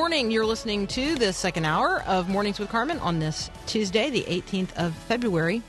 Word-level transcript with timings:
Morning. 0.00 0.30
You're 0.30 0.46
listening 0.46 0.86
to 0.86 1.14
the 1.16 1.30
second 1.30 1.66
hour 1.66 2.02
of 2.06 2.26
Mornings 2.26 2.58
with 2.58 2.70
Carmen 2.70 2.98
on 3.00 3.18
this 3.18 3.50
Tuesday, 3.66 4.08
the 4.08 4.22
18th 4.22 4.72
of 4.78 4.94
February. 4.94 5.60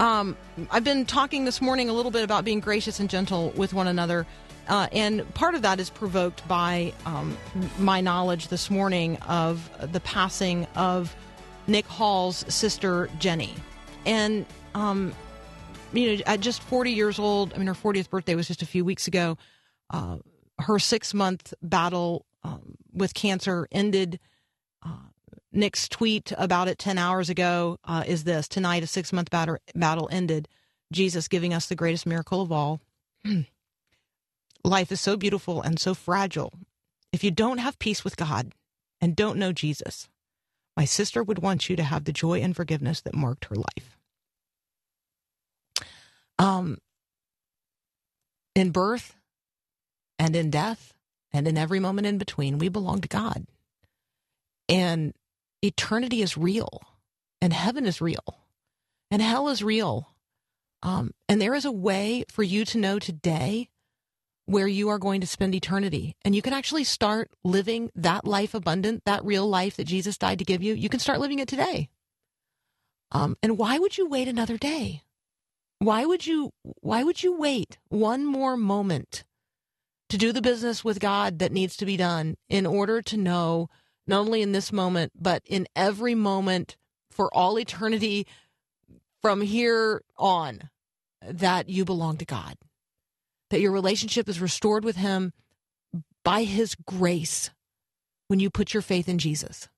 Um, 0.00 0.36
I've 0.68 0.82
been 0.82 1.06
talking 1.06 1.44
this 1.44 1.62
morning 1.62 1.88
a 1.88 1.92
little 1.92 2.10
bit 2.10 2.24
about 2.24 2.44
being 2.44 2.58
gracious 2.58 2.98
and 2.98 3.08
gentle 3.08 3.50
with 3.50 3.72
one 3.72 3.86
another, 3.86 4.26
uh, 4.66 4.88
and 4.90 5.32
part 5.32 5.54
of 5.54 5.62
that 5.62 5.78
is 5.78 5.90
provoked 5.90 6.46
by 6.48 6.92
um, 7.06 7.38
my 7.78 8.00
knowledge 8.00 8.48
this 8.48 8.68
morning 8.68 9.16
of 9.28 9.70
the 9.92 10.00
passing 10.00 10.66
of 10.74 11.14
Nick 11.68 11.86
Hall's 11.86 12.44
sister 12.52 13.08
Jenny, 13.20 13.54
and 14.06 14.44
um, 14.74 15.14
you 15.92 16.16
know, 16.16 16.22
at 16.26 16.40
just 16.40 16.60
40 16.64 16.90
years 16.90 17.20
old, 17.20 17.54
I 17.54 17.58
mean, 17.58 17.68
her 17.68 17.74
40th 17.74 18.10
birthday 18.10 18.34
was 18.34 18.48
just 18.48 18.60
a 18.60 18.66
few 18.66 18.84
weeks 18.84 19.06
ago. 19.06 19.38
Uh, 19.88 20.16
her 20.58 20.80
six 20.80 21.14
month 21.14 21.54
battle 21.62 22.26
um, 22.44 22.76
with 22.92 23.14
cancer 23.14 23.68
ended. 23.70 24.18
Uh, 24.84 25.08
Nick's 25.52 25.88
tweet 25.88 26.32
about 26.36 26.68
it 26.68 26.78
10 26.78 26.98
hours 26.98 27.28
ago 27.28 27.78
uh, 27.84 28.04
is 28.06 28.24
this 28.24 28.48
Tonight, 28.48 28.82
a 28.82 28.86
six 28.86 29.12
month 29.12 29.30
battle, 29.30 29.58
battle 29.74 30.08
ended. 30.10 30.48
Jesus 30.92 31.28
giving 31.28 31.54
us 31.54 31.66
the 31.66 31.74
greatest 31.74 32.06
miracle 32.06 32.42
of 32.42 32.52
all. 32.52 32.80
Life 34.64 34.92
is 34.92 35.00
so 35.00 35.16
beautiful 35.16 35.62
and 35.62 35.78
so 35.78 35.94
fragile. 35.94 36.52
If 37.12 37.24
you 37.24 37.30
don't 37.30 37.58
have 37.58 37.78
peace 37.78 38.04
with 38.04 38.16
God 38.16 38.52
and 39.00 39.16
don't 39.16 39.38
know 39.38 39.52
Jesus, 39.52 40.08
my 40.76 40.84
sister 40.84 41.22
would 41.22 41.40
want 41.40 41.68
you 41.68 41.76
to 41.76 41.82
have 41.82 42.04
the 42.04 42.12
joy 42.12 42.40
and 42.40 42.56
forgiveness 42.56 43.00
that 43.02 43.14
marked 43.14 43.46
her 43.46 43.56
life. 43.56 43.96
Um, 46.38 46.78
in 48.54 48.70
birth 48.70 49.16
and 50.18 50.34
in 50.34 50.50
death, 50.50 50.94
and 51.32 51.48
in 51.48 51.56
every 51.56 51.80
moment 51.80 52.06
in 52.06 52.18
between, 52.18 52.58
we 52.58 52.68
belong 52.68 53.00
to 53.00 53.08
God. 53.08 53.46
And 54.68 55.14
eternity 55.62 56.22
is 56.22 56.36
real, 56.36 56.82
and 57.40 57.52
heaven 57.52 57.86
is 57.86 58.00
real, 58.00 58.38
and 59.10 59.22
hell 59.22 59.48
is 59.48 59.62
real. 59.62 60.08
Um, 60.82 61.12
and 61.28 61.40
there 61.40 61.54
is 61.54 61.64
a 61.64 61.72
way 61.72 62.24
for 62.28 62.42
you 62.42 62.64
to 62.66 62.78
know 62.78 62.98
today 62.98 63.68
where 64.46 64.66
you 64.66 64.88
are 64.88 64.98
going 64.98 65.20
to 65.20 65.26
spend 65.26 65.54
eternity. 65.54 66.16
And 66.24 66.34
you 66.34 66.42
can 66.42 66.52
actually 66.52 66.84
start 66.84 67.30
living 67.44 67.90
that 67.94 68.26
life 68.26 68.54
abundant, 68.54 69.04
that 69.04 69.24
real 69.24 69.48
life 69.48 69.76
that 69.76 69.84
Jesus 69.84 70.18
died 70.18 70.38
to 70.40 70.44
give 70.44 70.62
you. 70.62 70.74
You 70.74 70.88
can 70.88 71.00
start 71.00 71.20
living 71.20 71.38
it 71.38 71.48
today. 71.48 71.88
Um, 73.12 73.36
and 73.42 73.58
why 73.58 73.78
would 73.78 73.96
you 73.96 74.08
wait 74.08 74.26
another 74.26 74.58
day? 74.58 75.02
Why 75.78 76.04
would 76.04 76.26
you 76.26 76.50
why 76.80 77.02
would 77.02 77.22
you 77.22 77.36
wait 77.36 77.78
one 77.88 78.24
more 78.24 78.56
moment 78.56 79.24
to 80.12 80.18
do 80.18 80.30
the 80.30 80.42
business 80.42 80.84
with 80.84 81.00
God 81.00 81.38
that 81.38 81.52
needs 81.52 81.74
to 81.78 81.86
be 81.86 81.96
done 81.96 82.36
in 82.50 82.66
order 82.66 83.00
to 83.00 83.16
know, 83.16 83.70
not 84.06 84.20
only 84.20 84.42
in 84.42 84.52
this 84.52 84.70
moment, 84.70 85.10
but 85.18 85.42
in 85.46 85.66
every 85.74 86.14
moment 86.14 86.76
for 87.10 87.34
all 87.34 87.58
eternity 87.58 88.26
from 89.22 89.40
here 89.40 90.02
on, 90.18 90.68
that 91.26 91.70
you 91.70 91.86
belong 91.86 92.18
to 92.18 92.26
God, 92.26 92.56
that 93.48 93.62
your 93.62 93.72
relationship 93.72 94.28
is 94.28 94.38
restored 94.38 94.84
with 94.84 94.96
Him 94.96 95.32
by 96.22 96.42
His 96.42 96.74
grace 96.74 97.48
when 98.28 98.38
you 98.38 98.50
put 98.50 98.74
your 98.74 98.82
faith 98.82 99.08
in 99.08 99.16
Jesus. 99.16 99.70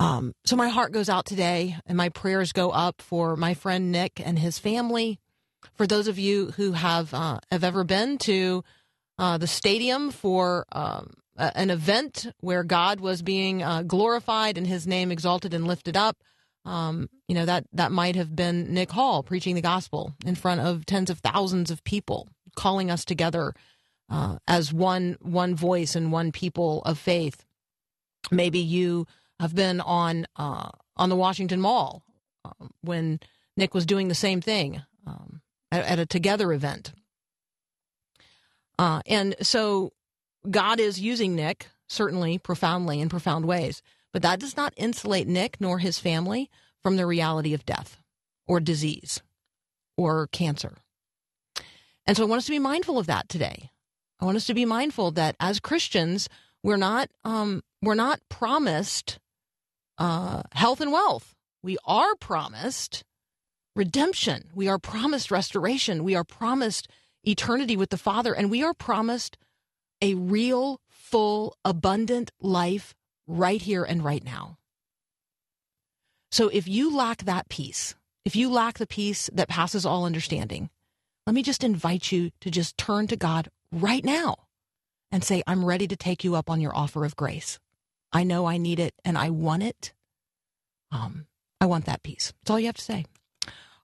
Um, 0.00 0.32
so 0.44 0.56
my 0.56 0.68
heart 0.68 0.90
goes 0.90 1.08
out 1.08 1.26
today, 1.26 1.76
and 1.86 1.96
my 1.96 2.08
prayers 2.08 2.52
go 2.52 2.70
up 2.70 3.00
for 3.00 3.36
my 3.36 3.54
friend 3.54 3.92
Nick 3.92 4.20
and 4.20 4.36
his 4.36 4.58
family 4.58 5.20
for 5.74 5.86
those 5.86 6.08
of 6.08 6.18
you 6.18 6.52
who 6.56 6.72
have 6.72 7.12
uh, 7.12 7.38
have 7.50 7.64
ever 7.64 7.84
been 7.84 8.18
to 8.18 8.64
uh, 9.18 9.38
the 9.38 9.46
stadium 9.46 10.10
for 10.10 10.66
um, 10.72 11.14
an 11.36 11.70
event 11.70 12.26
where 12.40 12.64
God 12.64 13.00
was 13.00 13.22
being 13.22 13.62
uh, 13.62 13.82
glorified 13.82 14.58
and 14.58 14.66
His 14.66 14.86
name 14.86 15.10
exalted 15.10 15.54
and 15.54 15.66
lifted 15.66 15.96
up, 15.96 16.22
um, 16.64 17.08
you 17.28 17.34
know 17.34 17.46
that 17.46 17.64
that 17.72 17.92
might 17.92 18.16
have 18.16 18.34
been 18.34 18.72
Nick 18.74 18.90
Hall 18.90 19.22
preaching 19.22 19.54
the 19.54 19.60
gospel 19.60 20.14
in 20.24 20.34
front 20.34 20.60
of 20.60 20.86
tens 20.86 21.10
of 21.10 21.20
thousands 21.20 21.70
of 21.70 21.84
people, 21.84 22.28
calling 22.56 22.90
us 22.90 23.04
together 23.04 23.54
uh, 24.10 24.38
as 24.46 24.72
one 24.72 25.16
one 25.20 25.54
voice 25.54 25.94
and 25.94 26.12
one 26.12 26.32
people 26.32 26.82
of 26.82 26.98
faith. 26.98 27.44
Maybe 28.30 28.58
you 28.58 29.06
have 29.40 29.54
been 29.54 29.80
on 29.80 30.26
uh, 30.36 30.70
on 30.96 31.08
the 31.08 31.16
Washington 31.16 31.60
Mall 31.60 32.02
uh, 32.44 32.66
when 32.82 33.20
Nick 33.56 33.74
was 33.74 33.86
doing 33.86 34.08
the 34.08 34.14
same 34.14 34.40
thing. 34.40 34.82
Um, 35.06 35.40
at, 35.72 35.84
at 35.84 35.98
a 35.98 36.06
together 36.06 36.52
event. 36.52 36.92
Uh, 38.78 39.00
and 39.06 39.34
so 39.40 39.92
God 40.50 40.80
is 40.80 41.00
using 41.00 41.34
Nick, 41.34 41.68
certainly 41.88 42.38
profoundly 42.38 43.00
in 43.00 43.08
profound 43.08 43.46
ways, 43.46 43.82
but 44.12 44.22
that 44.22 44.40
does 44.40 44.56
not 44.56 44.74
insulate 44.76 45.26
Nick 45.26 45.56
nor 45.60 45.78
his 45.78 45.98
family 45.98 46.50
from 46.82 46.96
the 46.96 47.06
reality 47.06 47.54
of 47.54 47.64
death 47.64 48.00
or 48.46 48.60
disease 48.60 49.22
or 49.96 50.28
cancer. 50.28 50.76
And 52.06 52.16
so 52.16 52.22
I 52.22 52.26
want 52.26 52.38
us 52.38 52.46
to 52.46 52.52
be 52.52 52.58
mindful 52.58 52.98
of 52.98 53.06
that 53.06 53.28
today. 53.28 53.70
I 54.20 54.24
want 54.24 54.36
us 54.36 54.46
to 54.46 54.54
be 54.54 54.64
mindful 54.64 55.10
that 55.12 55.36
as 55.40 55.60
Christians, 55.60 56.28
we're 56.62 56.76
not 56.76 57.10
um, 57.24 57.62
we're 57.82 57.94
not 57.94 58.20
promised 58.28 59.18
uh, 59.98 60.42
health 60.52 60.80
and 60.80 60.92
wealth. 60.92 61.34
We 61.62 61.76
are 61.84 62.14
promised 62.16 63.04
redemption. 63.76 64.50
We 64.54 64.68
are 64.68 64.78
promised 64.78 65.30
restoration. 65.30 66.02
We 66.02 66.14
are 66.14 66.24
promised 66.24 66.88
eternity 67.24 67.76
with 67.76 67.90
the 67.90 67.98
Father, 67.98 68.34
and 68.34 68.50
we 68.50 68.62
are 68.62 68.74
promised 68.74 69.36
a 70.00 70.14
real, 70.14 70.80
full, 70.88 71.56
abundant 71.64 72.32
life 72.40 72.94
right 73.26 73.60
here 73.60 73.84
and 73.84 74.04
right 74.04 74.24
now. 74.24 74.58
So 76.30 76.48
if 76.48 76.66
you 76.68 76.94
lack 76.94 77.24
that 77.24 77.48
peace, 77.48 77.94
if 78.24 78.36
you 78.36 78.50
lack 78.50 78.78
the 78.78 78.86
peace 78.86 79.30
that 79.32 79.48
passes 79.48 79.86
all 79.86 80.04
understanding, 80.04 80.70
let 81.26 81.34
me 81.34 81.42
just 81.42 81.64
invite 81.64 82.12
you 82.12 82.30
to 82.40 82.50
just 82.50 82.76
turn 82.76 83.06
to 83.08 83.16
God 83.16 83.48
right 83.72 84.04
now 84.04 84.36
and 85.10 85.24
say, 85.24 85.42
I'm 85.46 85.64
ready 85.64 85.86
to 85.88 85.96
take 85.96 86.24
you 86.24 86.34
up 86.34 86.50
on 86.50 86.60
your 86.60 86.76
offer 86.76 87.04
of 87.04 87.16
grace. 87.16 87.58
I 88.12 88.24
know 88.24 88.46
I 88.46 88.58
need 88.58 88.78
it 88.78 88.94
and 89.04 89.16
I 89.16 89.30
want 89.30 89.62
it. 89.62 89.92
Um, 90.90 91.26
I 91.60 91.66
want 91.66 91.86
that 91.86 92.02
peace. 92.02 92.32
That's 92.40 92.50
all 92.50 92.60
you 92.60 92.66
have 92.66 92.76
to 92.76 92.82
say. 92.82 93.06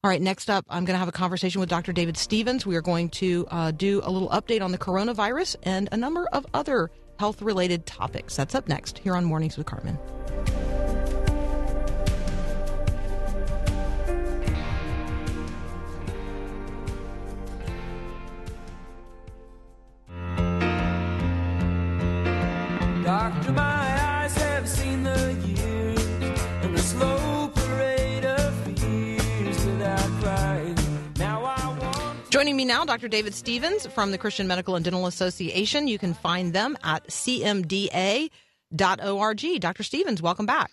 All 0.04 0.08
right, 0.08 0.20
next 0.20 0.50
up, 0.50 0.64
I'm 0.68 0.84
going 0.84 0.96
to 0.96 0.98
have 0.98 1.06
a 1.06 1.12
conversation 1.12 1.60
with 1.60 1.68
Dr. 1.68 1.92
David 1.92 2.16
Stevens. 2.16 2.66
We 2.66 2.74
are 2.74 2.82
going 2.82 3.08
to 3.10 3.46
uh, 3.52 3.70
do 3.70 4.00
a 4.02 4.10
little 4.10 4.30
update 4.30 4.60
on 4.60 4.72
the 4.72 4.78
coronavirus 4.78 5.54
and 5.62 5.88
a 5.92 5.96
number 5.96 6.26
of 6.32 6.44
other 6.52 6.90
health 7.20 7.40
related 7.40 7.86
topics. 7.86 8.34
That's 8.34 8.56
up 8.56 8.66
next 8.66 8.98
here 8.98 9.14
on 9.14 9.24
Mornings 9.24 9.56
with 9.56 9.68
Carmen. 9.68 9.96
Doctor, 23.04 23.52
my 23.52 23.91
Joining 32.32 32.56
me 32.56 32.64
now, 32.64 32.86
Dr. 32.86 33.08
David 33.08 33.34
Stevens 33.34 33.86
from 33.86 34.10
the 34.10 34.16
Christian 34.16 34.46
Medical 34.46 34.74
and 34.74 34.82
Dental 34.82 35.06
Association. 35.06 35.86
You 35.86 35.98
can 35.98 36.14
find 36.14 36.54
them 36.54 36.78
at 36.82 37.06
cmda.org. 37.08 38.30
Dr. 39.60 39.82
Stevens, 39.82 40.22
welcome 40.22 40.46
back. 40.46 40.72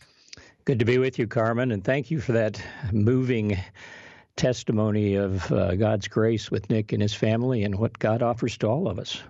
Good 0.64 0.80
to 0.80 0.86
be 0.86 1.00
with 1.00 1.20
you, 1.20 1.28
Carmen, 1.28 1.74
and 1.74 1.84
thank 1.84 2.12
you 2.12 2.22
for 2.22 2.32
that 2.32 2.62
moving 2.94 3.58
testimony 4.38 5.16
of 5.16 5.52
uh, 5.52 5.76
God's 5.76 6.08
grace 6.08 6.50
with 6.50 6.70
Nick 6.70 6.94
and 6.94 7.02
his 7.02 7.14
family 7.14 7.66
and 7.66 7.78
what 7.78 8.00
God 8.00 8.24
offers 8.24 8.58
to 8.60 8.68
all 8.68 8.88
of 8.88 8.98
us. 8.98 9.22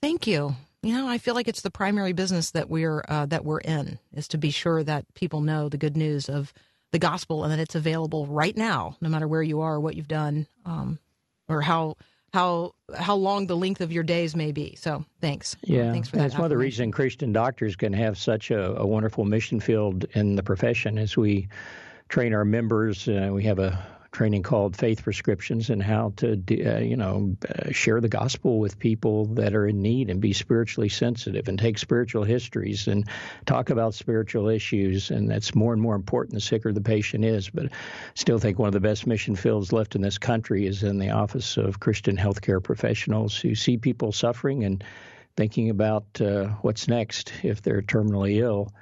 Thank 0.00 0.26
you. 0.26 0.56
you 0.82 0.94
know, 0.94 1.06
I 1.06 1.18
feel 1.18 1.34
like 1.34 1.46
it's 1.46 1.60
the 1.60 1.70
primary 1.70 2.14
business 2.14 2.52
that 2.52 2.70
we're 2.70 3.04
uh, 3.06 3.26
that 3.26 3.44
we're 3.44 3.60
in 3.60 3.98
is 4.14 4.28
to 4.28 4.38
be 4.38 4.50
sure 4.50 4.82
that 4.82 5.04
people 5.12 5.42
know 5.42 5.68
the 5.68 5.76
good 5.76 5.94
news 5.94 6.30
of 6.30 6.54
the 6.92 6.98
gospel 6.98 7.44
and 7.44 7.52
that 7.52 7.58
it's 7.58 7.74
available 7.74 8.26
right 8.26 8.56
now, 8.56 8.96
no 9.00 9.08
matter 9.08 9.28
where 9.28 9.42
you 9.42 9.60
are, 9.60 9.74
or 9.74 9.80
what 9.80 9.96
you've 9.96 10.08
done, 10.08 10.46
um, 10.64 10.98
or 11.48 11.60
how 11.60 11.96
how 12.32 12.74
how 12.96 13.14
long 13.14 13.46
the 13.46 13.56
length 13.56 13.80
of 13.80 13.92
your 13.92 14.02
days 14.02 14.36
may 14.36 14.52
be. 14.52 14.76
So, 14.76 15.04
thanks. 15.20 15.56
Yeah, 15.62 15.90
thanks 15.92 16.08
for 16.08 16.16
that. 16.16 16.22
That's 16.22 16.34
one 16.34 16.44
of 16.44 16.50
the 16.50 16.56
reasons 16.56 16.94
Christian 16.94 17.32
doctors 17.32 17.76
can 17.76 17.92
have 17.92 18.18
such 18.18 18.50
a, 18.50 18.76
a 18.76 18.86
wonderful 18.86 19.24
mission 19.24 19.60
field 19.60 20.04
in 20.14 20.36
the 20.36 20.42
profession 20.42 20.98
as 20.98 21.16
we 21.16 21.48
train 22.08 22.34
our 22.34 22.44
members. 22.44 23.08
Uh, 23.08 23.30
we 23.32 23.42
have 23.44 23.58
a 23.58 23.86
training 24.12 24.42
called 24.42 24.76
Faith 24.76 25.02
Prescriptions 25.02 25.70
and 25.70 25.82
how 25.82 26.12
to, 26.16 26.32
uh, 26.32 26.78
you 26.78 26.96
know, 26.96 27.36
uh, 27.48 27.72
share 27.72 28.00
the 28.00 28.08
gospel 28.08 28.58
with 28.58 28.78
people 28.78 29.26
that 29.34 29.54
are 29.54 29.66
in 29.66 29.82
need 29.82 30.10
and 30.10 30.20
be 30.20 30.32
spiritually 30.32 30.88
sensitive 30.88 31.48
and 31.48 31.58
take 31.58 31.78
spiritual 31.78 32.24
histories 32.24 32.86
and 32.88 33.08
talk 33.44 33.70
about 33.70 33.94
spiritual 33.94 34.48
issues. 34.48 35.10
And 35.10 35.30
that's 35.30 35.54
more 35.54 35.72
and 35.72 35.82
more 35.82 35.94
important 35.94 36.34
the 36.34 36.40
sicker 36.40 36.72
the 36.72 36.80
patient 36.80 37.24
is. 37.24 37.50
But 37.50 37.66
I 37.66 37.70
still 38.14 38.38
think 38.38 38.58
one 38.58 38.68
of 38.68 38.74
the 38.74 38.80
best 38.80 39.06
mission 39.06 39.36
fields 39.36 39.72
left 39.72 39.94
in 39.94 40.02
this 40.02 40.18
country 40.18 40.66
is 40.66 40.82
in 40.82 40.98
the 40.98 41.10
office 41.10 41.56
of 41.56 41.80
Christian 41.80 42.16
healthcare 42.16 42.62
professionals 42.62 43.36
who 43.36 43.54
see 43.54 43.76
people 43.76 44.12
suffering 44.12 44.64
and 44.64 44.82
thinking 45.36 45.70
about 45.70 46.20
uh, 46.20 46.46
what's 46.62 46.88
next 46.88 47.32
if 47.42 47.60
they're 47.62 47.82
terminally 47.82 48.38
ill. 48.38 48.72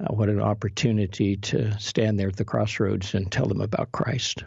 Uh, 0.00 0.14
what 0.14 0.28
an 0.28 0.40
opportunity 0.40 1.36
to 1.36 1.78
stand 1.80 2.18
there 2.18 2.28
at 2.28 2.36
the 2.36 2.44
crossroads 2.44 3.14
and 3.14 3.30
tell 3.30 3.46
them 3.46 3.60
about 3.60 3.90
Christ 3.90 4.44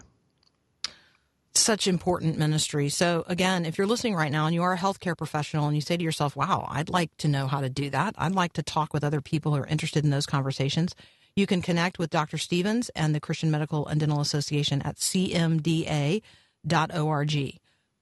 such 1.53 1.88
important 1.88 2.38
ministry. 2.38 2.89
So 2.89 3.24
again, 3.27 3.65
if 3.65 3.77
you're 3.77 3.88
listening 3.88 4.15
right 4.15 4.31
now 4.31 4.45
and 4.45 4.56
you 4.56 4.63
are 4.63 4.74
a 4.74 4.77
healthcare 4.77 5.18
professional 5.18 5.68
and 5.68 5.75
you 5.75 5.81
say 5.81 5.98
to 5.98 6.03
yourself, 6.03 6.36
"Wow, 6.36 6.68
I'd 6.69 6.89
like 6.89 7.15
to 7.18 7.27
know 7.27 7.48
how 7.48 7.62
to 7.62 7.69
do 7.69 7.89
that. 7.89 8.15
I'd 8.18 8.36
like 8.36 8.53
to 8.53 8.63
talk 8.63 8.94
with 8.94 9.03
other 9.03 9.21
people 9.21 9.53
who 9.53 9.62
are 9.62 9.68
interested 9.68 10.03
in 10.03 10.12
those 10.12 10.25
conversations." 10.25 10.95
You 11.36 11.48
can 11.48 11.62
connect 11.62 11.98
with 11.98 12.09
Dr. 12.09 12.38
Stevens 12.38 12.89
and 12.89 13.15
the 13.15 13.19
Christian 13.19 13.51
Medical 13.51 13.88
and 13.88 14.00
Dental 14.00 14.19
Association 14.19 14.81
at 14.81 14.98
cmda.org. 14.98 16.21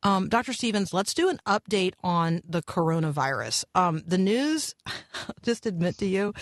Um, 0.02 0.30
Dr. 0.30 0.54
Stevens, 0.54 0.94
let's 0.94 1.14
do 1.14 1.30
an 1.30 1.40
update 1.46 1.94
on 2.04 2.42
the 2.48 2.62
coronavirus. 2.62 3.66
Um, 3.76 4.02
the 4.08 4.18
news, 4.18 4.74
just 5.44 5.66
admit 5.66 5.98
to 5.98 6.06
you, 6.06 6.34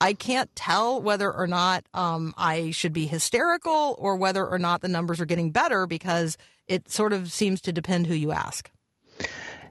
I 0.00 0.12
can't 0.12 0.54
tell 0.54 1.00
whether 1.00 1.32
or 1.32 1.46
not 1.46 1.84
um, 1.94 2.34
I 2.36 2.70
should 2.70 2.92
be 2.92 3.06
hysterical 3.06 3.96
or 3.98 4.16
whether 4.16 4.46
or 4.46 4.58
not 4.58 4.82
the 4.82 4.88
numbers 4.88 5.20
are 5.20 5.26
getting 5.26 5.50
better 5.50 5.86
because 5.86 6.36
it 6.68 6.90
sort 6.90 7.12
of 7.12 7.32
seems 7.32 7.60
to 7.62 7.72
depend 7.72 8.06
who 8.06 8.14
you 8.14 8.32
ask. 8.32 8.70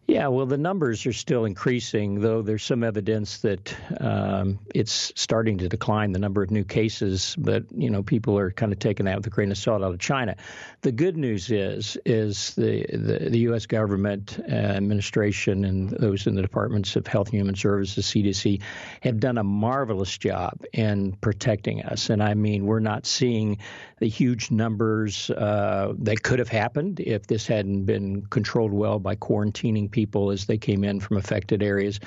Yeah, 0.08 0.28
well, 0.28 0.46
the 0.46 0.58
numbers 0.58 1.08
are 1.08 1.14
still 1.14 1.46
increasing, 1.46 2.22
though 2.22 2.44
there's 2.44 2.64
some 2.64 2.84
evidence 2.84 3.40
that 3.40 3.76
um, 4.00 4.60
it's 4.76 5.12
starting 5.16 5.58
to 5.58 5.68
decline, 5.68 6.12
the 6.12 6.20
number 6.20 6.44
of 6.44 6.52
new 6.52 6.64
cases. 6.64 7.36
But, 7.40 7.64
you 7.72 7.90
know, 7.90 8.04
people 8.04 8.38
are 8.38 8.52
kind 8.52 8.72
of 8.72 8.78
taking 8.78 9.08
that 9.08 9.18
with 9.18 9.26
a 9.26 9.32
grain 9.32 9.50
of 9.50 9.58
salt 9.58 9.82
out 9.82 9.94
of 9.94 10.00
China. 10.00 10.36
The 10.82 10.92
good 10.92 11.18
news 11.18 11.50
is, 11.50 11.98
is 12.06 12.54
the, 12.54 12.86
the, 12.94 13.30
the 13.32 13.40
U.S. 13.40 13.66
government, 13.66 14.40
uh, 14.48 14.54
administration, 14.54 15.66
and 15.66 15.90
those 15.90 16.28
in 16.28 16.36
the 16.36 16.44
departments 16.44 16.96
of 16.96 17.08
Health 17.08 17.30
and 17.30 17.40
Human 17.40 17.56
Services, 17.56 18.06
CDC, 18.06 18.62
have 19.02 19.20
done 19.20 19.40
a 19.40 19.44
marvelous 19.44 20.16
job 20.16 20.64
in 20.72 21.14
protecting 21.14 21.82
us. 21.82 22.12
And 22.12 22.22
I 22.22 22.36
mean, 22.36 22.68
we're 22.68 22.80
not 22.80 23.08
seeing 23.08 23.58
the 23.98 24.08
huge 24.08 24.52
numbers 24.52 25.30
uh, 25.30 25.94
that 26.00 26.22
could 26.22 26.40
have 26.40 26.50
happened 26.50 27.00
if 27.00 27.28
this 27.28 27.48
hadn't 27.48 27.86
been 27.86 28.26
controlled 28.26 28.74
well 28.74 29.00
by 29.00 29.16
quarantining 29.16 29.90
people 29.90 30.32
as 30.32 30.46
they 30.46 30.58
came 30.58 30.84
in 30.84 31.00
from 31.00 31.18
affected 31.18 31.64
areas. 31.64 32.00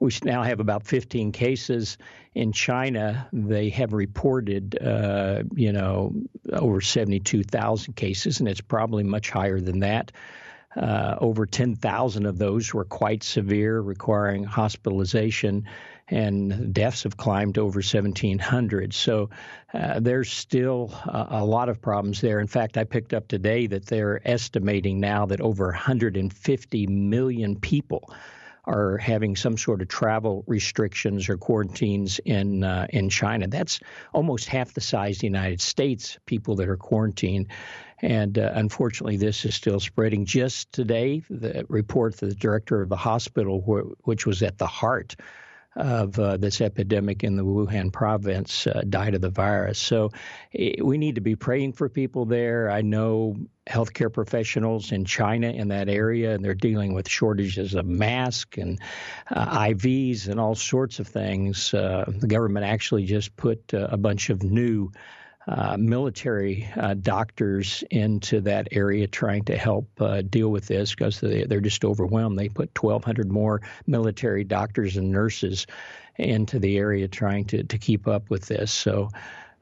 We 0.00 0.10
now 0.24 0.42
have 0.42 0.60
about 0.60 0.86
15 0.86 1.32
cases 1.32 1.98
in 2.34 2.52
China. 2.52 3.28
They 3.32 3.68
have 3.70 3.92
reported, 3.92 4.78
uh, 4.82 5.42
you 5.54 5.72
know, 5.72 6.14
over 6.52 6.80
72,000 6.80 7.94
cases, 7.94 8.40
and 8.40 8.48
it's 8.48 8.62
probably 8.62 9.02
much 9.02 9.30
higher 9.30 9.60
than 9.60 9.80
that. 9.80 10.12
Uh, 10.76 11.16
over 11.20 11.46
10,000 11.46 12.26
of 12.26 12.38
those 12.38 12.74
were 12.74 12.84
quite 12.84 13.22
severe, 13.22 13.80
requiring 13.80 14.42
hospitalization, 14.42 15.64
and 16.08 16.74
deaths 16.74 17.04
have 17.04 17.16
climbed 17.16 17.58
over 17.58 17.78
1,700. 17.78 18.92
So 18.92 19.30
uh, 19.72 20.00
there's 20.00 20.30
still 20.30 20.92
a, 21.06 21.26
a, 21.30 21.44
lot 21.44 21.68
of 21.68 21.80
problems 21.80 22.20
there. 22.20 22.40
In 22.40 22.46
fact, 22.46 22.76
I 22.76 22.84
picked 22.84 23.14
up 23.14 23.26
today 23.26 23.66
that 23.68 23.86
they're 23.86 24.20
estimating 24.28 25.00
now 25.00 25.26
that 25.26 25.40
over 25.40 25.66
150 25.66 26.86
million 26.86 27.56
people 27.56 28.12
are 28.66 28.96
having 28.96 29.36
some 29.36 29.58
sort 29.58 29.82
of 29.82 29.88
travel 29.88 30.42
restrictions 30.46 31.28
or 31.28 31.36
quarantines 31.36 32.18
in 32.24 32.64
uh, 32.64 32.86
in 32.90 33.10
China. 33.10 33.46
That's 33.46 33.80
almost 34.12 34.48
half 34.48 34.72
the 34.72 34.80
size 34.80 35.16
of 35.16 35.20
the 35.20 35.26
United 35.26 35.60
States. 35.60 36.18
People 36.24 36.56
that 36.56 36.68
are 36.68 36.76
quarantined, 36.76 37.48
and 38.00 38.38
uh, 38.38 38.52
unfortunately, 38.54 39.18
this 39.18 39.44
is 39.44 39.54
still 39.54 39.80
spreading. 39.80 40.24
Just 40.24 40.72
today, 40.72 41.22
the 41.28 41.66
report 41.68 42.16
that 42.18 42.26
the 42.26 42.34
director 42.34 42.80
of 42.80 42.88
the 42.88 42.96
hospital, 42.96 43.60
wh- 43.60 44.06
which 44.08 44.24
was 44.24 44.42
at 44.42 44.56
the 44.56 44.66
heart 44.66 45.14
of 45.76 46.18
uh, 46.18 46.36
this 46.36 46.60
epidemic 46.60 47.24
in 47.24 47.36
the 47.36 47.44
Wuhan 47.44 47.92
province 47.92 48.66
uh, 48.66 48.82
died 48.88 49.14
of 49.14 49.20
the 49.20 49.30
virus. 49.30 49.78
So 49.78 50.10
it, 50.52 50.84
we 50.84 50.98
need 50.98 51.16
to 51.16 51.20
be 51.20 51.36
praying 51.36 51.72
for 51.72 51.88
people 51.88 52.24
there. 52.26 52.70
I 52.70 52.82
know 52.82 53.36
healthcare 53.66 54.12
professionals 54.12 54.92
in 54.92 55.04
China 55.04 55.48
in 55.48 55.68
that 55.68 55.88
area, 55.88 56.34
and 56.34 56.44
they're 56.44 56.54
dealing 56.54 56.94
with 56.94 57.08
shortages 57.08 57.74
of 57.74 57.86
masks 57.86 58.58
and 58.58 58.78
uh, 59.30 59.58
IVs 59.66 60.28
and 60.28 60.38
all 60.38 60.54
sorts 60.54 60.98
of 60.98 61.08
things. 61.08 61.72
Uh, 61.72 62.04
the 62.06 62.26
government 62.26 62.66
actually 62.66 63.04
just 63.04 63.36
put 63.36 63.72
uh, 63.74 63.88
a 63.90 63.96
bunch 63.96 64.30
of 64.30 64.42
new 64.42 64.90
uh, 65.46 65.76
military 65.78 66.68
uh, 66.76 66.94
doctors 66.94 67.84
into 67.90 68.40
that 68.40 68.68
area 68.72 69.06
trying 69.06 69.44
to 69.44 69.56
help 69.56 69.88
uh, 70.00 70.22
deal 70.22 70.48
with 70.48 70.66
this 70.66 70.94
because 70.94 71.20
they, 71.20 71.44
they're 71.44 71.60
just 71.60 71.84
overwhelmed. 71.84 72.38
They 72.38 72.48
put 72.48 72.70
1,200 72.80 73.30
more 73.30 73.60
military 73.86 74.44
doctors 74.44 74.96
and 74.96 75.10
nurses 75.10 75.66
into 76.16 76.58
the 76.58 76.78
area 76.78 77.08
trying 77.08 77.44
to, 77.46 77.64
to 77.64 77.78
keep 77.78 78.08
up 78.08 78.30
with 78.30 78.46
this. 78.46 78.72
So 78.72 79.10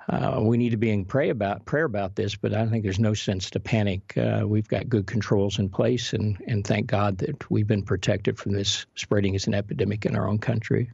uh, 0.09 0.41
we 0.41 0.57
need 0.57 0.71
to 0.71 0.77
be 0.77 0.91
in 0.91 1.05
pray 1.05 1.31
about 1.31 1.65
prayer 1.65 1.85
about 1.85 2.15
this, 2.15 2.37
but 2.37 2.53
I 2.53 2.67
think 2.67 2.83
there's 2.83 2.99
no 2.99 3.15
sense 3.15 3.51
to 3.51 3.61
panic. 3.61 4.17
Uh, 4.17 4.43
we've 4.47 4.69
got 4.69 4.89
good 4.89 5.07
controls 5.07 5.59
in 5.59 5.69
place, 5.69 6.13
and, 6.13 6.43
and 6.47 6.67
thank 6.67 6.87
God 6.87 7.19
that 7.19 7.51
we've 7.51 7.67
been 7.67 7.85
protected 7.85 8.39
from 8.39 8.53
this 8.53 8.87
spreading 8.95 9.35
as 9.35 9.47
an 9.47 9.55
epidemic 9.55 10.05
in 10.05 10.17
our 10.17 10.29
own 10.29 10.39
country. 10.39 10.91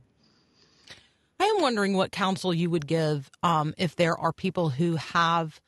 I 1.59 1.61
am 1.61 1.65
wondering 1.65 1.95
what 1.95 2.13
counsel 2.13 2.55
you 2.55 2.71
would 2.71 2.87
give 2.87 3.29
um, 3.43 3.75
if 3.77 3.97
there 3.97 4.17
are 4.17 4.33
people 4.33 4.69
who 4.69 4.95
have 4.95 5.61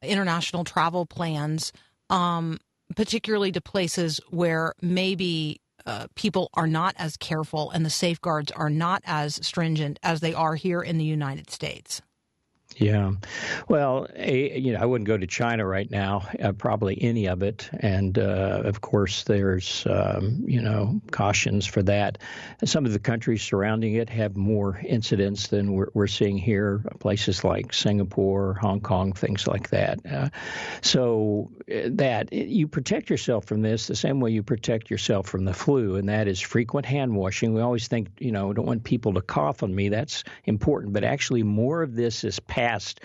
international 0.00 0.64
travel 0.64 1.04
plans, 1.04 1.70
um, 2.08 2.58
particularly 2.96 3.52
to 3.52 3.60
places 3.60 4.20
where 4.30 4.72
maybe 4.80 5.60
uh, 5.84 6.06
people 6.14 6.48
are 6.54 6.66
not 6.66 6.94
as 6.96 7.18
careful 7.18 7.70
and 7.72 7.84
the 7.84 7.90
safeguards 7.90 8.52
are 8.52 8.70
not 8.70 9.02
as 9.04 9.38
stringent 9.46 10.00
as 10.02 10.20
they 10.20 10.32
are 10.32 10.54
here 10.54 10.80
in 10.80 10.96
the 10.96 11.04
United 11.04 11.50
States. 11.50 12.00
Yeah, 12.76 13.12
well, 13.68 14.08
a, 14.16 14.58
you 14.58 14.72
know, 14.72 14.80
I 14.80 14.86
wouldn't 14.86 15.06
go 15.06 15.16
to 15.16 15.26
China 15.26 15.64
right 15.64 15.88
now, 15.88 16.26
uh, 16.42 16.52
probably 16.52 17.00
any 17.00 17.26
of 17.26 17.42
it, 17.42 17.70
and 17.72 18.18
uh, 18.18 18.62
of 18.64 18.80
course, 18.80 19.22
there's 19.24 19.86
um, 19.88 20.44
you 20.46 20.60
know 20.60 21.00
cautions 21.12 21.66
for 21.66 21.82
that. 21.84 22.18
Some 22.64 22.84
of 22.84 22.92
the 22.92 22.98
countries 22.98 23.42
surrounding 23.42 23.94
it 23.94 24.10
have 24.10 24.36
more 24.36 24.80
incidents 24.84 25.48
than 25.48 25.72
we're, 25.72 25.88
we're 25.94 26.06
seeing 26.08 26.36
here, 26.36 26.84
places 26.98 27.44
like 27.44 27.72
Singapore, 27.72 28.54
Hong 28.54 28.80
Kong, 28.80 29.12
things 29.12 29.46
like 29.46 29.70
that. 29.70 30.00
Uh, 30.04 30.30
so 30.82 31.50
uh, 31.72 31.90
that 31.92 32.32
you 32.32 32.66
protect 32.66 33.08
yourself 33.08 33.44
from 33.44 33.62
this 33.62 33.86
the 33.86 33.94
same 33.94 34.18
way 34.18 34.30
you 34.32 34.42
protect 34.42 34.90
yourself 34.90 35.28
from 35.28 35.44
the 35.44 35.54
flu, 35.54 35.94
and 35.96 36.08
that 36.08 36.26
is 36.26 36.40
frequent 36.40 36.86
hand 36.86 37.14
washing. 37.14 37.54
We 37.54 37.60
always 37.60 37.86
think, 37.86 38.08
you 38.18 38.32
know, 38.32 38.52
don't 38.52 38.66
want 38.66 38.82
people 38.82 39.14
to 39.14 39.20
cough 39.22 39.62
on 39.62 39.74
me. 39.74 39.90
That's 39.90 40.24
important, 40.44 40.92
but 40.92 41.04
actually, 41.04 41.44
more 41.44 41.82
of 41.82 41.94
this 41.94 42.24
is 42.24 42.40
passed 42.64 43.00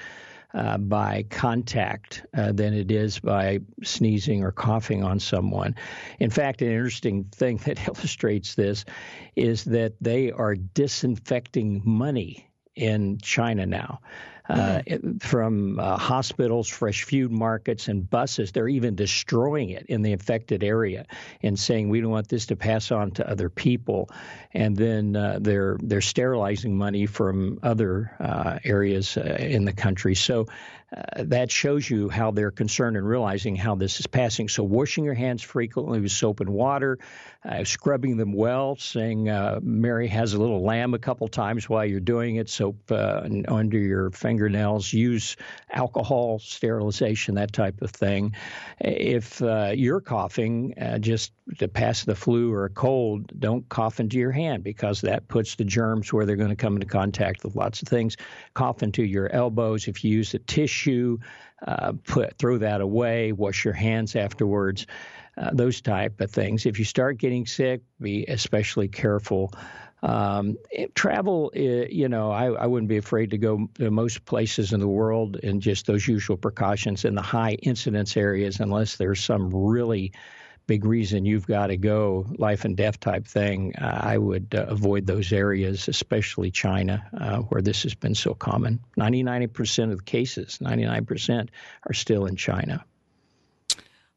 uh, 0.53 0.77
by 0.77 1.23
contact 1.29 2.25
uh, 2.35 2.51
than 2.51 2.73
it 2.73 2.91
is 2.91 3.19
by 3.19 3.59
sneezing 3.83 4.43
or 4.43 4.51
coughing 4.51 5.03
on 5.03 5.19
someone. 5.19 5.75
In 6.19 6.29
fact, 6.29 6.61
an 6.61 6.69
interesting 6.69 7.25
thing 7.25 7.57
that 7.65 7.87
illustrates 7.87 8.55
this 8.55 8.85
is 9.35 9.65
that 9.65 9.93
they 10.01 10.31
are 10.31 10.55
disinfecting 10.55 11.81
money 11.85 12.49
in 12.75 13.19
China 13.21 13.65
now. 13.65 13.99
Uh, 14.49 14.81
from 15.19 15.79
uh, 15.79 15.97
hospitals, 15.97 16.67
fresh 16.67 17.03
food 17.03 17.31
markets, 17.31 17.87
and 17.87 18.09
buses. 18.09 18.51
They're 18.51 18.67
even 18.67 18.95
destroying 18.95 19.69
it 19.69 19.85
in 19.87 20.01
the 20.01 20.13
affected 20.13 20.63
area 20.63 21.05
and 21.43 21.57
saying 21.57 21.89
we 21.89 22.01
don't 22.01 22.11
want 22.11 22.27
this 22.27 22.47
to 22.47 22.55
pass 22.55 22.91
on 22.91 23.11
to 23.11 23.29
other 23.29 23.49
people. 23.49 24.09
And 24.53 24.75
then 24.75 25.15
uh, 25.15 25.37
they're 25.39 25.77
they're 25.81 26.01
sterilizing 26.01 26.75
money 26.75 27.05
from 27.05 27.59
other 27.61 28.11
uh, 28.19 28.59
areas 28.63 29.17
uh, 29.17 29.37
in 29.39 29.65
the 29.65 29.73
country. 29.73 30.15
So 30.15 30.47
uh, 30.95 31.23
that 31.25 31.51
shows 31.51 31.89
you 31.89 32.09
how 32.09 32.31
they're 32.31 32.51
concerned 32.51 32.97
and 32.97 33.07
realizing 33.07 33.55
how 33.55 33.75
this 33.75 33.99
is 33.99 34.07
passing. 34.07 34.49
So, 34.49 34.63
washing 34.63 35.03
your 35.03 35.13
hands 35.13 35.43
frequently 35.43 35.99
with 35.99 36.11
soap 36.11 36.39
and 36.39 36.49
water, 36.49 36.97
uh, 37.45 37.63
scrubbing 37.63 38.17
them 38.17 38.33
well, 38.33 38.75
saying 38.75 39.29
uh, 39.29 39.59
Mary 39.61 40.07
has 40.07 40.33
a 40.33 40.39
little 40.39 40.63
lamb 40.63 40.93
a 40.93 40.99
couple 40.99 41.27
times 41.27 41.69
while 41.69 41.85
you're 41.85 41.99
doing 41.99 42.37
it, 42.37 42.49
soap 42.49 42.91
uh, 42.91 43.21
under 43.47 43.77
your 43.77 44.09
fingernails, 44.11 44.91
use 44.91 45.37
alcohol 45.71 46.39
sterilization, 46.39 47.35
that 47.35 47.53
type 47.53 47.81
of 47.81 47.91
thing. 47.91 48.35
If 48.79 49.41
uh, 49.41 49.73
you're 49.75 50.01
coughing, 50.01 50.73
just 50.99 51.31
to 51.57 51.67
pass 51.67 52.03
the 52.03 52.15
flu 52.15 52.53
or 52.53 52.65
a 52.65 52.69
cold, 52.69 53.31
don't 53.39 53.67
cough 53.69 53.99
into 53.99 54.17
your 54.17 54.31
hand 54.31 54.63
because 54.63 55.01
that 55.01 55.27
puts 55.27 55.55
the 55.55 55.63
germs 55.63 56.13
where 56.13 56.25
they're 56.25 56.35
going 56.35 56.49
to 56.49 56.55
come 56.55 56.75
into 56.75 56.85
contact 56.85 57.43
with 57.43 57.55
lots 57.55 57.81
of 57.81 57.87
things. 57.87 58.15
Cough 58.53 58.83
into 58.83 59.03
your 59.03 59.31
elbows. 59.33 59.87
If 59.87 60.03
you 60.03 60.11
use 60.11 60.33
a 60.33 60.39
tissue, 60.39 61.17
uh, 61.65 61.93
put 62.05 62.37
throw 62.37 62.57
that 62.59 62.81
away. 62.81 63.31
Wash 63.31 63.65
your 63.65 63.73
hands 63.73 64.15
afterwards. 64.15 64.85
Uh, 65.37 65.51
those 65.53 65.81
type 65.81 66.19
of 66.21 66.29
things. 66.29 66.65
If 66.65 66.79
you 66.79 66.85
start 66.85 67.17
getting 67.17 67.45
sick, 67.45 67.81
be 67.99 68.25
especially 68.27 68.89
careful. 68.89 69.53
Um, 70.01 70.57
it, 70.71 70.95
travel, 70.95 71.51
uh, 71.55 71.59
you 71.59 72.07
know, 72.07 72.31
I, 72.31 72.47
I 72.47 72.65
wouldn't 72.67 72.89
be 72.89 72.97
afraid 72.97 73.31
to 73.31 73.37
go 73.37 73.69
to 73.75 73.91
most 73.91 74.23
places 74.25 74.71
in 74.71 74.79
the 74.79 74.87
world 74.87 75.37
and 75.43 75.61
just 75.61 75.87
those 75.87 76.07
usual 76.07 76.37
precautions 76.37 77.05
in 77.05 77.15
the 77.15 77.21
high 77.21 77.53
incidence 77.53 78.15
areas, 78.15 78.59
unless 78.59 78.95
there's 78.95 79.21
some 79.21 79.53
really 79.53 80.13
big 80.69 80.85
reason 80.85 81.25
you've 81.25 81.47
got 81.47 81.67
to 81.67 81.77
go, 81.77 82.27
life 82.37 82.63
and 82.63 82.77
death 82.77 82.99
type 82.99 83.25
thing, 83.25 83.73
uh, 83.75 84.01
I 84.03 84.19
would 84.19 84.53
uh, 84.53 84.67
avoid 84.67 85.07
those 85.07 85.33
areas, 85.33 85.87
especially 85.87 86.51
China, 86.51 87.03
uh, 87.19 87.37
where 87.39 87.59
this 87.59 87.81
has 87.83 87.95
been 87.95 88.13
so 88.13 88.35
common. 88.35 88.79
99% 88.95 89.91
of 89.91 89.97
the 89.97 90.03
cases, 90.03 90.59
99%, 90.61 91.49
are 91.87 91.93
still 91.93 92.27
in 92.27 92.35
China. 92.35 92.85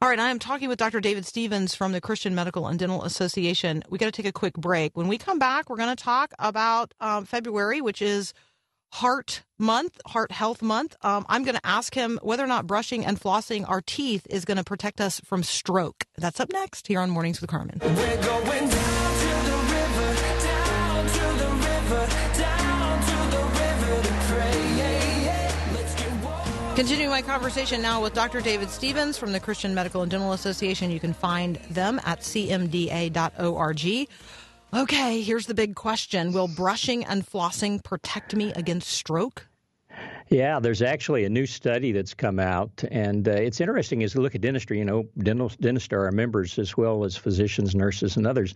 All 0.02 0.10
right, 0.10 0.18
I 0.18 0.28
am 0.28 0.38
talking 0.38 0.68
with 0.68 0.78
Dr. 0.78 1.00
David 1.00 1.24
Stevens 1.24 1.74
from 1.74 1.92
the 1.92 2.02
Christian 2.02 2.34
Medical 2.34 2.66
and 2.66 2.78
Dental 2.78 3.02
Association. 3.02 3.82
We 3.88 3.96
got 3.96 4.06
to 4.06 4.12
take 4.12 4.26
a 4.26 4.32
quick 4.32 4.52
break. 4.52 4.94
When 4.94 5.08
we 5.08 5.16
come 5.16 5.38
back, 5.38 5.70
we're 5.70 5.76
going 5.76 5.96
to 5.96 6.04
talk 6.04 6.34
about 6.38 6.92
um, 7.00 7.24
February, 7.24 7.80
which 7.80 8.02
is 8.02 8.34
Heart 8.92 9.42
Month, 9.58 10.00
Heart 10.06 10.32
Health 10.32 10.60
Month. 10.60 10.96
Um, 11.00 11.24
I'm 11.28 11.44
going 11.44 11.54
to 11.54 11.66
ask 11.66 11.94
him 11.94 12.18
whether 12.22 12.44
or 12.44 12.46
not 12.46 12.66
brushing 12.66 13.06
and 13.06 13.18
flossing 13.18 13.68
our 13.68 13.80
teeth 13.80 14.26
is 14.28 14.44
going 14.44 14.58
to 14.58 14.64
protect 14.64 15.00
us 15.00 15.18
from 15.20 15.42
stroke. 15.42 16.04
That's 16.18 16.40
up 16.40 16.52
next 16.52 16.86
here 16.88 17.00
on 17.00 17.08
Mornings 17.08 17.40
with 17.40 17.48
Carmen. 17.48 17.80
Continuing 26.74 27.10
my 27.10 27.22
conversation 27.22 27.80
now 27.80 28.02
with 28.02 28.12
Dr. 28.12 28.40
David 28.40 28.68
Stevens 28.68 29.16
from 29.16 29.32
the 29.32 29.40
Christian 29.40 29.74
Medical 29.74 30.02
and 30.02 30.10
Dental 30.10 30.32
Association. 30.32 30.90
You 30.90 31.00
can 31.00 31.14
find 31.14 31.56
them 31.70 31.98
at 32.04 32.20
cmda.org. 32.20 34.08
Okay, 34.74 35.20
here's 35.20 35.46
the 35.46 35.54
big 35.54 35.74
question 35.74 36.32
Will 36.32 36.48
brushing 36.48 37.04
and 37.04 37.26
flossing 37.26 37.82
protect 37.82 38.34
me 38.34 38.52
against 38.54 38.88
stroke? 38.88 39.46
Yeah, 40.30 40.60
there's 40.60 40.80
actually 40.80 41.24
a 41.24 41.28
new 41.28 41.44
study 41.44 41.92
that's 41.92 42.14
come 42.14 42.38
out, 42.38 42.82
and 42.90 43.28
uh, 43.28 43.32
it's 43.32 43.60
interesting 43.60 44.02
as 44.02 44.14
you 44.14 44.22
look 44.22 44.34
at 44.34 44.40
dentistry. 44.40 44.78
You 44.78 44.86
know, 44.86 45.06
dental, 45.18 45.50
dentists 45.60 45.92
are 45.92 46.06
our 46.06 46.10
members 46.10 46.58
as 46.58 46.74
well 46.74 47.04
as 47.04 47.16
physicians, 47.16 47.74
nurses, 47.74 48.16
and 48.16 48.26
others. 48.26 48.54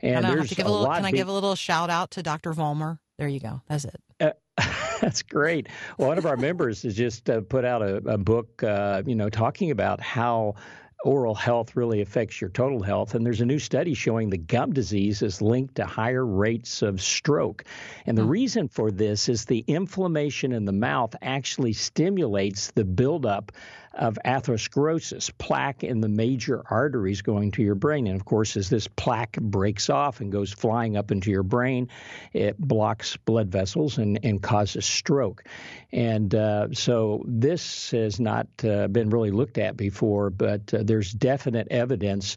And 0.00 0.16
And 0.16 0.26
I 0.26 0.30
there's 0.34 0.48
give 0.54 0.64
a 0.64 0.68
a 0.68 0.70
little, 0.70 0.86
lot. 0.86 0.96
can 0.96 1.04
I 1.04 1.10
be- 1.10 1.18
give 1.18 1.28
a 1.28 1.32
little 1.32 1.54
shout 1.56 1.90
out 1.90 2.12
to 2.12 2.22
Dr. 2.22 2.54
Vollmer? 2.54 2.98
There 3.18 3.28
you 3.28 3.40
go. 3.40 3.60
That's 3.68 3.84
it. 3.84 4.00
Uh, 4.18 4.30
that's 5.02 5.20
great. 5.22 5.68
One 5.98 6.16
of 6.16 6.24
our 6.24 6.38
members 6.38 6.84
has 6.84 6.94
just 6.96 7.28
uh, 7.28 7.42
put 7.42 7.66
out 7.66 7.82
a, 7.82 7.96
a 7.96 8.16
book, 8.16 8.62
uh, 8.62 9.02
you 9.04 9.14
know, 9.14 9.28
talking 9.28 9.70
about 9.70 10.00
how 10.00 10.54
oral 11.04 11.34
health 11.34 11.76
really 11.76 12.00
affects 12.00 12.40
your 12.40 12.50
total 12.50 12.82
health. 12.82 13.14
And 13.14 13.24
there's 13.24 13.40
a 13.40 13.46
new 13.46 13.58
study 13.58 13.94
showing 13.94 14.30
the 14.30 14.38
gum 14.38 14.72
disease 14.72 15.22
is 15.22 15.40
linked 15.40 15.76
to 15.76 15.86
higher 15.86 16.24
rates 16.24 16.82
of 16.82 17.00
stroke. 17.00 17.64
And 18.06 18.16
the 18.16 18.22
hmm. 18.22 18.30
reason 18.30 18.68
for 18.68 18.90
this 18.90 19.28
is 19.28 19.44
the 19.44 19.64
inflammation 19.66 20.52
in 20.52 20.64
the 20.64 20.72
mouth 20.72 21.14
actually 21.22 21.72
stimulates 21.72 22.70
the 22.72 22.84
buildup 22.84 23.52
of 23.92 24.18
atherosclerosis, 24.24 25.30
plaque 25.38 25.82
in 25.82 26.00
the 26.00 26.08
major 26.08 26.62
arteries 26.70 27.22
going 27.22 27.50
to 27.52 27.62
your 27.62 27.74
brain. 27.74 28.06
And 28.06 28.16
of 28.16 28.24
course, 28.24 28.56
as 28.56 28.68
this 28.68 28.86
plaque 28.86 29.36
breaks 29.40 29.90
off 29.90 30.20
and 30.20 30.30
goes 30.30 30.52
flying 30.52 30.96
up 30.96 31.10
into 31.10 31.30
your 31.30 31.42
brain, 31.42 31.88
it 32.32 32.58
blocks 32.58 33.16
blood 33.16 33.48
vessels 33.48 33.98
and, 33.98 34.20
and 34.22 34.40
causes 34.40 34.86
stroke. 34.86 35.44
And 35.92 36.34
uh, 36.34 36.68
so 36.72 37.24
this 37.26 37.90
has 37.90 38.20
not 38.20 38.46
uh, 38.64 38.86
been 38.88 39.10
really 39.10 39.32
looked 39.32 39.58
at 39.58 39.76
before, 39.76 40.30
but 40.30 40.72
uh, 40.72 40.82
there's 40.84 41.12
definite 41.12 41.68
evidence 41.70 42.36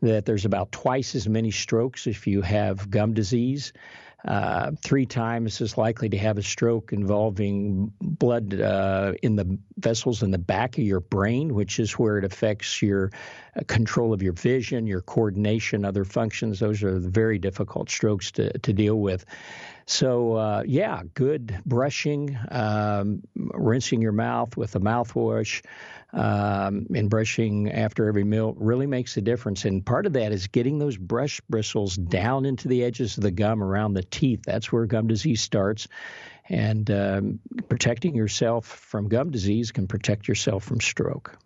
that 0.00 0.24
there's 0.24 0.46
about 0.46 0.72
twice 0.72 1.14
as 1.14 1.28
many 1.28 1.50
strokes 1.50 2.06
if 2.06 2.26
you 2.26 2.40
have 2.40 2.90
gum 2.90 3.12
disease 3.12 3.72
uh, 4.24 4.70
three 4.82 5.04
times 5.04 5.60
as 5.60 5.76
likely 5.76 6.08
to 6.08 6.16
have 6.16 6.38
a 6.38 6.42
stroke 6.42 6.92
involving 6.92 7.92
blood 8.00 8.58
uh, 8.58 9.12
in 9.22 9.36
the 9.36 9.58
vessels 9.76 10.22
in 10.22 10.30
the 10.30 10.38
back 10.38 10.78
of 10.78 10.84
your 10.84 11.00
brain, 11.00 11.54
which 11.54 11.78
is 11.78 11.92
where 11.92 12.16
it 12.16 12.24
affects 12.24 12.80
your 12.80 13.10
uh, 13.56 13.60
control 13.66 14.14
of 14.14 14.22
your 14.22 14.32
vision, 14.32 14.86
your 14.86 15.02
coordination, 15.02 15.84
other 15.84 16.04
functions. 16.04 16.60
Those 16.60 16.82
are 16.82 16.98
very 16.98 17.38
difficult 17.38 17.90
strokes 17.90 18.30
to, 18.32 18.56
to 18.58 18.72
deal 18.72 18.98
with. 18.98 19.26
So, 19.86 20.34
uh, 20.34 20.62
yeah, 20.66 21.02
good 21.12 21.60
brushing, 21.66 22.38
um, 22.50 23.22
rinsing 23.34 24.00
your 24.00 24.12
mouth 24.12 24.56
with 24.56 24.74
a 24.76 24.80
mouthwash, 24.80 25.62
um, 26.12 26.86
and 26.94 27.10
brushing 27.10 27.70
after 27.70 28.08
every 28.08 28.24
meal 28.24 28.54
really 28.56 28.86
makes 28.86 29.16
a 29.16 29.20
difference. 29.20 29.64
And 29.64 29.84
part 29.84 30.06
of 30.06 30.14
that 30.14 30.32
is 30.32 30.46
getting 30.46 30.78
those 30.78 30.96
brush 30.96 31.40
bristles 31.50 31.96
down 31.96 32.46
into 32.46 32.68
the 32.68 32.84
edges 32.84 33.18
of 33.18 33.22
the 33.22 33.30
gum 33.30 33.62
around 33.62 33.94
the 33.94 34.04
teeth. 34.04 34.42
That's 34.44 34.72
where 34.72 34.86
gum 34.86 35.06
disease 35.06 35.42
starts. 35.42 35.88
And 36.48 36.90
um, 36.90 37.40
protecting 37.68 38.14
yourself 38.14 38.66
from 38.66 39.08
gum 39.08 39.30
disease 39.30 39.72
can 39.72 39.86
protect 39.86 40.28
yourself 40.28 40.64
from 40.64 40.80
stroke. 40.80 41.36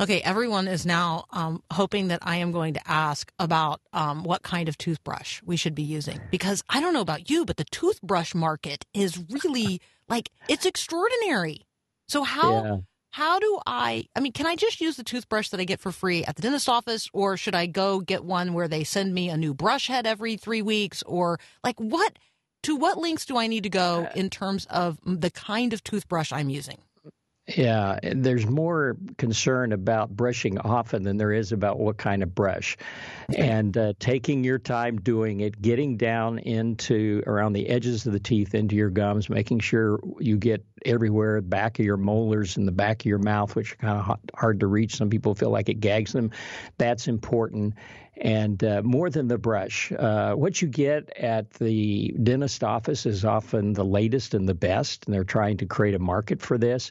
Okay, 0.00 0.20
everyone 0.22 0.66
is 0.66 0.84
now 0.84 1.24
um, 1.30 1.62
hoping 1.70 2.08
that 2.08 2.18
I 2.22 2.36
am 2.36 2.50
going 2.50 2.74
to 2.74 2.80
ask 2.90 3.30
about 3.38 3.80
um, 3.92 4.24
what 4.24 4.42
kind 4.42 4.68
of 4.68 4.76
toothbrush 4.76 5.40
we 5.44 5.56
should 5.56 5.74
be 5.74 5.84
using 5.84 6.20
because 6.32 6.64
I 6.68 6.80
don't 6.80 6.92
know 6.94 7.00
about 7.00 7.30
you, 7.30 7.44
but 7.44 7.58
the 7.58 7.64
toothbrush 7.64 8.34
market 8.34 8.84
is 8.92 9.22
really 9.30 9.80
like 10.08 10.30
it's 10.48 10.66
extraordinary. 10.66 11.60
So 12.08 12.24
how 12.24 12.64
Yeah. 12.64 12.76
how 13.12 13.38
do 13.38 13.60
I? 13.66 14.06
I 14.16 14.20
mean, 14.20 14.32
can 14.32 14.46
I 14.46 14.56
just 14.56 14.80
use 14.80 14.96
the 14.96 15.04
toothbrush 15.04 15.50
that 15.50 15.60
I 15.60 15.64
get 15.64 15.78
for 15.78 15.92
free 15.92 16.24
at 16.24 16.34
the 16.34 16.42
dentist 16.42 16.68
office, 16.68 17.08
or 17.12 17.36
should 17.36 17.54
I 17.54 17.66
go 17.66 18.00
get 18.00 18.24
one 18.24 18.52
where 18.52 18.66
they 18.66 18.82
send 18.82 19.14
me 19.14 19.28
a 19.28 19.36
new 19.36 19.54
brush 19.54 19.86
head 19.86 20.08
every 20.08 20.36
three 20.36 20.60
weeks, 20.62 21.04
or 21.04 21.38
like 21.62 21.78
what? 21.78 22.18
To 22.64 22.74
what 22.74 22.98
lengths 22.98 23.26
do 23.26 23.36
I 23.36 23.46
need 23.46 23.62
to 23.62 23.68
go 23.68 24.08
in 24.14 24.28
terms 24.30 24.66
of 24.70 24.98
the 25.04 25.30
kind 25.30 25.72
of 25.72 25.84
toothbrush 25.84 26.32
I'm 26.32 26.48
using? 26.48 26.78
Yeah, 27.46 27.98
there's 28.02 28.46
more 28.46 28.96
concern 29.18 29.72
about 29.72 30.08
brushing 30.08 30.58
often 30.58 31.02
than 31.02 31.18
there 31.18 31.32
is 31.32 31.52
about 31.52 31.78
what 31.78 31.98
kind 31.98 32.22
of 32.22 32.34
brush. 32.34 32.78
And 33.36 33.76
uh, 33.76 33.92
taking 33.98 34.44
your 34.44 34.58
time 34.58 34.98
doing 35.02 35.40
it, 35.40 35.60
getting 35.60 35.98
down 35.98 36.38
into 36.38 37.22
around 37.26 37.52
the 37.52 37.68
edges 37.68 38.06
of 38.06 38.14
the 38.14 38.18
teeth 38.18 38.54
into 38.54 38.76
your 38.76 38.88
gums, 38.88 39.28
making 39.28 39.58
sure 39.60 40.00
you 40.18 40.38
get 40.38 40.64
everywhere, 40.86 41.42
back 41.42 41.78
of 41.78 41.84
your 41.84 41.98
molars 41.98 42.56
and 42.56 42.66
the 42.66 42.72
back 42.72 43.02
of 43.02 43.06
your 43.06 43.18
mouth, 43.18 43.54
which 43.54 43.72
are 43.72 43.76
kind 43.76 44.00
of 44.00 44.18
hard 44.34 44.60
to 44.60 44.66
reach. 44.66 44.96
Some 44.96 45.10
people 45.10 45.34
feel 45.34 45.50
like 45.50 45.68
it 45.68 45.80
gags 45.80 46.12
them. 46.12 46.30
That's 46.78 47.08
important. 47.08 47.74
And 48.16 48.62
uh, 48.64 48.80
more 48.82 49.10
than 49.10 49.28
the 49.28 49.38
brush, 49.38 49.92
uh, 49.92 50.32
what 50.32 50.62
you 50.62 50.68
get 50.68 51.14
at 51.18 51.50
the 51.50 52.14
dentist 52.22 52.64
office 52.64 53.04
is 53.04 53.24
often 53.26 53.74
the 53.74 53.84
latest 53.84 54.32
and 54.32 54.48
the 54.48 54.54
best, 54.54 55.04
and 55.04 55.14
they're 55.14 55.24
trying 55.24 55.58
to 55.58 55.66
create 55.66 55.94
a 55.94 55.98
market 55.98 56.40
for 56.40 56.56
this. 56.56 56.90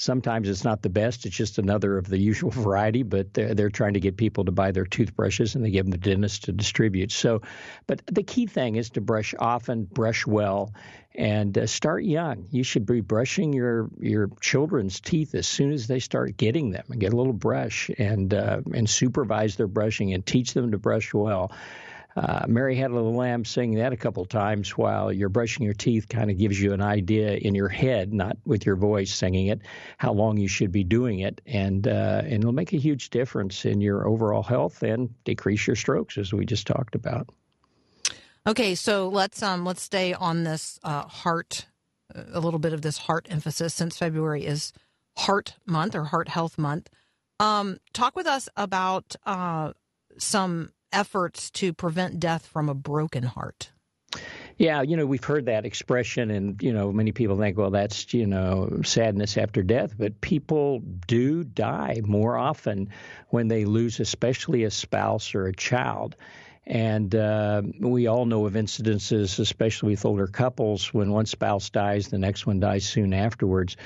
Sometimes 0.00 0.48
it's 0.48 0.64
not 0.64 0.80
the 0.80 0.88
best; 0.88 1.26
it's 1.26 1.36
just 1.36 1.58
another 1.58 1.98
of 1.98 2.08
the 2.08 2.16
usual 2.16 2.50
variety. 2.68 3.02
But 3.02 3.34
they're, 3.34 3.54
they're 3.54 3.68
trying 3.68 3.94
to 3.94 4.00
get 4.00 4.16
people 4.16 4.46
to 4.46 4.50
buy 4.50 4.72
their 4.72 4.86
toothbrushes, 4.86 5.54
and 5.54 5.62
they 5.62 5.70
give 5.70 5.84
them 5.84 5.92
to 5.92 5.98
dentists 5.98 6.38
to 6.40 6.52
distribute. 6.52 7.12
So, 7.12 7.42
but 7.86 8.00
the 8.06 8.22
key 8.22 8.46
thing 8.46 8.76
is 8.76 8.88
to 8.90 9.02
brush 9.02 9.34
often, 9.38 9.84
brush 9.84 10.26
well, 10.26 10.72
and 11.14 11.56
uh, 11.58 11.66
start 11.66 12.02
young. 12.02 12.46
You 12.50 12.62
should 12.62 12.86
be 12.86 13.02
brushing 13.02 13.52
your 13.52 13.90
your 13.98 14.30
children's 14.40 15.00
teeth 15.00 15.34
as 15.34 15.46
soon 15.46 15.70
as 15.70 15.86
they 15.86 15.98
start 15.98 16.38
getting 16.38 16.70
them, 16.70 16.84
and 16.88 16.98
get 16.98 17.12
a 17.12 17.16
little 17.16 17.34
brush 17.34 17.90
and 17.98 18.32
uh, 18.32 18.62
and 18.72 18.88
supervise 18.88 19.56
their 19.56 19.68
brushing 19.68 20.14
and 20.14 20.24
teach 20.24 20.54
them 20.54 20.70
to 20.70 20.78
brush 20.78 21.12
well. 21.12 21.52
Uh, 22.16 22.44
Mary 22.48 22.76
had 22.76 22.90
a 22.90 22.94
little 22.94 23.14
lamb 23.14 23.44
sing 23.44 23.74
that 23.74 23.92
a 23.92 23.96
couple 23.96 24.24
times 24.24 24.76
while 24.76 25.12
you're 25.12 25.28
brushing 25.28 25.64
your 25.64 25.74
teeth 25.74 26.08
kind 26.08 26.30
of 26.30 26.38
gives 26.38 26.60
you 26.60 26.72
an 26.72 26.82
idea 26.82 27.34
in 27.34 27.54
your 27.54 27.68
head, 27.68 28.12
not 28.12 28.36
with 28.44 28.66
your 28.66 28.76
voice 28.76 29.12
singing 29.12 29.46
it, 29.46 29.60
how 29.98 30.12
long 30.12 30.36
you 30.36 30.48
should 30.48 30.72
be 30.72 30.84
doing 30.84 31.20
it. 31.20 31.40
And, 31.46 31.86
uh, 31.86 32.22
and 32.24 32.34
it'll 32.34 32.52
make 32.52 32.72
a 32.72 32.78
huge 32.78 33.10
difference 33.10 33.64
in 33.64 33.80
your 33.80 34.08
overall 34.08 34.42
health 34.42 34.82
and 34.82 35.08
decrease 35.24 35.66
your 35.66 35.76
strokes, 35.76 36.18
as 36.18 36.32
we 36.32 36.44
just 36.46 36.66
talked 36.66 36.94
about. 36.94 37.28
Okay, 38.46 38.74
so 38.74 39.08
let's 39.08 39.42
um 39.42 39.66
let's 39.66 39.82
stay 39.82 40.14
on 40.14 40.44
this 40.44 40.80
uh, 40.82 41.02
heart 41.02 41.66
a 42.14 42.40
little 42.40 42.58
bit 42.58 42.72
of 42.72 42.82
this 42.82 42.98
heart 42.98 43.26
emphasis 43.30 43.74
since 43.74 43.96
February 43.96 44.44
is 44.44 44.72
Heart 45.18 45.56
Month 45.66 45.94
or 45.94 46.04
Heart 46.04 46.28
Health 46.28 46.58
Month. 46.58 46.88
Um, 47.38 47.78
talk 47.92 48.16
with 48.16 48.26
us 48.26 48.48
about 48.56 49.14
uh, 49.24 49.72
some 50.18 50.72
efforts 50.92 51.50
to 51.52 51.72
prevent 51.72 52.20
death 52.20 52.46
from 52.46 52.68
a 52.68 52.74
broken 52.74 53.22
heart. 53.22 53.70
Yeah, 54.58 54.82
you 54.82 54.96
know, 54.96 55.06
we've 55.06 55.24
heard 55.24 55.46
that 55.46 55.64
expression, 55.64 56.30
and, 56.30 56.62
you 56.62 56.72
know, 56.72 56.92
many 56.92 57.12
people 57.12 57.38
think, 57.38 57.56
well, 57.56 57.70
that's, 57.70 58.12
you 58.12 58.26
know, 58.26 58.82
sadness 58.84 59.38
after 59.38 59.62
death. 59.62 59.94
But 59.96 60.20
people 60.20 60.80
do 61.06 61.44
die 61.44 62.02
more 62.04 62.36
often 62.36 62.90
when 63.28 63.48
they 63.48 63.64
lose, 63.64 64.00
especially 64.00 64.64
a 64.64 64.70
spouse 64.70 65.34
or 65.34 65.46
a 65.46 65.54
child. 65.54 66.16
And 66.66 67.14
uh, 67.14 67.62
we 67.80 68.06
all 68.06 68.26
know 68.26 68.46
of 68.46 68.52
incidences, 68.52 69.38
especially 69.38 69.92
with 69.92 70.04
older 70.04 70.26
couples, 70.26 70.92
when 70.92 71.10
one 71.10 71.26
spouse 71.26 71.70
dies, 71.70 72.08
the 72.08 72.18
next 72.18 72.46
one 72.46 72.60
dies 72.60 72.84
soon 72.86 73.14
afterwards. 73.14 73.76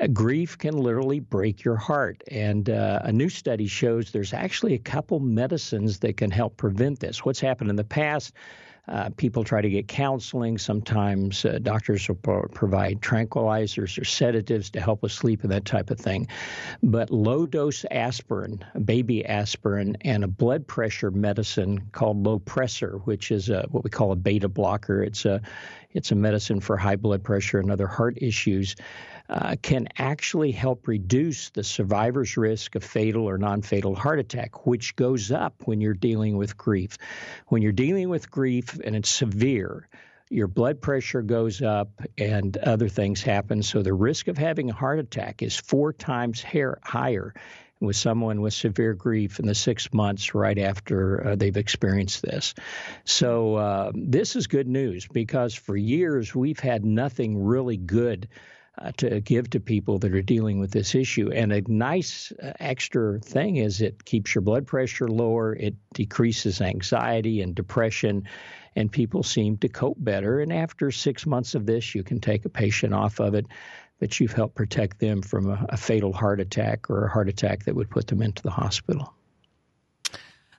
Uh, 0.00 0.06
grief 0.06 0.56
can 0.58 0.76
literally 0.76 1.20
break 1.20 1.64
your 1.64 1.76
heart. 1.76 2.22
And 2.30 2.68
uh, 2.70 3.00
a 3.02 3.12
new 3.12 3.28
study 3.28 3.66
shows 3.66 4.10
there's 4.10 4.32
actually 4.32 4.74
a 4.74 4.78
couple 4.78 5.20
medicines 5.20 5.98
that 6.00 6.16
can 6.16 6.30
help 6.30 6.56
prevent 6.56 6.98
this. 6.98 7.24
What's 7.24 7.40
happened 7.40 7.70
in 7.70 7.76
the 7.76 7.84
past? 7.84 8.32
Uh, 8.86 9.08
people 9.16 9.44
try 9.44 9.60
to 9.62 9.70
get 9.70 9.88
counseling. 9.88 10.58
Sometimes 10.58 11.44
uh, 11.44 11.58
doctors 11.62 12.06
will 12.06 12.16
pro- 12.16 12.48
provide 12.48 13.00
tranquilizers 13.00 14.00
or 14.00 14.04
sedatives 14.04 14.70
to 14.70 14.80
help 14.80 15.02
with 15.02 15.12
sleep 15.12 15.42
and 15.42 15.52
that 15.52 15.64
type 15.64 15.90
of 15.90 15.98
thing. 15.98 16.28
But 16.82 17.10
low 17.10 17.46
dose 17.46 17.84
aspirin, 17.90 18.64
baby 18.84 19.24
aspirin, 19.24 19.96
and 20.02 20.22
a 20.22 20.28
blood 20.28 20.66
pressure 20.66 21.10
medicine 21.10 21.88
called 21.92 22.22
Lopressor, 22.24 23.00
which 23.06 23.30
is 23.30 23.48
a, 23.48 23.66
what 23.70 23.84
we 23.84 23.90
call 23.90 24.12
a 24.12 24.16
beta 24.16 24.48
blocker. 24.48 25.02
It's 25.02 25.24
a 25.24 25.40
it's 25.92 26.10
a 26.10 26.16
medicine 26.16 26.60
for 26.60 26.76
high 26.76 26.96
blood 26.96 27.22
pressure 27.22 27.60
and 27.60 27.70
other 27.70 27.86
heart 27.86 28.18
issues 28.20 28.74
uh, 29.28 29.56
can 29.62 29.88
actually 29.98 30.52
help 30.52 30.86
reduce 30.86 31.50
the 31.50 31.64
survivor's 31.64 32.36
risk 32.36 32.74
of 32.74 32.84
fatal 32.84 33.28
or 33.28 33.38
non 33.38 33.62
fatal 33.62 33.94
heart 33.94 34.18
attack, 34.18 34.66
which 34.66 34.96
goes 34.96 35.30
up 35.30 35.54
when 35.64 35.80
you're 35.80 35.94
dealing 35.94 36.36
with 36.36 36.56
grief. 36.56 36.98
When 37.48 37.62
you're 37.62 37.72
dealing 37.72 38.08
with 38.08 38.30
grief 38.30 38.78
and 38.84 38.94
it's 38.94 39.08
severe, 39.08 39.88
your 40.30 40.48
blood 40.48 40.80
pressure 40.80 41.22
goes 41.22 41.62
up 41.62 41.88
and 42.18 42.56
other 42.56 42.88
things 42.88 43.22
happen. 43.22 43.62
So 43.62 43.82
the 43.82 43.94
risk 43.94 44.28
of 44.28 44.36
having 44.36 44.70
a 44.70 44.74
heart 44.74 44.98
attack 44.98 45.42
is 45.42 45.56
four 45.56 45.92
times 45.92 46.42
higher 46.42 47.34
with 47.80 47.96
someone 47.96 48.40
with 48.40 48.54
severe 48.54 48.94
grief 48.94 49.38
in 49.38 49.46
the 49.46 49.54
six 49.54 49.92
months 49.92 50.34
right 50.34 50.58
after 50.58 51.28
uh, 51.28 51.36
they've 51.36 51.56
experienced 51.56 52.22
this. 52.22 52.54
So 53.04 53.56
uh, 53.56 53.92
this 53.94 54.36
is 54.36 54.46
good 54.46 54.68
news 54.68 55.06
because 55.06 55.54
for 55.54 55.76
years 55.76 56.34
we've 56.34 56.60
had 56.60 56.84
nothing 56.84 57.44
really 57.44 57.76
good 57.76 58.28
uh, 58.76 58.90
to 58.96 59.20
give 59.20 59.50
to 59.50 59.60
people 59.60 59.98
that 60.00 60.14
are 60.14 60.22
dealing 60.22 60.58
with 60.58 60.70
this 60.70 60.94
issue. 60.94 61.30
And 61.32 61.52
a 61.52 61.62
nice 61.68 62.32
uh, 62.32 62.52
extra 62.58 63.20
thing 63.20 63.56
is 63.56 63.80
it 63.80 64.04
keeps 64.04 64.34
your 64.34 64.42
blood 64.42 64.66
pressure 64.66 65.08
lower, 65.08 65.54
it 65.54 65.74
decreases 65.92 66.60
anxiety 66.60 67.40
and 67.40 67.54
depression, 67.54 68.24
and 68.74 68.90
people 68.90 69.22
seem 69.22 69.58
to 69.58 69.68
cope 69.68 69.96
better. 69.98 70.40
And 70.40 70.52
after 70.52 70.90
six 70.90 71.24
months 71.24 71.54
of 71.54 71.66
this, 71.66 71.94
you 71.94 72.02
can 72.02 72.20
take 72.20 72.44
a 72.44 72.48
patient 72.48 72.94
off 72.94 73.20
of 73.20 73.34
it. 73.34 73.46
But 74.00 74.18
you've 74.18 74.32
helped 74.32 74.56
protect 74.56 74.98
them 74.98 75.22
from 75.22 75.48
a, 75.48 75.66
a 75.68 75.76
fatal 75.76 76.12
heart 76.12 76.40
attack 76.40 76.90
or 76.90 77.04
a 77.04 77.10
heart 77.10 77.28
attack 77.28 77.64
that 77.64 77.76
would 77.76 77.90
put 77.90 78.08
them 78.08 78.22
into 78.22 78.42
the 78.42 78.50
hospital. 78.50 79.13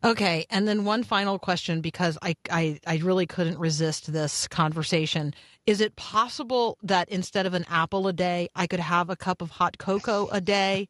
Okay, 0.05 0.45
and 0.51 0.67
then 0.67 0.85
one 0.85 1.01
final 1.01 1.39
question 1.39 1.81
because 1.81 2.15
I, 2.21 2.35
I, 2.51 2.79
I 2.85 2.97
really 2.97 3.25
couldn't 3.25 3.57
resist 3.57 4.13
this 4.13 4.47
conversation. 4.47 5.33
Is 5.65 5.81
it 5.81 5.95
possible 5.95 6.77
that 6.83 7.09
instead 7.09 7.47
of 7.47 7.55
an 7.55 7.65
apple 7.71 8.07
a 8.07 8.13
day, 8.13 8.49
I 8.55 8.67
could 8.67 8.79
have 8.79 9.09
a 9.09 9.15
cup 9.15 9.41
of 9.41 9.49
hot 9.49 9.79
cocoa 9.79 10.27
a 10.31 10.39
day? 10.39 10.87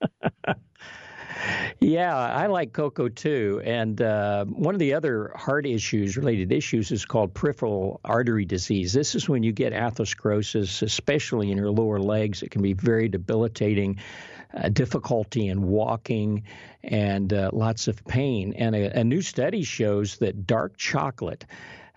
yeah, 1.79 2.13
I 2.13 2.47
like 2.47 2.73
cocoa 2.73 3.07
too. 3.07 3.61
And 3.63 4.01
uh, 4.01 4.43
one 4.45 4.75
of 4.75 4.79
the 4.79 4.93
other 4.93 5.31
heart 5.33 5.65
issues, 5.65 6.17
related 6.17 6.51
issues, 6.51 6.91
is 6.91 7.05
called 7.05 7.33
peripheral 7.33 8.01
artery 8.03 8.43
disease. 8.43 8.91
This 8.91 9.15
is 9.15 9.29
when 9.29 9.43
you 9.43 9.53
get 9.53 9.71
atherosclerosis, 9.71 10.81
especially 10.81 11.51
in 11.51 11.57
your 11.57 11.71
lower 11.71 11.99
legs. 11.99 12.43
It 12.43 12.51
can 12.51 12.61
be 12.61 12.73
very 12.73 13.07
debilitating 13.07 13.97
uh, 14.55 14.69
difficulty 14.69 15.47
in 15.47 15.61
walking, 15.61 16.43
and 16.83 17.33
uh, 17.33 17.49
lots 17.53 17.87
of 17.87 18.03
pain. 18.05 18.53
And 18.53 18.75
a, 18.75 18.99
a, 18.99 19.03
new 19.03 19.21
study 19.21 19.63
shows 19.63 20.17
that 20.17 20.45
dark 20.47 20.77
chocolate. 20.77 21.45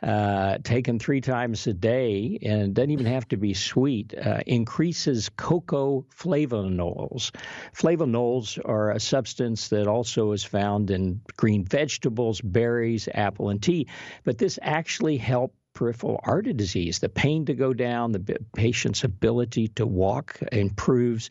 Uh, 0.01 0.59
taken 0.63 0.97
three 1.01 1.21
times 1.21 1.67
a 1.67 1.73
day 1.73 2.39
and 2.43 2.73
doesn't 2.73 2.93
even 2.93 3.05
have 3.05 3.27
to 3.27 3.37
be 3.37 3.53
sweet, 3.53 4.15
uh, 4.17 4.39
increases 4.47 5.29
cocoa 5.31 6.07
flavonols. 6.17 7.33
Flavonols 7.77 8.61
are 8.65 8.93
a 8.93 9.01
substance 9.01 9.67
that 9.67 9.89
also 9.89 10.31
is 10.31 10.45
found 10.45 10.93
in 10.93 11.21
green 11.37 11.65
vegetables, 11.65 12.41
berries, 12.41 13.09
apple, 13.13 13.49
and 13.49 13.61
tea. 13.61 13.89
But 14.23 14.39
this 14.39 14.57
actually 14.63 15.17
helps 15.17 15.58
peripheral 15.79 16.21
artery 16.25 16.53
disease. 16.53 16.99
The 16.99 17.09
pain 17.09 17.47
to 17.47 17.55
go 17.55 17.73
down, 17.73 18.11
the 18.11 18.39
patient's 18.57 19.05
ability 19.05 19.69
to 19.77 19.87
walk 19.87 20.41
improves. 20.51 21.31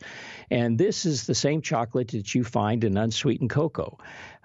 And 0.50 0.78
this 0.78 1.04
is 1.04 1.26
the 1.26 1.34
same 1.34 1.60
chocolate 1.60 2.08
that 2.08 2.34
you 2.34 2.44
find 2.44 2.82
in 2.82 2.96
unsweetened 2.96 3.50
cocoa. 3.50 3.98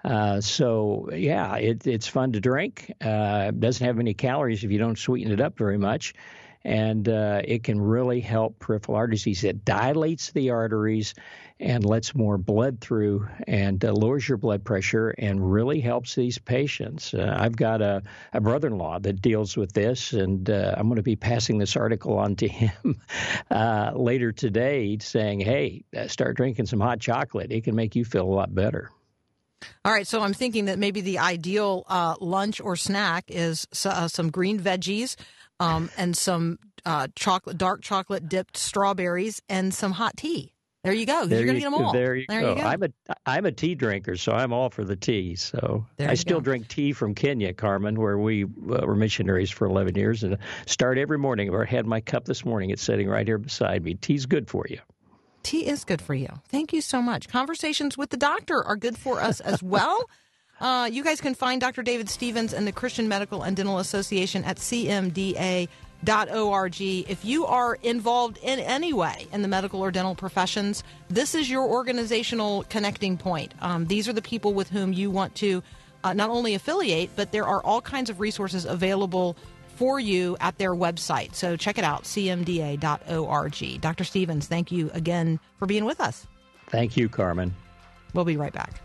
Uh, 0.04 0.42
so, 0.42 1.08
yeah, 1.10 1.56
it, 1.56 1.86
it's 1.86 2.06
fun 2.06 2.32
to 2.32 2.40
drink. 2.40 2.92
Uh, 3.00 3.50
doesn't 3.50 3.86
have 3.86 3.98
any 3.98 4.12
calories 4.12 4.62
if 4.62 4.70
you 4.70 4.78
don't 4.78 4.98
sweeten 4.98 5.32
it 5.32 5.40
up 5.40 5.56
very 5.56 5.78
much 5.78 6.12
and 6.64 7.08
uh, 7.08 7.42
it 7.44 7.62
can 7.62 7.80
really 7.80 8.20
help 8.20 8.58
peripheral 8.58 8.96
artery 8.96 9.16
disease. 9.16 9.44
It 9.44 9.64
dilates 9.64 10.32
the 10.32 10.50
arteries 10.50 11.14
and 11.60 11.84
lets 11.84 12.14
more 12.14 12.36
blood 12.36 12.80
through 12.80 13.28
and 13.46 13.84
uh, 13.84 13.92
lowers 13.92 14.28
your 14.28 14.38
blood 14.38 14.64
pressure 14.64 15.10
and 15.10 15.52
really 15.52 15.80
helps 15.80 16.14
these 16.14 16.38
patients. 16.38 17.14
Uh, 17.14 17.34
I've 17.38 17.56
got 17.56 17.80
a, 17.80 18.02
a 18.32 18.40
brother 18.40 18.68
in 18.68 18.78
law 18.78 18.98
that 18.98 19.22
deals 19.22 19.56
with 19.56 19.72
this, 19.72 20.12
and 20.12 20.48
uh, 20.50 20.74
I'm 20.76 20.88
going 20.88 20.96
to 20.96 21.02
be 21.02 21.16
passing 21.16 21.58
this 21.58 21.76
article 21.76 22.18
on 22.18 22.36
to 22.36 22.48
him 22.48 23.00
uh, 23.50 23.92
later 23.94 24.32
today 24.32 24.98
saying, 25.00 25.40
hey, 25.40 25.84
uh, 25.96 26.08
start 26.08 26.36
drinking 26.36 26.66
some 26.66 26.80
hot 26.80 26.98
chocolate. 26.98 27.52
It 27.52 27.64
can 27.64 27.76
make 27.76 27.94
you 27.94 28.04
feel 28.04 28.24
a 28.24 28.34
lot 28.34 28.54
better. 28.54 28.90
All 29.84 29.92
right, 29.92 30.06
so 30.06 30.20
I'm 30.20 30.34
thinking 30.34 30.66
that 30.66 30.78
maybe 30.78 31.00
the 31.00 31.18
ideal 31.18 31.84
uh, 31.88 32.16
lunch 32.20 32.60
or 32.60 32.76
snack 32.76 33.24
is 33.28 33.66
uh, 33.84 34.08
some 34.08 34.30
green 34.30 34.58
veggies, 34.58 35.16
um, 35.60 35.90
and 35.96 36.16
some 36.16 36.58
uh, 36.84 37.08
chocolate, 37.14 37.58
dark 37.58 37.82
chocolate 37.82 38.28
dipped 38.28 38.56
strawberries, 38.56 39.40
and 39.48 39.72
some 39.72 39.92
hot 39.92 40.16
tea. 40.16 40.52
There 40.84 40.92
you 40.92 41.06
go. 41.06 41.24
There 41.24 41.38
You're 41.38 41.46
going 41.46 41.54
to 41.54 41.60
get 41.62 41.70
them 41.70 41.82
all. 41.82 41.92
There 41.94 42.14
you, 42.14 42.26
there 42.28 42.42
go. 42.42 42.50
you 42.50 42.56
go. 42.56 42.62
I'm 42.62 42.82
a 42.82 42.88
I'm 43.24 43.46
a 43.46 43.52
tea 43.52 43.74
drinker, 43.74 44.16
so 44.16 44.32
I'm 44.32 44.52
all 44.52 44.68
for 44.68 44.84
the 44.84 44.96
tea. 44.96 45.34
So 45.34 45.86
There 45.96 46.10
I 46.10 46.14
still 46.14 46.40
go. 46.40 46.44
drink 46.44 46.68
tea 46.68 46.92
from 46.92 47.14
Kenya, 47.14 47.54
Carmen, 47.54 47.98
where 47.98 48.18
we 48.18 48.44
uh, 48.44 48.46
were 48.84 48.94
missionaries 48.94 49.50
for 49.50 49.64
11 49.66 49.94
years, 49.94 50.24
and 50.24 50.36
start 50.66 50.98
every 50.98 51.16
morning. 51.16 51.54
I 51.54 51.64
had 51.64 51.86
my 51.86 52.02
cup 52.02 52.26
this 52.26 52.44
morning. 52.44 52.68
It's 52.68 52.82
sitting 52.82 53.08
right 53.08 53.26
here 53.26 53.38
beside 53.38 53.82
me. 53.82 53.94
Tea's 53.94 54.26
good 54.26 54.46
for 54.50 54.66
you. 54.68 54.78
Tea 55.42 55.66
is 55.66 55.84
good 55.84 56.02
for 56.02 56.14
you. 56.14 56.28
Thank 56.48 56.74
you 56.74 56.82
so 56.82 57.00
much. 57.00 57.28
Conversations 57.28 57.96
with 57.96 58.10
the 58.10 58.16
doctor 58.18 58.62
are 58.62 58.76
good 58.76 58.98
for 58.98 59.22
us 59.22 59.40
as 59.40 59.62
well. 59.62 60.04
Uh, 60.60 60.88
you 60.90 61.02
guys 61.02 61.20
can 61.20 61.34
find 61.34 61.60
Dr. 61.60 61.82
David 61.82 62.08
Stevens 62.08 62.52
and 62.52 62.66
the 62.66 62.72
Christian 62.72 63.08
Medical 63.08 63.42
and 63.42 63.56
Dental 63.56 63.78
Association 63.78 64.44
at 64.44 64.58
cmda.org. 64.58 65.68
If 66.80 67.24
you 67.24 67.46
are 67.46 67.74
involved 67.82 68.38
in 68.38 68.58
any 68.60 68.92
way 68.92 69.26
in 69.32 69.42
the 69.42 69.48
medical 69.48 69.80
or 69.80 69.90
dental 69.90 70.14
professions, 70.14 70.84
this 71.08 71.34
is 71.34 71.50
your 71.50 71.64
organizational 71.64 72.64
connecting 72.68 73.16
point. 73.16 73.54
Um, 73.60 73.86
these 73.86 74.08
are 74.08 74.12
the 74.12 74.22
people 74.22 74.54
with 74.54 74.70
whom 74.70 74.92
you 74.92 75.10
want 75.10 75.34
to 75.36 75.62
uh, 76.04 76.12
not 76.12 76.30
only 76.30 76.54
affiliate, 76.54 77.10
but 77.16 77.32
there 77.32 77.46
are 77.46 77.62
all 77.62 77.80
kinds 77.80 78.10
of 78.10 78.20
resources 78.20 78.64
available 78.64 79.36
for 79.76 79.98
you 79.98 80.36
at 80.40 80.56
their 80.58 80.74
website. 80.74 81.34
So 81.34 81.56
check 81.56 81.78
it 81.78 81.84
out, 81.84 82.04
cmda.org. 82.04 83.80
Dr. 83.80 84.04
Stevens, 84.04 84.46
thank 84.46 84.70
you 84.70 84.90
again 84.94 85.40
for 85.58 85.66
being 85.66 85.84
with 85.84 86.00
us. 86.00 86.26
Thank 86.68 86.96
you, 86.96 87.08
Carmen. 87.08 87.54
We'll 88.12 88.24
be 88.24 88.36
right 88.36 88.52
back. 88.52 88.83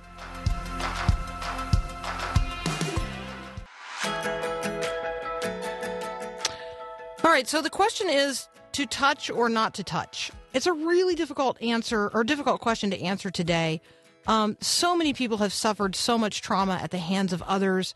All 7.30 7.36
right, 7.36 7.48
so 7.48 7.62
the 7.62 7.70
question 7.70 8.10
is 8.10 8.48
to 8.72 8.88
touch 8.88 9.30
or 9.30 9.50
not 9.50 9.76
to 9.76 9.84
touch. 9.84 10.32
It's 10.56 10.66
a 10.66 10.74
really 10.74 11.14
difficult 11.14 11.62
answer 11.62 12.10
or 12.12 12.24
difficult 12.24 12.60
question 12.60 12.90
to 12.90 13.00
answer 13.00 13.30
today. 13.30 13.82
Um, 14.26 14.58
so 14.62 14.98
many 14.98 15.14
people 15.14 15.38
have 15.38 15.54
suffered 15.54 15.96
so 15.96 16.18
much 16.18 16.42
trauma 16.42 16.80
at 16.82 16.90
the 16.90 16.98
hands 16.98 17.32
of 17.32 17.44
others. 17.44 17.94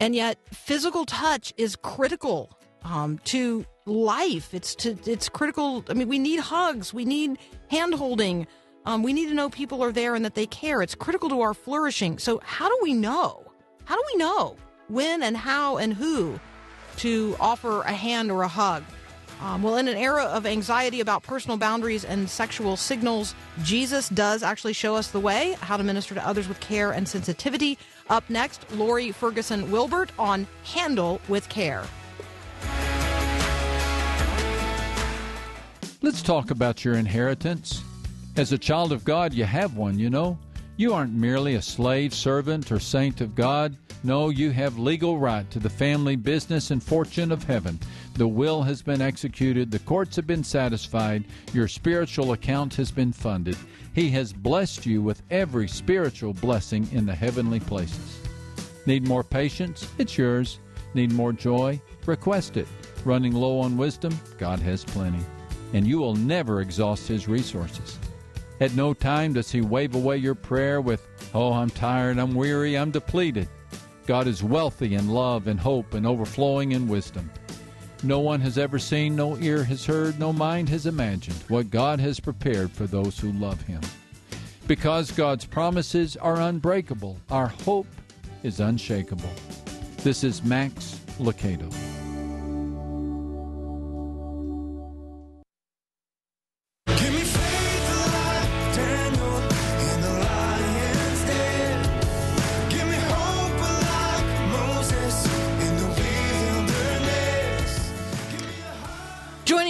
And 0.00 0.14
yet, 0.14 0.38
physical 0.54 1.04
touch 1.04 1.52
is 1.58 1.76
critical 1.76 2.58
um, 2.82 3.18
to 3.24 3.66
life. 3.84 4.54
It's 4.54 4.74
to 4.76 4.96
it's 5.04 5.28
critical. 5.28 5.84
I 5.90 5.92
mean, 5.92 6.08
we 6.08 6.18
need 6.18 6.40
hugs. 6.40 6.94
We 6.94 7.04
need 7.04 7.36
hand 7.68 7.92
holding. 7.92 8.46
Um, 8.86 9.02
we 9.02 9.12
need 9.12 9.28
to 9.28 9.34
know 9.34 9.50
people 9.50 9.84
are 9.84 9.92
there 9.92 10.14
and 10.14 10.24
that 10.24 10.36
they 10.36 10.46
care. 10.46 10.80
It's 10.80 10.94
critical 10.94 11.28
to 11.28 11.42
our 11.42 11.52
flourishing. 11.52 12.18
So, 12.18 12.40
how 12.42 12.70
do 12.70 12.78
we 12.80 12.94
know? 12.94 13.44
How 13.84 13.94
do 13.94 14.02
we 14.10 14.16
know 14.16 14.56
when 14.88 15.22
and 15.22 15.36
how 15.36 15.76
and 15.76 15.92
who 15.92 16.40
to 17.00 17.36
offer 17.40 17.82
a 17.82 17.92
hand 17.92 18.30
or 18.30 18.42
a 18.42 18.48
hug? 18.48 18.82
Um, 19.42 19.62
well, 19.62 19.78
in 19.78 19.88
an 19.88 19.96
era 19.96 20.24
of 20.24 20.44
anxiety 20.44 21.00
about 21.00 21.22
personal 21.22 21.56
boundaries 21.56 22.04
and 22.04 22.28
sexual 22.28 22.76
signals, 22.76 23.34
Jesus 23.62 24.10
does 24.10 24.42
actually 24.42 24.74
show 24.74 24.96
us 24.96 25.08
the 25.08 25.20
way 25.20 25.56
how 25.60 25.78
to 25.78 25.82
minister 25.82 26.14
to 26.14 26.26
others 26.26 26.46
with 26.46 26.60
care 26.60 26.92
and 26.92 27.08
sensitivity. 27.08 27.78
Up 28.10 28.28
next, 28.28 28.70
Lore 28.72 29.12
Ferguson 29.14 29.70
Wilbert 29.70 30.12
on 30.18 30.46
Handle 30.64 31.22
with 31.28 31.48
Care. 31.48 31.84
Let's 36.02 36.20
talk 36.20 36.50
about 36.50 36.84
your 36.84 36.94
inheritance. 36.94 37.82
As 38.36 38.52
a 38.52 38.58
child 38.58 38.92
of 38.92 39.04
God, 39.04 39.32
you 39.32 39.44
have 39.44 39.74
one, 39.74 39.98
you 39.98 40.10
know. 40.10 40.38
You 40.76 40.92
aren't 40.92 41.14
merely 41.14 41.54
a 41.54 41.62
slave, 41.62 42.12
servant, 42.12 42.70
or 42.70 42.78
saint 42.78 43.20
of 43.20 43.34
God. 43.34 43.76
No, 44.02 44.30
you 44.30 44.50
have 44.50 44.78
legal 44.78 45.18
right 45.18 45.48
to 45.50 45.58
the 45.58 45.68
family 45.68 46.16
business 46.16 46.70
and 46.70 46.82
fortune 46.82 47.30
of 47.30 47.44
heaven. 47.44 47.78
The 48.14 48.26
will 48.26 48.62
has 48.62 48.80
been 48.80 49.02
executed, 49.02 49.70
the 49.70 49.78
courts 49.80 50.16
have 50.16 50.26
been 50.26 50.42
satisfied, 50.42 51.24
your 51.52 51.68
spiritual 51.68 52.32
account 52.32 52.74
has 52.76 52.90
been 52.90 53.12
funded. 53.12 53.58
He 53.94 54.08
has 54.10 54.32
blessed 54.32 54.86
you 54.86 55.02
with 55.02 55.22
every 55.30 55.68
spiritual 55.68 56.32
blessing 56.32 56.88
in 56.92 57.04
the 57.04 57.14
heavenly 57.14 57.60
places. 57.60 58.20
Need 58.86 59.06
more 59.06 59.22
patience? 59.22 59.86
It's 59.98 60.16
yours. 60.16 60.60
Need 60.94 61.12
more 61.12 61.34
joy? 61.34 61.80
Request 62.06 62.56
it. 62.56 62.66
Running 63.04 63.34
low 63.34 63.58
on 63.60 63.76
wisdom? 63.76 64.18
God 64.38 64.60
has 64.60 64.82
plenty. 64.82 65.24
And 65.74 65.86
you 65.86 65.98
will 65.98 66.14
never 66.14 66.62
exhaust 66.62 67.06
His 67.06 67.28
resources. 67.28 67.98
At 68.60 68.74
no 68.74 68.94
time 68.94 69.34
does 69.34 69.52
He 69.52 69.60
wave 69.60 69.94
away 69.94 70.16
your 70.16 70.34
prayer 70.34 70.80
with, 70.80 71.06
Oh, 71.34 71.52
I'm 71.52 71.70
tired, 71.70 72.18
I'm 72.18 72.34
weary, 72.34 72.78
I'm 72.78 72.90
depleted. 72.90 73.48
God 74.10 74.26
is 74.26 74.42
wealthy 74.42 74.96
in 74.96 75.08
love 75.08 75.46
and 75.46 75.60
hope 75.60 75.94
and 75.94 76.04
overflowing 76.04 76.72
in 76.72 76.88
wisdom. 76.88 77.30
No 78.02 78.18
one 78.18 78.40
has 78.40 78.58
ever 78.58 78.76
seen, 78.76 79.14
no 79.14 79.38
ear 79.38 79.62
has 79.62 79.86
heard, 79.86 80.18
no 80.18 80.32
mind 80.32 80.68
has 80.68 80.86
imagined 80.86 81.36
what 81.46 81.70
God 81.70 82.00
has 82.00 82.18
prepared 82.18 82.72
for 82.72 82.88
those 82.88 83.20
who 83.20 83.30
love 83.30 83.62
Him. 83.62 83.80
Because 84.66 85.12
God's 85.12 85.44
promises 85.44 86.16
are 86.16 86.40
unbreakable, 86.40 87.18
our 87.30 87.46
hope 87.46 87.86
is 88.42 88.58
unshakable. 88.58 89.30
This 89.98 90.24
is 90.24 90.42
Max 90.42 90.98
Lucado. 91.20 91.72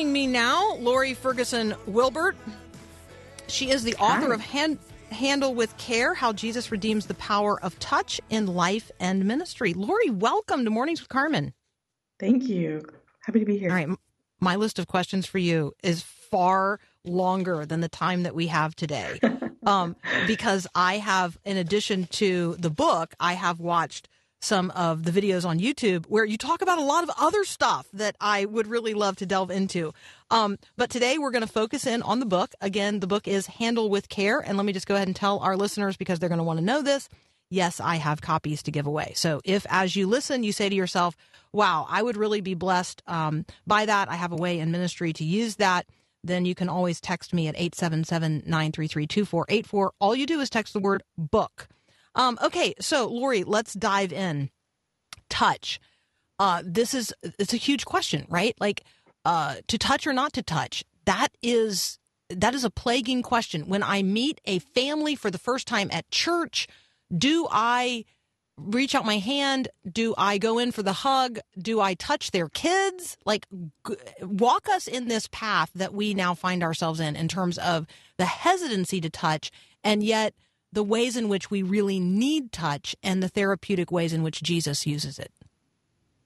Joining 0.00 0.14
me 0.14 0.26
now, 0.26 0.76
Lore 0.76 1.14
Ferguson 1.14 1.74
Wilbert. 1.84 2.34
She 3.48 3.68
is 3.68 3.84
the 3.84 3.94
author 3.96 4.32
of 4.32 4.40
Hand, 4.40 4.78
Handle 5.10 5.54
with 5.54 5.76
Care 5.76 6.14
How 6.14 6.32
Jesus 6.32 6.72
Redeems 6.72 7.04
the 7.04 7.12
Power 7.12 7.62
of 7.62 7.78
Touch 7.80 8.18
in 8.30 8.46
Life 8.46 8.90
and 8.98 9.26
Ministry. 9.26 9.74
Lore, 9.74 10.00
welcome 10.08 10.64
to 10.64 10.70
Mornings 10.70 11.00
with 11.02 11.10
Carmen. 11.10 11.52
Thank 12.18 12.44
you. 12.44 12.80
Happy 13.26 13.40
to 13.40 13.44
be 13.44 13.58
here. 13.58 13.68
All 13.68 13.76
right, 13.76 13.90
my 14.40 14.56
list 14.56 14.78
of 14.78 14.86
questions 14.86 15.26
for 15.26 15.36
you 15.36 15.74
is 15.82 16.00
far 16.00 16.80
longer 17.04 17.66
than 17.66 17.80
the 17.82 17.88
time 17.90 18.22
that 18.22 18.34
we 18.34 18.46
have 18.46 18.74
today. 18.74 19.20
um, 19.66 19.96
because 20.26 20.66
I 20.74 20.96
have, 20.96 21.36
in 21.44 21.58
addition 21.58 22.06
to 22.12 22.56
the 22.58 22.70
book, 22.70 23.14
I 23.20 23.34
have 23.34 23.60
watched 23.60 24.08
some 24.40 24.70
of 24.70 25.04
the 25.04 25.10
videos 25.10 25.46
on 25.46 25.60
YouTube 25.60 26.06
where 26.06 26.24
you 26.24 26.36
talk 26.36 26.62
about 26.62 26.78
a 26.78 26.84
lot 26.84 27.04
of 27.04 27.10
other 27.18 27.44
stuff 27.44 27.86
that 27.92 28.16
I 28.20 28.46
would 28.46 28.66
really 28.66 28.94
love 28.94 29.16
to 29.16 29.26
delve 29.26 29.50
into. 29.50 29.92
Um, 30.30 30.58
but 30.76 30.90
today 30.90 31.18
we're 31.18 31.30
going 31.30 31.46
to 31.46 31.52
focus 31.52 31.86
in 31.86 32.02
on 32.02 32.20
the 32.20 32.26
book. 32.26 32.54
Again, 32.60 33.00
the 33.00 33.06
book 33.06 33.28
is 33.28 33.46
Handle 33.46 33.90
with 33.90 34.08
Care. 34.08 34.40
And 34.40 34.56
let 34.56 34.64
me 34.64 34.72
just 34.72 34.86
go 34.86 34.94
ahead 34.94 35.08
and 35.08 35.16
tell 35.16 35.38
our 35.40 35.56
listeners 35.56 35.96
because 35.96 36.18
they're 36.18 36.28
going 36.28 36.38
to 36.38 36.44
want 36.44 36.58
to 36.58 36.64
know 36.64 36.82
this. 36.82 37.08
Yes, 37.50 37.80
I 37.80 37.96
have 37.96 38.20
copies 38.20 38.62
to 38.62 38.70
give 38.70 38.86
away. 38.86 39.12
So 39.16 39.40
if 39.44 39.66
as 39.68 39.96
you 39.96 40.06
listen, 40.06 40.44
you 40.44 40.52
say 40.52 40.68
to 40.68 40.74
yourself, 40.74 41.16
wow, 41.52 41.86
I 41.88 42.02
would 42.02 42.16
really 42.16 42.40
be 42.40 42.54
blessed 42.54 43.02
um, 43.06 43.44
by 43.66 43.86
that. 43.86 44.08
I 44.08 44.14
have 44.14 44.32
a 44.32 44.36
way 44.36 44.60
in 44.60 44.70
ministry 44.70 45.12
to 45.14 45.24
use 45.24 45.56
that. 45.56 45.86
Then 46.22 46.44
you 46.44 46.54
can 46.54 46.68
always 46.68 47.00
text 47.00 47.34
me 47.34 47.48
at 47.48 47.56
877 47.56 48.44
933 48.46 49.06
2484. 49.06 49.92
All 49.98 50.14
you 50.14 50.26
do 50.26 50.40
is 50.40 50.50
text 50.50 50.72
the 50.74 50.80
word 50.80 51.02
book. 51.18 51.68
Um, 52.14 52.38
okay, 52.42 52.74
so 52.80 53.06
Lore, 53.08 53.44
let's 53.46 53.74
dive 53.74 54.12
in. 54.12 54.50
Touch. 55.28 55.78
Uh, 56.38 56.62
this 56.64 56.94
is 56.94 57.14
it's 57.38 57.52
a 57.52 57.58
huge 57.58 57.84
question, 57.84 58.26
right? 58.28 58.54
Like 58.58 58.82
uh, 59.24 59.56
to 59.68 59.78
touch 59.78 60.06
or 60.06 60.12
not 60.12 60.32
to 60.32 60.42
touch. 60.42 60.84
That 61.04 61.28
is 61.42 61.98
that 62.30 62.54
is 62.54 62.64
a 62.64 62.70
plaguing 62.70 63.22
question. 63.22 63.68
When 63.68 63.82
I 63.82 64.02
meet 64.02 64.40
a 64.44 64.58
family 64.58 65.14
for 65.14 65.30
the 65.30 65.38
first 65.38 65.68
time 65.68 65.88
at 65.92 66.10
church, 66.10 66.66
do 67.16 67.46
I 67.50 68.04
reach 68.56 68.94
out 68.94 69.04
my 69.04 69.18
hand? 69.18 69.68
Do 69.90 70.14
I 70.18 70.38
go 70.38 70.58
in 70.58 70.72
for 70.72 70.82
the 70.82 70.92
hug? 70.92 71.38
Do 71.58 71.80
I 71.80 71.94
touch 71.94 72.30
their 72.30 72.48
kids? 72.48 73.16
Like, 73.24 73.46
g- 73.86 73.96
walk 74.22 74.68
us 74.68 74.86
in 74.86 75.08
this 75.08 75.28
path 75.32 75.70
that 75.74 75.94
we 75.94 76.14
now 76.14 76.34
find 76.34 76.62
ourselves 76.62 77.00
in, 77.00 77.16
in 77.16 77.28
terms 77.28 77.58
of 77.58 77.86
the 78.18 78.26
hesitancy 78.26 79.00
to 79.00 79.10
touch, 79.10 79.50
and 79.82 80.02
yet 80.02 80.34
the 80.72 80.82
ways 80.82 81.16
in 81.16 81.28
which 81.28 81.50
we 81.50 81.62
really 81.62 81.98
need 81.98 82.52
touch 82.52 82.94
and 83.02 83.22
the 83.22 83.28
therapeutic 83.28 83.90
ways 83.90 84.12
in 84.12 84.22
which 84.22 84.42
Jesus 84.42 84.86
uses 84.86 85.18
it. 85.18 85.32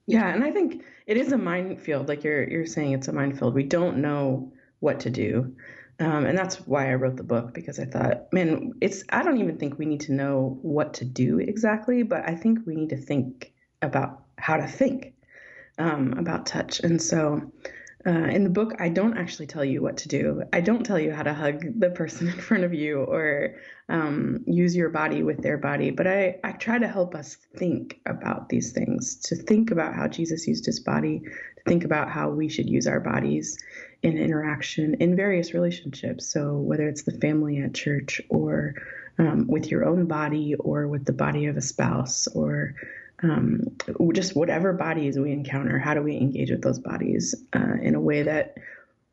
Yeah, 0.06 0.28
and 0.28 0.44
I 0.44 0.50
think 0.50 0.84
it 1.06 1.16
is 1.16 1.32
a 1.32 1.38
minefield. 1.38 2.08
Like 2.08 2.24
you're 2.24 2.48
you're 2.48 2.66
saying, 2.66 2.92
it's 2.92 3.08
a 3.08 3.12
minefield. 3.12 3.54
We 3.54 3.62
don't 3.64 3.98
know 3.98 4.52
what 4.80 5.00
to 5.00 5.10
do, 5.10 5.56
um, 5.98 6.26
and 6.26 6.36
that's 6.36 6.56
why 6.66 6.90
I 6.90 6.94
wrote 6.94 7.16
the 7.16 7.24
book 7.24 7.54
because 7.54 7.78
I 7.78 7.86
thought, 7.86 8.32
man, 8.32 8.72
it's. 8.80 9.04
I 9.08 9.22
don't 9.22 9.38
even 9.38 9.56
think 9.56 9.78
we 9.78 9.86
need 9.86 10.00
to 10.00 10.12
know 10.12 10.58
what 10.60 10.94
to 10.94 11.04
do 11.04 11.38
exactly, 11.38 12.02
but 12.02 12.28
I 12.28 12.34
think 12.34 12.60
we 12.66 12.74
need 12.74 12.90
to 12.90 12.96
think 12.96 13.52
about 13.80 14.24
how 14.36 14.56
to 14.56 14.66
think 14.66 15.14
um, 15.78 16.14
about 16.18 16.46
touch. 16.46 16.80
And 16.80 17.00
so, 17.00 17.52
uh, 18.06 18.10
in 18.10 18.44
the 18.44 18.50
book, 18.50 18.74
I 18.78 18.90
don't 18.90 19.16
actually 19.16 19.46
tell 19.46 19.64
you 19.64 19.80
what 19.80 19.96
to 19.98 20.08
do. 20.08 20.42
I 20.52 20.60
don't 20.60 20.84
tell 20.84 20.98
you 20.98 21.12
how 21.12 21.22
to 21.22 21.32
hug 21.32 21.62
the 21.78 21.90
person 21.90 22.28
in 22.32 22.38
front 22.38 22.64
of 22.64 22.74
you 22.74 22.98
or 22.98 23.56
um, 23.88 24.44
use 24.46 24.76
your 24.76 24.90
body 24.90 25.22
with 25.22 25.42
their 25.42 25.58
body, 25.58 25.90
but 25.90 26.06
I, 26.06 26.38
I 26.44 26.52
try 26.52 26.78
to 26.78 26.88
help 26.88 27.14
us 27.14 27.36
think 27.56 28.00
about 28.06 28.48
these 28.48 28.72
things, 28.72 29.16
to 29.24 29.36
think 29.36 29.70
about 29.70 29.94
how 29.94 30.08
Jesus 30.08 30.46
used 30.46 30.66
his 30.66 30.80
body, 30.80 31.20
to 31.20 31.62
think 31.66 31.84
about 31.84 32.10
how 32.10 32.30
we 32.30 32.48
should 32.48 32.68
use 32.68 32.86
our 32.86 33.00
bodies 33.00 33.58
in 34.02 34.18
interaction 34.18 34.94
in 35.00 35.16
various 35.16 35.54
relationships. 35.54 36.26
So, 36.30 36.56
whether 36.58 36.88
it's 36.88 37.04
the 37.04 37.18
family 37.18 37.58
at 37.58 37.74
church 37.74 38.20
or 38.28 38.74
um, 39.18 39.46
with 39.46 39.70
your 39.70 39.84
own 39.84 40.06
body 40.06 40.54
or 40.56 40.88
with 40.88 41.04
the 41.04 41.12
body 41.12 41.46
of 41.46 41.56
a 41.56 41.62
spouse 41.62 42.26
or 42.28 42.74
um, 43.30 43.60
just 44.12 44.36
whatever 44.36 44.72
bodies 44.72 45.18
we 45.18 45.32
encounter, 45.32 45.78
how 45.78 45.94
do 45.94 46.02
we 46.02 46.16
engage 46.16 46.50
with 46.50 46.62
those 46.62 46.78
bodies 46.78 47.34
uh, 47.54 47.74
in 47.82 47.94
a 47.94 48.00
way 48.00 48.22
that 48.22 48.56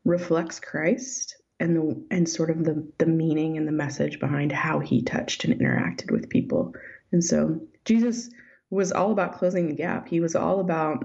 reflects 0.04 0.60
Christ 0.60 1.36
and 1.60 1.76
the 1.76 2.04
and 2.10 2.28
sort 2.28 2.50
of 2.50 2.64
the 2.64 2.86
the 2.98 3.06
meaning 3.06 3.56
and 3.56 3.68
the 3.68 3.72
message 3.72 4.18
behind 4.18 4.50
how 4.50 4.80
he 4.80 5.02
touched 5.02 5.44
and 5.44 5.58
interacted 5.58 6.10
with 6.10 6.28
people. 6.28 6.74
And 7.12 7.24
so 7.24 7.60
Jesus 7.84 8.30
was 8.70 8.90
all 8.90 9.12
about 9.12 9.38
closing 9.38 9.68
the 9.68 9.74
gap. 9.74 10.08
He 10.08 10.20
was 10.20 10.34
all 10.34 10.60
about 10.60 11.04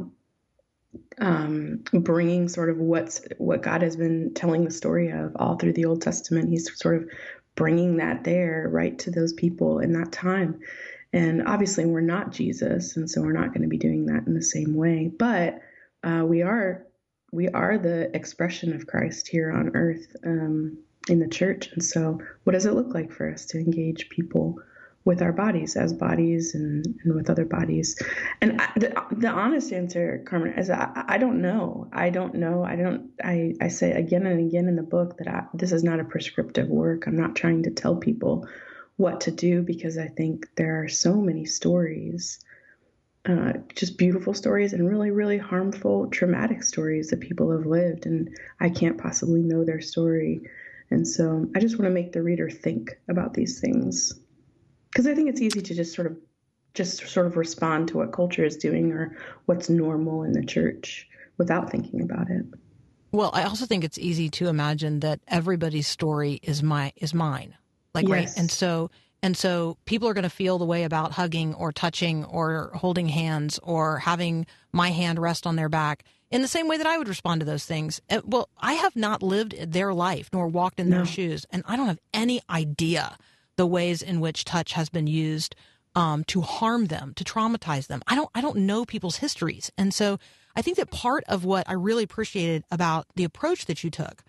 um, 1.19 1.83
bringing 1.93 2.47
sort 2.47 2.69
of 2.69 2.77
what's 2.77 3.21
what 3.37 3.61
God 3.61 3.81
has 3.81 3.95
been 3.95 4.33
telling 4.33 4.65
the 4.65 4.71
story 4.71 5.09
of 5.09 5.35
all 5.35 5.57
through 5.57 5.73
the 5.73 5.85
Old 5.85 6.01
Testament. 6.01 6.49
He's 6.49 6.69
sort 6.79 7.03
of 7.03 7.09
bringing 7.55 7.97
that 7.97 8.23
there 8.23 8.69
right 8.71 8.97
to 8.99 9.11
those 9.11 9.33
people 9.33 9.79
in 9.79 9.93
that 9.93 10.11
time. 10.11 10.59
And 11.13 11.47
obviously, 11.47 11.85
we're 11.85 12.01
not 12.01 12.31
Jesus, 12.31 12.97
and 12.97 13.09
so 13.09 13.21
we're 13.21 13.31
not 13.31 13.49
going 13.49 13.61
to 13.61 13.67
be 13.67 13.77
doing 13.77 14.07
that 14.07 14.27
in 14.27 14.33
the 14.33 14.41
same 14.41 14.75
way. 14.75 15.09
But 15.17 15.61
uh, 16.03 16.23
we 16.25 16.41
are 16.41 16.85
we 17.31 17.49
are 17.49 17.77
the 17.77 18.15
expression 18.15 18.73
of 18.73 18.87
Christ 18.87 19.27
here 19.27 19.51
on 19.51 19.75
earth 19.75 20.15
um, 20.25 20.77
in 21.09 21.19
the 21.19 21.27
church. 21.27 21.69
And 21.71 21.83
so, 21.83 22.19
what 22.43 22.53
does 22.53 22.65
it 22.65 22.73
look 22.73 22.93
like 22.93 23.11
for 23.11 23.31
us 23.31 23.45
to 23.47 23.57
engage 23.57 24.09
people 24.09 24.59
with 25.05 25.21
our 25.21 25.31
bodies 25.31 25.77
as 25.77 25.93
bodies 25.93 26.53
and, 26.53 26.85
and 27.03 27.15
with 27.15 27.29
other 27.29 27.45
bodies? 27.45 28.01
And 28.41 28.61
I, 28.61 28.69
the, 28.75 29.03
the 29.11 29.29
honest 29.29 29.71
answer, 29.73 30.23
Carmen, 30.25 30.53
is 30.57 30.69
I, 30.69 30.91
I 31.07 31.17
don't 31.17 31.41
know. 31.41 31.87
I 31.91 32.09
don't 32.09 32.35
know. 32.35 32.63
I 32.63 32.75
don't. 32.75 33.11
I, 33.23 33.53
I 33.61 33.67
say 33.67 33.91
again 33.91 34.25
and 34.25 34.47
again 34.47 34.67
in 34.67 34.75
the 34.75 34.83
book 34.83 35.17
that 35.17 35.27
I, 35.27 35.45
this 35.53 35.71
is 35.71 35.83
not 35.83 35.99
a 35.99 36.05
prescriptive 36.05 36.69
work. 36.69 37.07
I'm 37.07 37.17
not 37.17 37.35
trying 37.35 37.63
to 37.63 37.71
tell 37.71 37.95
people 37.95 38.47
what 38.97 39.21
to 39.21 39.31
do 39.31 39.61
because 39.61 39.97
I 39.97 40.07
think 40.07 40.49
there 40.55 40.83
are 40.83 40.87
so 40.87 41.15
many 41.15 41.45
stories 41.45 42.39
uh, 43.27 43.53
just 43.75 43.97
beautiful 43.97 44.33
stories 44.33 44.73
and 44.73 44.87
really, 44.87 45.11
really 45.11 45.37
harmful, 45.37 46.07
traumatic 46.07 46.63
stories 46.63 47.09
that 47.09 47.19
people 47.19 47.51
have 47.51 47.65
lived. 47.65 48.05
And 48.05 48.29
I 48.59 48.69
can't 48.69 48.97
possibly 48.97 49.41
know 49.41 49.65
their 49.65 49.81
story. 49.81 50.41
And 50.89 51.05
so 51.05 51.45
I 51.53 51.59
just 51.59 51.77
want 51.77 51.89
to 51.89 51.93
make 51.93 52.13
the 52.13 52.23
reader 52.23 52.49
think 52.49 52.97
about 53.09 53.33
these 53.33 53.59
things. 53.59 54.13
Because 54.89 55.07
I 55.07 55.13
think 55.13 55.29
it's 55.29 55.41
easy 55.41 55.61
to 55.61 55.75
just 55.75 55.93
sort 55.93 56.07
of 56.07 56.17
just 56.73 57.05
sort 57.07 57.25
of 57.25 57.35
respond 57.35 57.89
to 57.89 57.97
what 57.97 58.13
culture 58.13 58.45
is 58.45 58.55
doing 58.55 58.91
or 58.91 59.17
what's 59.45 59.67
normal 59.67 60.23
in 60.23 60.31
the 60.31 60.45
church 60.45 61.07
without 61.37 61.71
thinking 61.71 62.01
about 62.01 62.29
it. 62.29 62.45
Well, 63.11 63.31
I 63.33 63.43
also 63.43 63.65
think 63.65 63.83
it's 63.83 63.97
easy 63.97 64.29
to 64.29 64.47
imagine 64.47 64.99
that 65.01 65.19
everybody's 65.27 65.87
story 65.87 66.39
is 66.43 66.61
my 66.61 66.93
is 66.95 67.13
mine. 67.13 67.55
Like 67.93 68.07
right. 68.07 68.29
And 68.37 68.51
so 68.51 68.89
and 69.23 69.35
so 69.35 69.77
people 69.85 70.07
are 70.07 70.13
going 70.13 70.23
to 70.23 70.29
feel 70.29 70.57
the 70.59 70.65
way 70.65 70.83
about 70.83 71.13
hugging 71.13 71.53
or 71.55 71.71
touching 71.71 72.23
or 72.25 72.71
holding 72.75 73.09
hands 73.09 73.59
or 73.63 73.99
having 73.99 74.45
my 74.71 74.91
hand 74.91 75.19
rest 75.19 75.47
on 75.47 75.55
their 75.55 75.69
back 75.69 76.03
in 76.29 76.41
the 76.43 76.47
same 76.47 76.67
way 76.67 76.77
that 76.77 76.85
I 76.85 76.97
would 76.97 77.07
respond 77.07 77.41
to 77.41 77.45
those 77.45 77.65
things. 77.65 77.99
Uh, 78.09 78.21
Well, 78.25 78.49
I 78.59 78.73
have 78.73 78.95
not 78.95 79.23
lived 79.23 79.55
their 79.71 79.93
life 79.93 80.29
nor 80.31 80.47
walked 80.47 80.79
in 80.79 80.89
No. 80.89 80.97
their 80.97 81.05
shoes, 81.05 81.45
and 81.51 81.63
I 81.67 81.75
don't 81.75 81.87
have 81.87 81.99
any 82.13 82.41
idea 82.49 83.17
the 83.55 83.65
ways 83.65 84.03
in 84.03 84.19
which 84.19 84.45
touch 84.45 84.73
has 84.73 84.89
been 84.89 85.07
used 85.07 85.55
um, 85.95 86.23
to 86.25 86.41
harm 86.41 86.85
them, 86.85 87.13
to 87.15 87.23
traumatize 87.23 87.87
them. 87.87 88.03
I 88.07 88.13
don't. 88.13 88.29
I 88.35 88.41
don't 88.41 88.57
know 88.57 88.85
people's 88.85 89.15
histories, 89.17 89.71
and 89.79 89.91
so 89.91 90.19
I 90.55 90.61
think 90.61 90.77
that 90.77 90.91
part 90.91 91.23
of 91.27 91.43
what 91.43 91.67
I 91.67 91.73
really 91.73 92.03
appreciated 92.03 92.63
about 92.69 93.07
the 93.15 93.23
approach 93.23 93.65
that 93.65 93.83
you 93.83 93.89
took, 93.89 94.21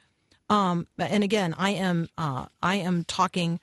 um, 0.50 0.86
and 0.98 1.22
again, 1.24 1.54
I 1.58 1.70
am 1.70 2.08
uh, 2.18 2.46
I 2.62 2.76
am 2.76 3.04
talking 3.04 3.60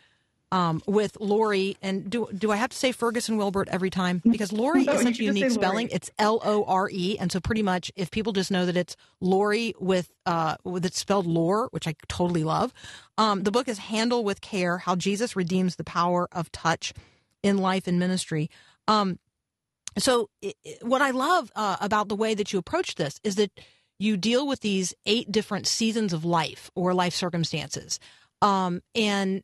um, 0.51 0.81
with 0.87 1.17
Lore, 1.19 1.73
and 1.81 2.09
do 2.09 2.27
do 2.37 2.51
I 2.51 2.55
have 2.55 2.69
to 2.69 2.77
say 2.77 2.91
Ferguson 2.91 3.35
Wilbert 3.37 3.67
every 3.71 3.89
time 3.89 4.21
because 4.29 4.53
Lore 4.53 4.77
No, 4.77 4.81
is 4.93 5.03
you 5.03 5.03
such 5.03 5.19
a 5.19 5.23
unique 5.23 5.49
spelling. 5.49 5.89
It's 5.91 6.11
L 6.19 6.39
O 6.45 6.63
R 6.65 6.89
E, 6.91 7.17
and 7.19 7.31
so 7.31 7.39
pretty 7.39 7.63
much 7.63 7.91
if 7.95 8.11
people 8.11 8.31
just 8.33 8.51
know 8.51 8.65
that 8.65 8.77
it's 8.77 8.95
Lori 9.19 9.73
with 9.79 10.11
uh 10.25 10.55
with 10.63 10.85
it's 10.85 10.99
spelled 10.99 11.25
lore, 11.25 11.67
which 11.71 11.87
I 11.87 11.95
totally 12.07 12.43
love. 12.43 12.71
Um, 13.17 13.43
the 13.43 13.51
book 13.51 13.67
is 13.67 13.79
Handle 13.79 14.23
with 14.23 14.41
Care: 14.41 14.77
How 14.77 14.95
Jesus 14.95 15.35
Redeems 15.35 15.75
the 15.77 15.83
Power 15.83 16.29
of 16.31 16.51
Touch 16.51 16.93
in 17.43 17.57
Life 17.57 17.87
and 17.87 17.99
Ministry. 17.99 18.49
Um, 18.87 19.19
so 19.97 20.29
i 20.43 20.53
i- 20.65 20.77
what 20.81 21.01
I 21.01 21.11
love 21.11 21.51
uh, 21.55 21.77
about 21.81 22.07
the 22.09 22.15
way 22.15 22.33
that 22.35 22.53
you 22.53 22.59
approach 22.59 22.95
this 22.95 23.19
is 23.23 23.35
that 23.35 23.51
you 23.99 24.17
deal 24.17 24.47
with 24.47 24.61
these 24.61 24.93
eight 25.05 25.31
different 25.31 25.67
seasons 25.67 26.13
of 26.13 26.25
life 26.25 26.69
or 26.75 26.93
life 26.93 27.13
circumstances, 27.13 27.99
um, 28.41 28.81
and 28.93 29.43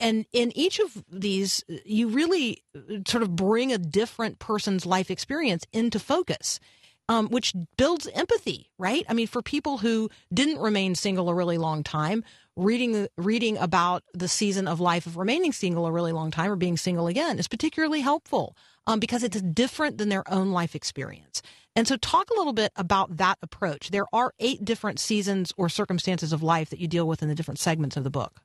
and 0.00 0.26
in 0.32 0.56
each 0.56 0.80
of 0.80 1.04
these, 1.10 1.62
you 1.84 2.08
really 2.08 2.62
uh, 2.76 2.98
sort 3.06 3.22
of 3.22 3.36
bring 3.36 3.72
a 3.72 3.78
different 3.78 4.38
person's 4.38 4.84
life 4.84 5.10
experience 5.10 5.64
into 5.72 5.98
focus. 5.98 6.58
Um, 7.08 7.28
which 7.28 7.52
builds 7.76 8.06
empathy, 8.14 8.70
right? 8.78 9.04
I 9.08 9.12
mean, 9.12 9.26
for 9.26 9.42
people 9.42 9.76
who 9.78 10.08
didn't 10.32 10.60
remain 10.60 10.94
single 10.94 11.28
a 11.28 11.34
really 11.34 11.58
long 11.58 11.82
time, 11.82 12.24
reading 12.56 13.08
reading 13.16 13.56
about 13.58 14.04
the 14.14 14.28
season 14.28 14.68
of 14.68 14.78
life 14.80 15.06
of 15.06 15.16
remaining 15.16 15.52
single 15.52 15.86
a 15.86 15.92
really 15.92 16.12
long 16.12 16.30
time 16.30 16.50
or 16.50 16.56
being 16.56 16.76
single 16.76 17.06
again 17.06 17.38
is 17.38 17.48
particularly 17.48 18.00
helpful 18.00 18.56
um, 18.86 19.00
because 19.00 19.22
it's 19.22 19.40
different 19.40 19.98
than 19.98 20.08
their 20.08 20.30
own 20.30 20.52
life 20.52 20.74
experience. 20.74 21.42
And 21.74 21.88
so, 21.88 21.96
talk 21.96 22.30
a 22.30 22.34
little 22.34 22.52
bit 22.52 22.70
about 22.76 23.16
that 23.16 23.38
approach. 23.42 23.90
There 23.90 24.06
are 24.12 24.34
eight 24.38 24.64
different 24.64 25.00
seasons 25.00 25.52
or 25.56 25.68
circumstances 25.68 26.32
of 26.32 26.42
life 26.42 26.70
that 26.70 26.80
you 26.80 26.88
deal 26.88 27.08
with 27.08 27.22
in 27.22 27.28
the 27.28 27.34
different 27.34 27.58
segments 27.58 27.96
of 27.96 28.04
the 28.04 28.10
book. 28.10 28.40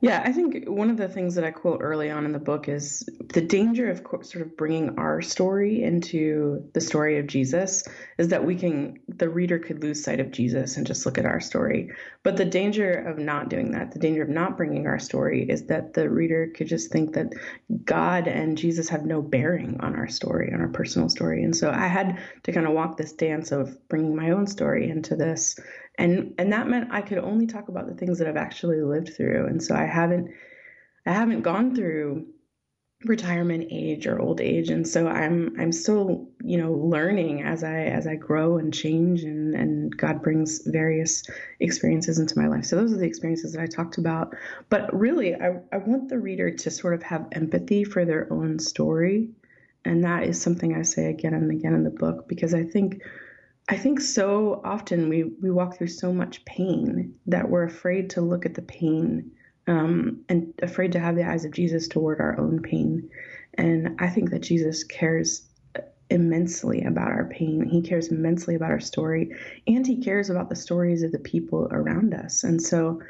Yeah, 0.00 0.22
I 0.22 0.30
think 0.32 0.68
one 0.68 0.90
of 0.90 0.98
the 0.98 1.08
things 1.08 1.36
that 1.36 1.44
I 1.44 1.50
quote 1.50 1.80
early 1.80 2.10
on 2.10 2.26
in 2.26 2.32
the 2.32 2.38
book 2.38 2.68
is 2.68 3.08
the 3.32 3.40
danger 3.40 3.90
of 3.90 4.02
sort 4.26 4.44
of 4.44 4.54
bringing 4.54 4.98
our 4.98 5.22
story 5.22 5.82
into 5.82 6.68
the 6.74 6.82
story 6.82 7.18
of 7.18 7.26
Jesus 7.26 7.82
is 8.18 8.28
that 8.28 8.44
we 8.44 8.56
can, 8.56 8.98
the 9.08 9.30
reader 9.30 9.58
could 9.58 9.82
lose 9.82 10.04
sight 10.04 10.20
of 10.20 10.30
Jesus 10.30 10.76
and 10.76 10.86
just 10.86 11.06
look 11.06 11.16
at 11.16 11.24
our 11.24 11.40
story. 11.40 11.92
But 12.22 12.36
the 12.36 12.44
danger 12.44 12.92
of 12.92 13.18
not 13.18 13.48
doing 13.48 13.70
that, 13.70 13.92
the 13.92 13.98
danger 13.98 14.22
of 14.22 14.28
not 14.28 14.58
bringing 14.58 14.86
our 14.86 14.98
story 14.98 15.48
is 15.48 15.64
that 15.68 15.94
the 15.94 16.10
reader 16.10 16.52
could 16.54 16.68
just 16.68 16.92
think 16.92 17.14
that 17.14 17.32
God 17.84 18.28
and 18.28 18.58
Jesus 18.58 18.90
have 18.90 19.06
no 19.06 19.22
bearing 19.22 19.80
on 19.80 19.96
our 19.96 20.08
story, 20.08 20.52
on 20.52 20.60
our 20.60 20.68
personal 20.68 21.08
story. 21.08 21.42
And 21.42 21.56
so 21.56 21.70
I 21.70 21.86
had 21.86 22.18
to 22.42 22.52
kind 22.52 22.66
of 22.66 22.74
walk 22.74 22.98
this 22.98 23.12
dance 23.12 23.50
of 23.50 23.78
bringing 23.88 24.14
my 24.14 24.30
own 24.30 24.46
story 24.46 24.90
into 24.90 25.16
this 25.16 25.58
and 25.98 26.34
and 26.38 26.52
that 26.52 26.68
meant 26.68 26.88
I 26.92 27.02
could 27.02 27.18
only 27.18 27.46
talk 27.46 27.68
about 27.68 27.88
the 27.88 27.94
things 27.94 28.18
that 28.18 28.28
I've 28.28 28.36
actually 28.36 28.82
lived 28.82 29.14
through, 29.16 29.46
and 29.46 29.62
so 29.62 29.74
I 29.74 29.84
haven't 29.84 30.30
I 31.06 31.12
haven't 31.12 31.42
gone 31.42 31.74
through 31.74 32.26
retirement 33.04 33.68
age 33.70 34.06
or 34.06 34.20
old 34.20 34.40
age, 34.40 34.70
and 34.70 34.86
so 34.86 35.06
I'm 35.06 35.54
I'm 35.58 35.72
still 35.72 36.28
you 36.42 36.58
know 36.58 36.72
learning 36.72 37.42
as 37.42 37.64
I 37.64 37.84
as 37.84 38.06
I 38.06 38.16
grow 38.16 38.58
and 38.58 38.74
change, 38.74 39.22
and 39.22 39.54
and 39.54 39.96
God 39.96 40.22
brings 40.22 40.62
various 40.66 41.24
experiences 41.60 42.18
into 42.18 42.38
my 42.38 42.48
life. 42.48 42.64
So 42.66 42.76
those 42.76 42.92
are 42.92 42.98
the 42.98 43.06
experiences 43.06 43.52
that 43.52 43.62
I 43.62 43.66
talked 43.66 43.98
about, 43.98 44.34
but 44.68 44.94
really 44.98 45.34
I 45.34 45.60
I 45.72 45.78
want 45.78 46.08
the 46.08 46.18
reader 46.18 46.50
to 46.50 46.70
sort 46.70 46.94
of 46.94 47.02
have 47.04 47.28
empathy 47.32 47.84
for 47.84 48.04
their 48.04 48.30
own 48.32 48.58
story, 48.58 49.30
and 49.84 50.04
that 50.04 50.24
is 50.24 50.40
something 50.40 50.74
I 50.74 50.82
say 50.82 51.06
again 51.06 51.34
and 51.34 51.50
again 51.50 51.74
in 51.74 51.84
the 51.84 51.90
book 51.90 52.28
because 52.28 52.52
I 52.54 52.64
think. 52.64 53.02
I 53.68 53.76
think 53.76 54.00
so 54.00 54.60
often 54.64 55.08
we, 55.08 55.24
we 55.24 55.50
walk 55.50 55.76
through 55.76 55.88
so 55.88 56.12
much 56.12 56.44
pain 56.44 57.14
that 57.26 57.48
we're 57.48 57.64
afraid 57.64 58.10
to 58.10 58.20
look 58.20 58.46
at 58.46 58.54
the 58.54 58.62
pain 58.62 59.32
um, 59.66 60.20
and 60.28 60.54
afraid 60.62 60.92
to 60.92 61.00
have 61.00 61.16
the 61.16 61.28
eyes 61.28 61.44
of 61.44 61.50
Jesus 61.50 61.88
toward 61.88 62.20
our 62.20 62.38
own 62.38 62.62
pain. 62.62 63.10
And 63.54 63.96
I 63.98 64.08
think 64.08 64.30
that 64.30 64.42
Jesus 64.42 64.84
cares 64.84 65.48
immensely 66.10 66.82
about 66.82 67.10
our 67.10 67.24
pain. 67.24 67.66
He 67.66 67.82
cares 67.82 68.08
immensely 68.08 68.54
about 68.54 68.70
our 68.70 68.80
story, 68.80 69.34
and 69.66 69.84
he 69.84 70.00
cares 70.00 70.30
about 70.30 70.48
the 70.48 70.56
stories 70.56 71.02
of 71.02 71.10
the 71.10 71.18
people 71.18 71.68
around 71.70 72.14
us. 72.14 72.44
And 72.44 72.62
so, 72.62 73.00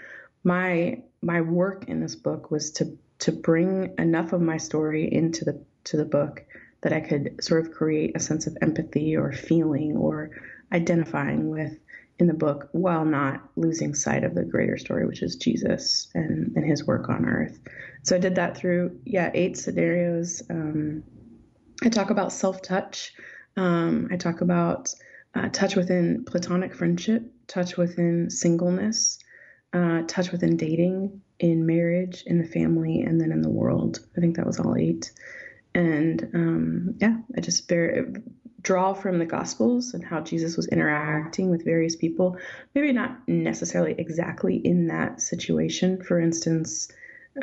my 0.45 1.03
my 1.23 1.41
work 1.41 1.89
in 1.89 2.01
this 2.01 2.15
book 2.15 2.51
was 2.51 2.71
to 2.73 2.97
to 3.19 3.33
bring 3.33 3.95
enough 3.99 4.33
of 4.33 4.41
my 4.41 4.57
story 4.57 5.13
into 5.13 5.45
the 5.45 5.61
to 5.85 5.97
the 5.97 6.05
book 6.05 6.45
that 6.83 6.93
I 6.93 7.01
could 7.01 7.43
sort 7.43 7.67
of 7.67 7.73
create 7.73 8.17
a 8.17 8.21
sense 8.21 8.47
of 8.47 8.57
empathy 8.61 9.17
or 9.17 9.33
feeling 9.33 9.97
or 9.97 10.31
identifying 10.73 11.49
with 11.49 11.79
in 12.19 12.27
the 12.27 12.35
book 12.35 12.69
while 12.73 13.05
not 13.05 13.43
losing 13.57 13.95
sight 13.95 14.25
of 14.25 14.35
the 14.35 14.45
greater 14.45 14.79
story, 14.79 15.07
which 15.07 15.23
is 15.23 15.37
Jesus 15.37 16.09
and, 16.15 16.53
and 16.57 16.65
his 16.65 16.87
work 16.87 17.09
on 17.09 17.27
earth. 17.27 17.59
So 18.03 18.17
I 18.17 18.19
did 18.19 18.37
that 18.37 18.57
through, 18.57 18.99
yeah, 19.05 19.31
eight 19.35 19.57
scenarios. 19.57 20.43
Um, 20.49 21.03
I 21.83 21.89
talk 21.89 22.11
about 22.11 22.33
self 22.33 22.63
touch. 22.63 23.13
Um, 23.57 24.09
I 24.11 24.17
talk 24.17 24.41
about 24.41 24.95
uh, 25.35 25.49
touch 25.51 25.77
within 25.77 26.25
platonic 26.25 26.75
friendship, 26.75 27.31
touch 27.47 27.77
within 27.77 28.31
singleness, 28.31 29.19
uh, 29.73 30.03
touch 30.07 30.33
within 30.33 30.57
dating, 30.57 31.21
in 31.39 31.67
marriage, 31.67 32.23
in 32.27 32.39
the 32.39 32.49
family, 32.49 33.03
and 33.03 33.21
then 33.21 33.33
in 33.33 33.43
the 33.43 33.51
world. 33.51 34.01
I 34.17 34.21
think 34.21 34.37
that 34.37 34.47
was 34.47 34.59
all 34.59 34.77
eight. 34.77 35.13
And 35.77 36.31
um, 36.33 36.95
yeah, 37.03 37.19
I 37.37 37.41
just 37.43 37.69
very, 37.69 38.07
draw 38.63 38.95
from 38.95 39.19
the 39.19 39.27
Gospels 39.27 39.93
and 39.93 40.03
how 40.03 40.23
Jesus 40.23 40.57
was 40.57 40.67
interacting 40.69 41.51
with 41.51 41.67
various 41.67 41.95
people. 41.95 42.39
Maybe 42.75 42.93
not 42.93 43.29
necessarily 43.29 43.95
exactly 43.97 44.57
in 44.57 44.87
that 44.87 45.21
situation. 45.21 46.03
For 46.03 46.19
instance, 46.19 46.89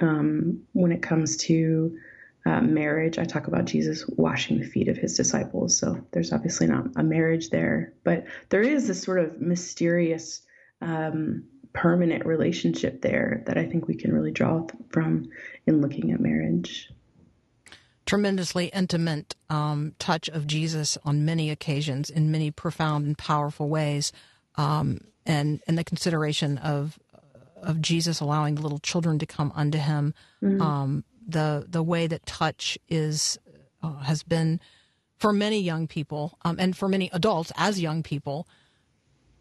um, 0.01 0.63
when 0.73 0.91
it 0.91 1.03
comes 1.03 1.37
to 1.37 1.95
uh, 2.43 2.61
marriage, 2.61 3.19
I 3.19 3.23
talk 3.25 3.45
about 3.45 3.65
Jesus 3.65 4.03
washing 4.07 4.59
the 4.59 4.65
feet 4.65 4.87
of 4.87 4.97
his 4.97 5.15
disciples. 5.15 5.77
So 5.77 6.03
there's 6.11 6.33
obviously 6.33 6.65
not 6.65 6.87
a 6.95 7.03
marriage 7.03 7.51
there, 7.51 7.93
but 8.03 8.25
there 8.49 8.61
is 8.61 8.87
this 8.87 9.03
sort 9.03 9.19
of 9.19 9.39
mysterious, 9.39 10.41
um, 10.81 11.43
permanent 11.71 12.25
relationship 12.25 13.03
there 13.03 13.43
that 13.45 13.59
I 13.59 13.67
think 13.67 13.87
we 13.87 13.95
can 13.95 14.11
really 14.11 14.31
draw 14.31 14.65
from 14.89 15.29
in 15.67 15.81
looking 15.81 16.11
at 16.11 16.19
marriage 16.19 16.89
tremendously 18.13 18.67
intimate 18.67 19.35
um, 19.49 19.95
touch 19.97 20.29
of 20.29 20.45
Jesus 20.45 20.99
on 21.03 21.25
many 21.25 21.49
occasions 21.49 22.11
in 22.11 22.29
many 22.29 22.51
profound 22.51 23.07
and 23.07 23.17
powerful 23.17 23.67
ways, 23.69 24.11
um, 24.55 24.99
and 25.25 25.61
and 25.67 25.79
the 25.79 25.83
consideration 25.83 26.59
of 26.59 26.99
of 27.63 27.81
Jesus 27.81 28.19
allowing 28.19 28.53
little 28.53 28.77
children 28.77 29.17
to 29.17 29.25
come 29.25 29.51
unto 29.55 29.79
Him, 29.79 30.13
um, 30.61 31.03
the 31.27 31.65
the 31.67 31.81
way 31.81 32.05
that 32.05 32.23
touch 32.27 32.77
is 32.87 33.39
uh, 33.81 33.95
has 34.01 34.21
been 34.21 34.59
for 35.17 35.33
many 35.33 35.59
young 35.59 35.87
people 35.87 36.37
um, 36.45 36.57
and 36.59 36.77
for 36.77 36.87
many 36.87 37.09
adults 37.13 37.51
as 37.57 37.81
young 37.81 38.03
people, 38.03 38.47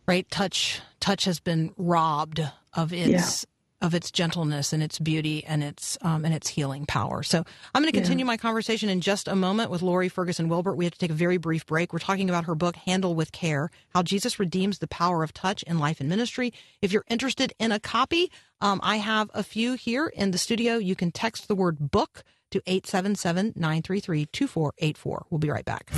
right? 0.06 0.26
Touch 0.30 0.80
touch 0.98 1.26
has 1.26 1.40
been 1.40 1.74
robbed 1.76 2.40
of 2.72 2.94
its 2.94 3.44
of 3.82 3.94
its 3.94 4.10
gentleness 4.10 4.72
and 4.72 4.82
its 4.82 4.98
beauty 4.98 5.44
and 5.44 5.62
its 5.62 5.98
um, 6.00 6.24
and 6.24 6.32
its 6.32 6.48
healing 6.48 6.86
power. 6.86 7.22
So 7.22 7.44
I'm 7.74 7.82
going 7.82 7.92
to 7.92 7.98
continue 7.98 8.24
my 8.24 8.36
conversation 8.36 8.88
in 8.88 9.00
just 9.00 9.26
a 9.28 9.34
moment 9.34 9.70
with 9.70 9.82
Lore 9.82 10.08
Ferguson 10.08 10.48
Wilbert. 10.48 10.76
We 10.76 10.84
have 10.84 10.94
to 10.94 10.98
take 10.98 11.10
a 11.10 11.14
very 11.14 11.36
brief 11.36 11.66
break. 11.66 11.92
We're 11.92 11.98
talking 11.98 12.30
about 12.30 12.44
her 12.44 12.54
book 12.54 12.76
Handle 12.76 13.14
with 13.14 13.32
Care: 13.32 13.70
How 13.90 14.02
Jesus 14.02 14.38
Redeems 14.38 14.78
the 14.78 14.86
Power 14.86 15.22
of 15.22 15.34
Touch 15.34 15.64
in 15.64 15.78
Life 15.78 16.00
and 16.00 16.08
Ministry. 16.08 16.52
If 16.80 16.92
you're 16.92 17.04
interested 17.08 17.52
in 17.58 17.72
a 17.72 17.80
copy, 17.80 18.30
um, 18.60 18.80
I 18.82 18.96
have 18.96 19.30
a 19.34 19.42
few 19.42 19.74
here 19.74 20.06
in 20.06 20.30
the 20.30 20.38
studio. 20.38 20.76
You 20.76 20.94
can 20.94 21.10
text 21.10 21.48
the 21.48 21.56
word 21.56 21.90
book 21.90 22.22
to 22.52 22.62
877 22.66 23.54
933 23.56 24.26
2484. 24.26 25.26
We'll 25.28 25.38
be 25.38 25.50
right 25.50 25.64
back. 25.64 25.90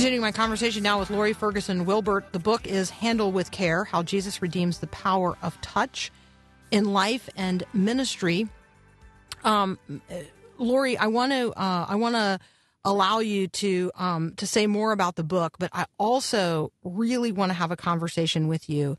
Continuing 0.00 0.22
my 0.22 0.32
conversation 0.32 0.82
now 0.82 0.98
with 0.98 1.10
Lore 1.10 1.34
Ferguson 1.34 1.84
Wilbert. 1.84 2.32
The 2.32 2.38
book 2.38 2.66
is 2.66 2.88
Handle 2.88 3.32
with 3.32 3.50
Care 3.50 3.84
How 3.84 4.02
Jesus 4.02 4.40
Redeems 4.40 4.78
the 4.78 4.86
Power 4.86 5.36
of 5.42 5.60
Touch 5.60 6.10
in 6.70 6.86
Life 6.86 7.28
and 7.36 7.64
Ministry. 7.74 8.48
Um, 9.44 9.78
Lore, 10.56 10.88
I 10.98 11.06
want 11.08 11.32
to 11.32 11.52
uh, 11.52 11.84
I 11.86 11.96
want 11.96 12.14
to 12.14 12.38
allow 12.82 13.18
you 13.18 13.48
to 13.48 13.92
um, 13.94 14.32
to 14.38 14.46
say 14.46 14.66
more 14.66 14.92
about 14.92 15.16
the 15.16 15.22
book, 15.22 15.56
but 15.58 15.68
I 15.74 15.84
also 15.98 16.72
really 16.82 17.30
want 17.30 17.50
to 17.50 17.54
have 17.54 17.70
a 17.70 17.76
conversation 17.76 18.48
with 18.48 18.70
you 18.70 18.96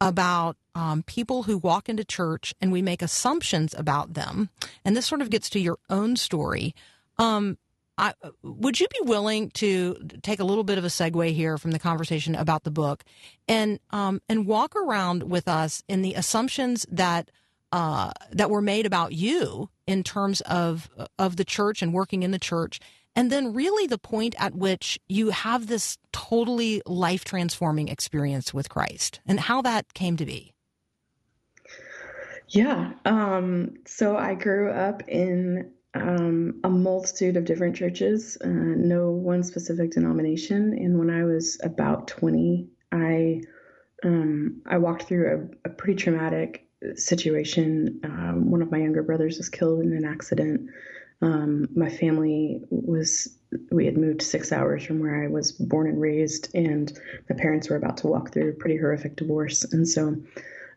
about 0.00 0.56
um, 0.76 1.02
people 1.02 1.42
who 1.42 1.58
walk 1.58 1.88
into 1.88 2.04
church 2.04 2.54
and 2.60 2.70
we 2.70 2.80
make 2.80 3.02
assumptions 3.02 3.74
about 3.76 4.14
them, 4.14 4.50
and 4.84 4.96
this 4.96 5.06
sort 5.06 5.20
of 5.20 5.30
gets 5.30 5.50
to 5.50 5.58
your 5.58 5.78
own 5.90 6.14
story. 6.14 6.76
Um, 7.18 7.58
I, 7.96 8.14
would 8.42 8.80
you 8.80 8.88
be 8.88 9.08
willing 9.08 9.50
to 9.50 9.96
take 10.22 10.40
a 10.40 10.44
little 10.44 10.64
bit 10.64 10.78
of 10.78 10.84
a 10.84 10.88
segue 10.88 11.32
here 11.32 11.58
from 11.58 11.70
the 11.70 11.78
conversation 11.78 12.34
about 12.34 12.64
the 12.64 12.70
book, 12.70 13.04
and 13.46 13.78
um, 13.90 14.20
and 14.28 14.46
walk 14.46 14.74
around 14.74 15.24
with 15.24 15.46
us 15.46 15.82
in 15.88 16.02
the 16.02 16.14
assumptions 16.14 16.86
that 16.90 17.30
uh, 17.72 18.12
that 18.32 18.50
were 18.50 18.60
made 18.60 18.86
about 18.86 19.12
you 19.12 19.68
in 19.86 20.02
terms 20.02 20.40
of 20.42 20.88
of 21.18 21.36
the 21.36 21.44
church 21.44 21.82
and 21.82 21.94
working 21.94 22.22
in 22.24 22.32
the 22.32 22.38
church, 22.38 22.80
and 23.14 23.30
then 23.30 23.52
really 23.52 23.86
the 23.86 23.98
point 23.98 24.34
at 24.38 24.54
which 24.54 24.98
you 25.08 25.30
have 25.30 25.68
this 25.68 25.96
totally 26.12 26.82
life 26.86 27.24
transforming 27.24 27.88
experience 27.88 28.52
with 28.52 28.68
Christ, 28.68 29.20
and 29.24 29.38
how 29.38 29.62
that 29.62 29.94
came 29.94 30.16
to 30.16 30.26
be. 30.26 30.52
Yeah. 32.48 32.92
Um, 33.04 33.74
so 33.86 34.16
I 34.16 34.34
grew 34.34 34.70
up 34.70 35.08
in 35.08 35.70
um, 35.94 36.60
a 36.64 36.68
multitude 36.68 37.36
of 37.36 37.44
different 37.44 37.76
churches, 37.76 38.36
uh, 38.42 38.48
no 38.48 39.10
one 39.10 39.42
specific 39.42 39.92
denomination. 39.92 40.72
And 40.72 40.98
when 40.98 41.10
I 41.10 41.24
was 41.24 41.58
about 41.62 42.08
20, 42.08 42.68
I 42.92 43.40
um, 44.04 44.62
I 44.66 44.78
walked 44.78 45.04
through 45.04 45.50
a, 45.64 45.68
a 45.68 45.72
pretty 45.72 45.94
traumatic 46.02 46.68
situation. 46.96 48.00
Um, 48.04 48.50
one 48.50 48.62
of 48.62 48.70
my 48.70 48.78
younger 48.78 49.02
brothers 49.02 49.38
was 49.38 49.48
killed 49.48 49.80
in 49.80 49.92
an 49.92 50.04
accident. 50.04 50.68
Um, 51.22 51.68
my 51.74 51.88
family 51.88 52.62
was 52.70 53.38
we 53.70 53.86
had 53.86 53.96
moved 53.96 54.20
six 54.20 54.52
hours 54.52 54.84
from 54.84 54.98
where 55.00 55.24
I 55.24 55.28
was 55.28 55.52
born 55.52 55.86
and 55.86 56.00
raised, 56.00 56.54
and 56.54 56.92
my 57.30 57.36
parents 57.36 57.70
were 57.70 57.76
about 57.76 57.98
to 57.98 58.08
walk 58.08 58.32
through 58.32 58.50
a 58.50 58.54
pretty 58.54 58.76
horrific 58.76 59.16
divorce. 59.16 59.64
And 59.64 59.88
so 59.88 60.16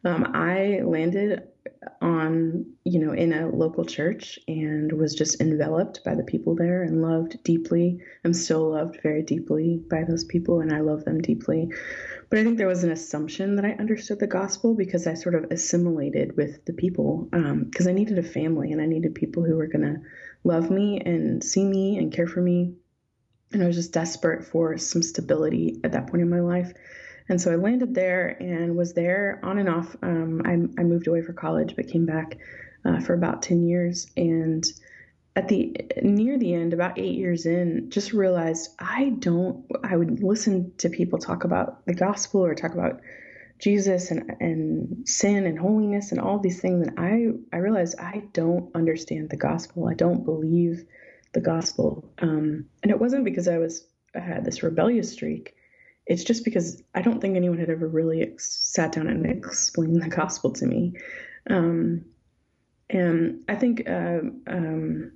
um, 0.05 0.31
I 0.33 0.81
landed 0.85 1.47
on, 2.01 2.65
you 2.83 2.99
know, 2.99 3.13
in 3.13 3.33
a 3.33 3.49
local 3.49 3.85
church 3.85 4.39
and 4.47 4.91
was 4.91 5.15
just 5.15 5.41
enveloped 5.41 6.03
by 6.03 6.15
the 6.15 6.23
people 6.23 6.55
there 6.55 6.83
and 6.83 7.01
loved 7.01 7.43
deeply. 7.43 7.99
I'm 8.23 8.33
still 8.33 8.71
loved 8.71 8.99
very 9.01 9.23
deeply 9.23 9.81
by 9.89 10.03
those 10.03 10.23
people, 10.23 10.61
and 10.61 10.73
I 10.73 10.81
love 10.81 11.05
them 11.05 11.21
deeply. 11.21 11.69
But 12.29 12.39
I 12.39 12.43
think 12.43 12.57
there 12.57 12.67
was 12.67 12.83
an 12.83 12.91
assumption 12.91 13.55
that 13.55 13.65
I 13.65 13.71
understood 13.71 14.19
the 14.19 14.27
gospel 14.27 14.75
because 14.75 15.07
I 15.07 15.13
sort 15.13 15.35
of 15.35 15.51
assimilated 15.51 16.35
with 16.35 16.65
the 16.65 16.73
people 16.73 17.29
um, 17.31 17.65
because 17.65 17.87
I 17.87 17.93
needed 17.93 18.19
a 18.19 18.23
family 18.23 18.71
and 18.71 18.81
I 18.81 18.85
needed 18.85 19.15
people 19.15 19.43
who 19.43 19.55
were 19.55 19.67
going 19.67 19.85
to 19.85 20.01
love 20.43 20.69
me 20.69 20.99
and 20.99 21.43
see 21.43 21.63
me 21.63 21.97
and 21.97 22.11
care 22.11 22.27
for 22.27 22.41
me. 22.41 22.73
And 23.53 23.63
I 23.63 23.67
was 23.67 23.77
just 23.77 23.93
desperate 23.93 24.43
for 24.43 24.77
some 24.77 25.01
stability 25.01 25.79
at 25.83 25.93
that 25.93 26.07
point 26.07 26.21
in 26.21 26.29
my 26.29 26.41
life. 26.41 26.73
And 27.29 27.41
so 27.41 27.51
I 27.51 27.55
landed 27.55 27.93
there 27.93 28.37
and 28.39 28.77
was 28.77 28.93
there 28.93 29.39
on 29.43 29.57
and 29.57 29.69
off. 29.69 29.95
Um, 30.01 30.41
I, 30.45 30.81
I, 30.81 30.83
moved 30.83 31.07
away 31.07 31.21
for 31.21 31.33
college, 31.33 31.75
but 31.75 31.89
came 31.89 32.05
back 32.05 32.37
uh, 32.85 33.01
for 33.01 33.13
about 33.13 33.41
10 33.41 33.67
years. 33.67 34.07
And 34.15 34.63
at 35.37 35.49
the 35.49 35.75
near 36.01 36.39
the 36.39 36.55
end, 36.55 36.73
about 36.73 36.97
eight 36.97 37.15
years 37.15 37.45
in, 37.45 37.91
just 37.91 38.11
realized 38.11 38.71
I 38.79 39.09
don't. 39.19 39.65
I 39.83 39.95
would 39.95 40.23
listen 40.23 40.73
to 40.79 40.89
people 40.89 41.19
talk 41.19 41.43
about 41.43 41.85
the 41.85 41.93
gospel 41.93 42.43
or 42.43 42.55
talk 42.55 42.73
about 42.73 43.01
Jesus 43.59 44.09
and 44.09 44.35
and 44.39 45.07
sin 45.07 45.45
and 45.45 45.59
holiness 45.59 46.11
and 46.11 46.19
all 46.19 46.39
these 46.39 46.59
things, 46.59 46.87
and 46.87 46.99
I 46.99 47.55
I 47.55 47.59
realized 47.59 47.99
I 47.99 48.23
don't 48.33 48.75
understand 48.75 49.29
the 49.29 49.37
gospel. 49.37 49.87
I 49.87 49.93
don't 49.93 50.25
believe 50.25 50.83
the 51.33 51.41
gospel, 51.41 52.11
um, 52.17 52.65
and 52.81 52.91
it 52.91 52.99
wasn't 52.99 53.23
because 53.23 53.47
I 53.47 53.59
was 53.59 53.87
I 54.15 54.21
had 54.21 54.43
this 54.43 54.63
rebellious 54.63 55.11
streak. 55.11 55.53
It's 56.07 56.23
just 56.23 56.45
because 56.45 56.81
I 56.95 57.01
don't 57.01 57.19
think 57.19 57.35
anyone 57.35 57.59
had 57.59 57.69
ever 57.69 57.87
really 57.87 58.21
ex- 58.21 58.57
sat 58.57 58.93
down 58.93 59.07
and 59.07 59.25
explained 59.25 60.01
the 60.01 60.09
gospel 60.09 60.51
to 60.53 60.65
me. 60.65 60.93
Um, 61.49 62.05
and 62.89 63.43
I 63.49 63.55
think 63.55 63.89
uh, 63.89 64.21
um, 64.47 65.11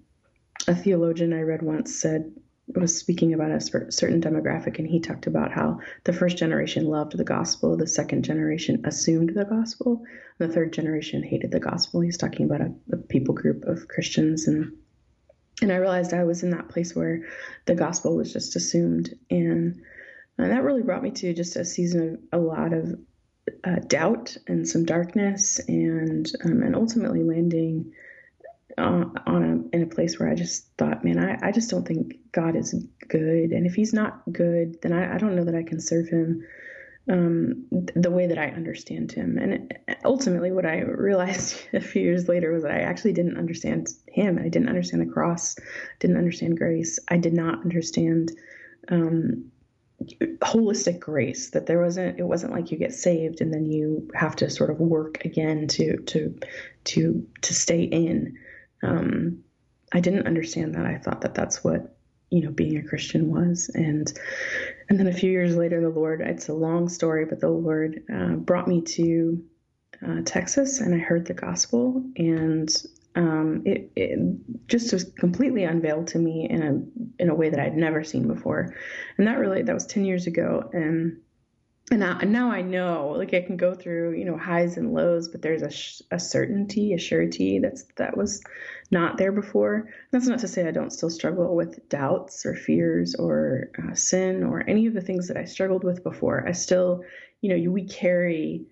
a 0.67 0.75
theologian 0.75 1.33
I 1.33 1.41
read 1.41 1.61
once 1.61 1.95
said 1.95 2.31
was 2.75 2.97
speaking 2.97 3.33
about 3.33 3.51
a 3.51 3.91
certain 3.91 4.21
demographic, 4.21 4.79
and 4.79 4.87
he 4.87 4.99
talked 4.99 5.27
about 5.27 5.51
how 5.51 5.79
the 6.03 6.13
first 6.13 6.37
generation 6.37 6.85
loved 6.85 7.17
the 7.17 7.23
gospel, 7.23 7.75
the 7.75 7.87
second 7.87 8.23
generation 8.23 8.81
assumed 8.85 9.33
the 9.33 9.45
gospel, 9.45 10.03
the 10.37 10.47
third 10.47 10.71
generation 10.71 11.23
hated 11.23 11.51
the 11.51 11.59
gospel. 11.59 12.01
He's 12.01 12.17
talking 12.17 12.45
about 12.45 12.61
a, 12.61 12.73
a 12.93 12.97
people 12.97 13.33
group 13.33 13.63
of 13.65 13.87
Christians, 13.87 14.47
and 14.47 14.73
and 15.61 15.71
I 15.71 15.75
realized 15.75 16.13
I 16.13 16.23
was 16.23 16.43
in 16.43 16.49
that 16.51 16.69
place 16.69 16.95
where 16.95 17.27
the 17.65 17.75
gospel 17.75 18.15
was 18.15 18.33
just 18.33 18.55
assumed, 18.55 19.13
and, 19.29 19.81
and 20.41 20.51
that 20.51 20.63
really 20.63 20.81
brought 20.81 21.03
me 21.03 21.11
to 21.11 21.33
just 21.33 21.55
a 21.55 21.65
season 21.65 22.27
of 22.31 22.41
a 22.41 22.43
lot 22.43 22.73
of 22.73 22.99
uh, 23.63 23.79
doubt 23.87 24.37
and 24.47 24.67
some 24.67 24.85
darkness, 24.85 25.59
and 25.67 26.31
um, 26.43 26.61
and 26.63 26.75
ultimately 26.75 27.23
landing 27.23 27.91
uh, 28.77 29.05
on 29.25 29.43
a 29.43 29.75
in 29.75 29.83
a 29.83 29.87
place 29.87 30.19
where 30.19 30.29
I 30.29 30.35
just 30.35 30.67
thought, 30.77 31.03
man, 31.03 31.19
I, 31.19 31.47
I 31.47 31.51
just 31.51 31.69
don't 31.69 31.87
think 31.87 32.17
God 32.31 32.55
is 32.55 32.73
good, 33.07 33.51
and 33.51 33.65
if 33.65 33.73
He's 33.73 33.93
not 33.93 34.21
good, 34.31 34.81
then 34.81 34.93
I, 34.93 35.15
I 35.15 35.17
don't 35.17 35.35
know 35.35 35.45
that 35.45 35.55
I 35.55 35.63
can 35.63 35.79
serve 35.79 36.07
Him 36.07 36.45
um, 37.09 37.65
the 37.95 38.11
way 38.11 38.27
that 38.27 38.37
I 38.37 38.47
understand 38.47 39.11
Him. 39.11 39.37
And 39.37 39.53
it, 39.53 39.97
ultimately, 40.05 40.51
what 40.51 40.65
I 40.65 40.81
realized 40.81 41.61
a 41.73 41.81
few 41.81 42.01
years 42.01 42.27
later 42.27 42.51
was 42.51 42.63
that 42.63 42.71
I 42.71 42.81
actually 42.81 43.13
didn't 43.13 43.37
understand 43.37 43.89
Him. 44.07 44.37
I 44.37 44.49
didn't 44.49 44.69
understand 44.69 45.01
the 45.01 45.11
cross, 45.11 45.55
didn't 45.99 46.17
understand 46.17 46.57
grace. 46.57 46.99
I 47.09 47.17
did 47.17 47.33
not 47.33 47.61
understand. 47.61 48.31
Um, 48.89 49.51
holistic 50.39 50.99
grace 50.99 51.51
that 51.51 51.65
there 51.65 51.81
wasn't 51.81 52.19
it 52.19 52.23
wasn't 52.23 52.51
like 52.51 52.71
you 52.71 52.77
get 52.77 52.93
saved 52.93 53.41
and 53.41 53.53
then 53.53 53.65
you 53.65 54.09
have 54.13 54.35
to 54.35 54.49
sort 54.49 54.69
of 54.69 54.79
work 54.79 55.23
again 55.25 55.67
to 55.67 55.97
to 56.03 56.35
to 56.83 57.27
to 57.41 57.53
stay 57.53 57.83
in 57.83 58.37
um, 58.83 59.43
I 59.91 59.99
didn't 59.99 60.27
understand 60.27 60.75
that. 60.75 60.85
I 60.85 60.97
thought 60.97 61.21
that 61.21 61.35
that's 61.35 61.63
what 61.63 61.95
you 62.29 62.41
know 62.41 62.51
being 62.51 62.77
a 62.77 62.87
Christian 62.87 63.31
was, 63.31 63.69
and 63.73 64.11
and 64.89 64.99
then 64.99 65.07
a 65.07 65.13
few 65.13 65.31
years 65.31 65.55
later, 65.55 65.81
the 65.81 65.89
Lord. 65.89 66.21
It's 66.21 66.49
a 66.49 66.53
long 66.53 66.89
story, 66.89 67.25
but 67.25 67.39
the 67.39 67.49
Lord 67.49 68.03
uh, 68.13 68.35
brought 68.35 68.67
me 68.67 68.81
to 68.81 69.43
uh, 70.05 70.21
Texas, 70.25 70.79
and 70.79 70.95
I 70.95 70.99
heard 70.99 71.25
the 71.25 71.33
gospel, 71.33 72.03
and 72.15 72.73
um, 73.15 73.63
it, 73.65 73.91
it, 73.95 74.19
just 74.67 74.93
was 74.93 75.03
completely 75.03 75.63
unveiled 75.63 76.07
to 76.07 76.17
me 76.17 76.47
in 76.49 76.63
a 76.63 77.21
in 77.21 77.29
a 77.29 77.35
way 77.35 77.49
that 77.49 77.59
I'd 77.59 77.75
never 77.75 78.03
seen 78.03 78.27
before, 78.27 78.73
and 79.17 79.27
that 79.27 79.37
really 79.37 79.63
that 79.63 79.73
was 79.73 79.85
ten 79.85 80.05
years 80.05 80.27
ago, 80.27 80.69
and 80.73 81.17
and 81.91 81.99
now, 81.99 82.17
and 82.21 82.31
now 82.31 82.51
I 82.51 82.61
know, 82.61 83.15
like 83.17 83.33
I 83.33 83.41
can 83.41 83.57
go 83.57 83.75
through, 83.75 84.13
you 84.13 84.23
know, 84.23 84.37
highs 84.37 84.77
and 84.77 84.93
lows, 84.93 85.27
but 85.27 85.41
there's 85.41 85.61
a, 85.61 85.69
sh- 85.69 86.01
a 86.09 86.19
certainty, 86.19 86.93
a 86.93 86.97
surety 86.97 87.59
that's 87.59 87.83
that 87.97 88.15
was 88.15 88.41
not 88.91 89.17
there 89.17 89.33
before. 89.33 89.89
That's 90.11 90.25
not 90.25 90.39
to 90.39 90.47
say 90.47 90.65
I 90.65 90.71
don't 90.71 90.93
still 90.93 91.09
struggle 91.09 91.53
with 91.53 91.89
doubts 91.89 92.45
or 92.45 92.55
fears 92.55 93.15
or 93.15 93.71
uh, 93.77 93.93
sin 93.93 94.43
or 94.43 94.63
any 94.69 94.87
of 94.87 94.93
the 94.93 95.01
things 95.01 95.27
that 95.27 95.35
I 95.35 95.43
struggled 95.43 95.83
with 95.83 96.01
before. 96.01 96.47
I 96.47 96.53
still, 96.53 97.03
you 97.41 97.49
know, 97.49 97.71
we 97.71 97.85
carry 97.85 98.67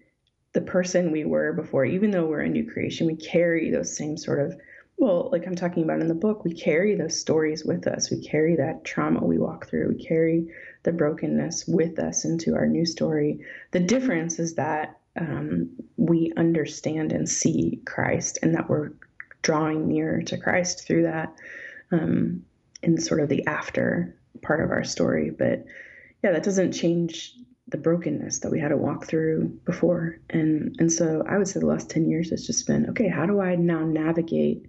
the 0.53 0.61
person 0.61 1.11
we 1.11 1.25
were 1.25 1.53
before, 1.53 1.85
even 1.85 2.11
though 2.11 2.25
we're 2.25 2.41
a 2.41 2.49
new 2.49 2.69
creation. 2.69 3.07
We 3.07 3.15
carry 3.15 3.71
those 3.71 3.95
same 3.95 4.17
sort 4.17 4.39
of 4.39 4.55
well, 4.99 5.29
like 5.31 5.47
I'm 5.47 5.55
talking 5.55 5.83
about 5.83 6.01
in 6.01 6.09
the 6.09 6.13
book, 6.13 6.43
we 6.43 6.53
carry 6.53 6.93
those 6.93 7.17
stories 7.17 7.63
with 7.63 7.87
us. 7.87 8.11
We 8.11 8.21
carry 8.21 8.57
that 8.57 8.83
trauma 8.83 9.23
we 9.23 9.37
walk 9.37 9.69
through. 9.69 9.95
We 9.95 10.05
carry 10.05 10.49
the 10.83 10.91
brokenness 10.91 11.65
with 11.67 11.99
us 11.99 12.25
into 12.25 12.55
our 12.55 12.67
new 12.67 12.85
story. 12.85 13.39
The 13.71 13.79
difference 13.79 14.39
is 14.39 14.55
that 14.55 14.99
um, 15.17 15.69
we 15.95 16.33
understand 16.35 17.13
and 17.13 17.29
see 17.29 17.81
Christ 17.85 18.39
and 18.41 18.53
that 18.55 18.69
we're 18.69 18.91
drawing 19.41 19.87
nearer 19.87 20.21
to 20.23 20.37
Christ 20.37 20.85
through 20.85 21.03
that 21.03 21.33
um, 21.93 22.43
in 22.83 22.99
sort 22.99 23.21
of 23.21 23.29
the 23.29 23.45
after 23.47 24.17
part 24.41 24.61
of 24.61 24.69
our 24.69 24.83
story. 24.83 25.29
But 25.29 25.63
yeah, 26.23 26.33
that 26.33 26.43
doesn't 26.43 26.73
change 26.73 27.35
the 27.69 27.77
brokenness 27.77 28.39
that 28.39 28.51
we 28.51 28.59
had 28.59 28.69
to 28.69 28.77
walk 28.77 29.07
through 29.07 29.59
before. 29.65 30.19
And 30.29 30.75
and 30.79 30.91
so 30.91 31.23
I 31.27 31.37
would 31.37 31.47
say 31.47 31.59
the 31.59 31.65
last 31.65 31.89
10 31.89 32.09
years 32.09 32.29
has 32.31 32.45
just 32.45 32.67
been 32.67 32.89
okay, 32.91 33.07
how 33.07 33.25
do 33.25 33.39
I 33.39 33.55
now 33.55 33.85
navigate 33.85 34.65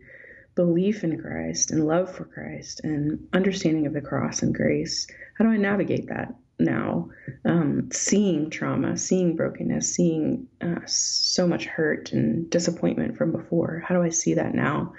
belief 0.54 1.04
in 1.04 1.20
Christ 1.20 1.70
and 1.70 1.86
love 1.86 2.14
for 2.14 2.24
Christ 2.24 2.82
and 2.84 3.26
understanding 3.32 3.86
of 3.86 3.92
the 3.92 4.00
cross 4.00 4.42
and 4.42 4.54
grace, 4.54 5.06
how 5.38 5.44
do 5.44 5.50
I 5.50 5.56
navigate 5.56 6.08
that 6.08 6.34
now? 6.58 7.08
Um, 7.44 7.88
seeing 7.92 8.50
trauma, 8.50 8.98
seeing 8.98 9.36
brokenness, 9.36 9.94
seeing 9.94 10.48
uh, 10.60 10.80
so 10.86 11.46
much 11.46 11.64
hurt 11.64 12.12
and 12.12 12.50
disappointment 12.50 13.16
from 13.16 13.32
before. 13.32 13.82
How 13.86 13.94
do 13.94 14.02
I 14.02 14.10
see 14.10 14.34
that 14.34 14.54
now 14.54 14.94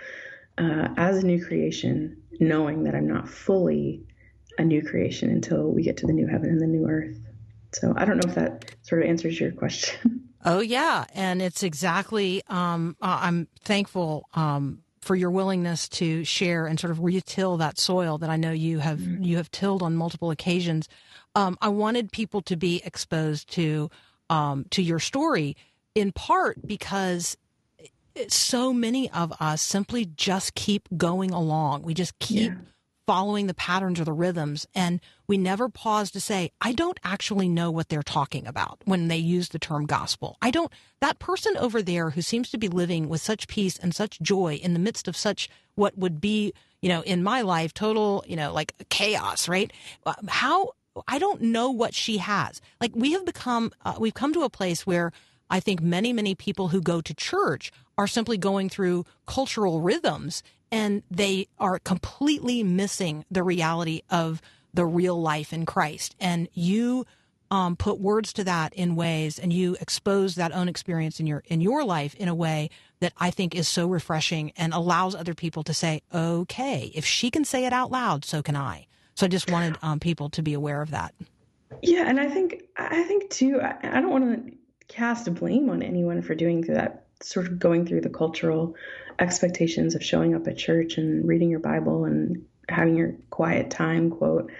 uh, 0.58 0.88
as 0.98 1.24
a 1.24 1.26
new 1.28 1.46
creation, 1.46 2.18
knowing 2.40 2.86
that 2.86 2.96
I'm 2.96 3.08
not 3.08 3.30
fully 3.30 4.04
a 4.58 4.64
new 4.64 4.82
creation 4.82 5.30
until 5.30 5.70
we 5.70 5.84
get 5.84 5.98
to 5.98 6.08
the 6.08 6.14
new 6.14 6.28
heaven 6.28 6.50
and 6.50 6.62
the 6.62 6.68
new 6.68 6.88
earth? 6.88 7.18
So 7.74 7.94
I 7.96 8.06
don't 8.06 8.18
know 8.18 8.30
if 8.30 8.36
that 8.36 8.76
sort 8.82 9.02
of 9.04 9.10
answers 9.10 9.40
your 9.40 9.52
question. 9.52 10.28
Oh 10.44 10.60
yeah, 10.60 11.06
and 11.14 11.40
it's 11.40 11.62
exactly. 11.62 12.42
Um, 12.48 12.98
I'm 13.00 13.48
thankful 13.64 14.28
um, 14.34 14.80
for 15.00 15.16
your 15.16 15.30
willingness 15.30 15.88
to 15.90 16.24
share 16.24 16.66
and 16.66 16.80
sort 16.80 16.90
of 16.90 17.00
retill 17.00 17.58
that 17.58 17.78
soil 17.78 18.18
that 18.18 18.32
I 18.32 18.38
know 18.38 18.52
you 18.52 18.80
have 18.80 18.98
mm-hmm. 18.98 19.24
you 19.24 19.38
have 19.38 19.52
tilled 19.52 19.84
on 19.84 19.96
multiple 19.96 20.32
occasions. 20.32 20.90
Um, 21.36 21.60
I 21.62 21.70
wanted 21.70 22.12
people 22.12 22.42
to 22.42 22.56
be 22.56 22.82
exposed 22.84 23.52
to 23.54 23.92
um, 24.32 24.66
to 24.72 24.82
your 24.82 24.98
story 24.98 25.56
in 25.94 26.12
part 26.12 26.66
because 26.66 27.38
so 28.28 28.74
many 28.74 29.12
of 29.12 29.32
us 29.40 29.62
simply 29.62 30.06
just 30.06 30.56
keep 30.56 30.90
going 30.98 31.30
along. 31.30 31.84
We 31.84 31.94
just 31.94 32.18
keep 32.18 32.52
yeah 32.52 32.58
following 33.08 33.48
the 33.48 33.54
patterns 33.54 34.00
or 34.00 34.06
the 34.06 34.14
rhythms. 34.14 34.68
And 34.76 35.00
we 35.28 35.38
never 35.38 35.70
pause 35.70 36.12
to 36.12 36.22
say, 36.22 36.52
I 36.62 36.74
don't 36.74 37.00
actually 37.04 37.50
know 37.50 37.72
what 37.72 37.90
they're 37.90 38.04
talking 38.04 38.48
about 38.48 38.80
when 38.86 39.08
they 39.08 39.18
use 39.18 39.50
the 39.50 39.60
term 39.60 39.86
gospel. 39.86 40.38
I 40.42 40.52
don't, 40.52 40.72
that 41.00 41.20
person 41.20 41.58
over 41.58 41.82
there 41.82 42.12
who 42.12 42.22
seems 42.22 42.50
to 42.52 42.58
be 42.58 42.68
living 42.68 43.10
with 43.10 43.22
such 43.22 43.48
peace 43.48 43.78
and 43.78 43.94
such 43.94 44.20
joy 44.22 44.56
in 44.56 44.74
the 44.74 44.80
midst 44.80 45.08
of 45.08 45.18
such 45.18 45.50
what 45.76 45.98
would 45.98 46.22
be, 46.22 46.54
you 46.82 46.90
know, 46.90 47.02
in 47.02 47.24
my 47.24 47.42
life, 47.42 47.74
total, 47.74 48.24
you 48.28 48.36
know, 48.36 48.54
like 48.54 48.74
chaos, 48.90 49.48
right? 49.48 49.72
Uh, 50.06 50.14
how, 50.28 50.72
I 51.08 51.20
don't 51.20 51.42
know 51.42 51.72
what 51.72 51.94
she 51.94 52.18
has. 52.18 52.62
Like 52.80 52.92
we 52.96 53.14
have 53.14 53.26
become, 53.26 53.72
uh, 53.84 53.96
we've 54.00 54.14
come 54.14 54.34
to 54.34 54.44
a 54.44 54.50
place 54.50 54.86
where 54.86 55.12
I 55.50 55.60
think 55.60 55.82
many, 55.82 56.14
many 56.14 56.34
people 56.34 56.70
who 56.70 56.82
go 56.82 57.02
to 57.02 57.14
church 57.14 57.72
are 57.98 58.08
simply 58.08 58.38
going 58.38 58.70
through 58.70 59.06
cultural 59.26 59.82
rhythms 59.82 60.44
and 60.72 61.04
they 61.12 61.48
are 61.60 61.80
completely 61.80 62.64
missing 62.64 63.26
the 63.30 63.44
reality 63.44 64.02
of 64.10 64.42
the 64.74 64.86
real 64.86 65.20
life 65.20 65.52
in 65.52 65.66
Christ. 65.66 66.16
And 66.20 66.48
you 66.54 67.06
um, 67.52 67.76
put 67.76 68.00
words 68.00 68.32
to 68.34 68.46
that 68.46 68.74
in 68.74 68.96
ways, 68.96 69.38
and 69.38 69.52
you 69.52 69.76
expose 69.82 70.36
that 70.36 70.54
own 70.54 70.70
experience 70.70 71.20
in 71.20 71.28
your 71.28 71.44
in 71.48 71.60
your 71.60 71.84
life 71.84 72.16
in 72.16 72.30
a 72.30 72.36
way 72.36 72.70
that 73.02 73.12
I 73.18 73.30
think 73.30 73.54
is 73.54 73.68
so 73.68 73.88
refreshing 73.88 74.54
and 74.56 74.74
allows 74.74 75.14
other 75.14 75.34
people 75.34 75.64
to 75.64 75.74
say, 75.74 76.02
"Okay, 76.14 76.92
if 76.96 77.06
she 77.06 77.30
can 77.30 77.44
say 77.44 77.66
it 77.66 77.74
out 77.74 77.92
loud, 77.92 78.24
so 78.24 78.42
can 78.42 78.56
I." 78.56 78.88
So 79.16 79.26
I 79.26 79.30
just 79.30 79.52
wanted 79.52 79.78
um, 79.82 80.00
people 80.00 80.30
to 80.30 80.42
be 80.42 80.54
aware 80.54 80.82
of 80.82 80.92
that. 80.92 81.14
Yeah, 81.82 82.06
and 82.08 82.22
I 82.22 82.30
think 82.30 82.64
I 82.78 83.04
think 83.04 83.30
too. 83.30 83.60
I, 83.60 83.76
I 83.84 84.02
don't 84.02 84.12
want 84.12 84.48
to 84.48 84.54
cast 84.88 85.34
blame 85.34 85.70
on 85.70 85.84
anyone 85.84 86.22
for 86.22 86.36
doing 86.36 86.62
that, 86.62 87.06
sort 87.22 87.48
of 87.48 87.60
going 87.60 87.86
through 87.86 88.02
the 88.02 88.10
cultural 88.10 88.76
expectations 89.22 89.96
of 89.96 90.04
showing 90.04 90.36
up 90.36 90.48
at 90.48 90.58
church 90.58 90.98
and 90.98 91.26
reading 91.26 91.52
your 91.52 91.60
Bible 91.60 92.06
and 92.06 92.46
having 92.68 92.98
your 92.98 93.14
quiet 93.30 93.70
time, 93.70 94.10
quote. 94.10 94.52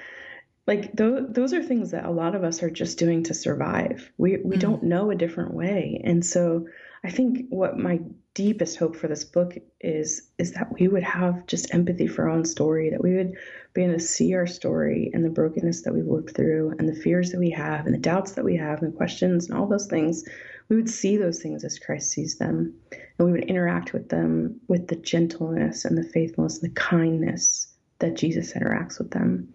Like 0.68 0.94
those, 0.94 1.26
those 1.30 1.54
are 1.54 1.64
things 1.64 1.92
that 1.92 2.06
a 2.06 2.12
lot 2.12 2.36
of 2.36 2.44
us 2.44 2.62
are 2.62 2.70
just 2.70 3.00
doing 3.00 3.24
to 3.24 3.34
survive. 3.34 4.12
We 4.18 4.38
we 4.38 4.38
mm-hmm. 4.38 4.60
don't 4.60 4.84
know 4.84 5.10
a 5.10 5.16
different 5.16 5.56
way, 5.56 6.00
and 6.04 6.24
so 6.24 6.68
I 7.04 7.10
think 7.10 7.48
what 7.50 7.80
my 7.80 8.00
deepest 8.36 8.78
hope 8.78 8.96
for 8.96 9.08
this 9.08 9.26
book 9.26 9.56
is 9.82 10.30
is 10.38 10.54
that 10.54 10.72
we 10.80 10.88
would 10.88 11.04
have 11.04 11.48
just 11.48 11.74
empathy 11.74 12.08
for 12.08 12.30
our 12.30 12.30
own 12.30 12.46
story, 12.46 12.92
that 12.92 13.02
we 13.02 13.16
would 13.16 13.34
be 13.74 13.84
able 13.84 13.96
to 13.96 14.00
see 14.00 14.36
our 14.36 14.46
story 14.46 15.10
and 15.14 15.26
the 15.26 15.30
brokenness 15.30 15.82
that 15.82 15.94
we've 15.94 16.06
lived 16.06 16.36
through, 16.36 16.76
and 16.78 16.88
the 16.88 17.02
fears 17.02 17.32
that 17.32 17.40
we 17.40 17.50
have, 17.50 17.88
and 17.88 17.96
the 17.96 18.00
doubts 18.00 18.34
that 18.34 18.46
we 18.46 18.56
have, 18.56 18.84
and 18.84 18.96
questions, 18.96 19.50
and 19.50 19.58
all 19.58 19.68
those 19.68 19.88
things 19.88 20.24
we 20.70 20.76
would 20.76 20.90
see 20.90 21.18
those 21.18 21.42
things 21.42 21.64
as 21.64 21.80
Christ 21.80 22.12
sees 22.12 22.38
them, 22.38 22.74
and 23.18 23.28
we 23.28 23.32
would 23.32 23.46
interact 23.46 23.94
with 23.94 24.10
them 24.10 24.60
with 24.68 24.88
the 24.88 24.96
gentleness 24.96 25.86
and 25.86 25.98
the 25.98 26.04
faithfulness 26.04 26.62
and 26.62 26.72
the 26.72 26.76
kindness 26.76 27.74
that 28.00 28.16
Jesus 28.16 28.54
interacts 28.54 28.98
with 28.98 29.12
them. 29.12 29.54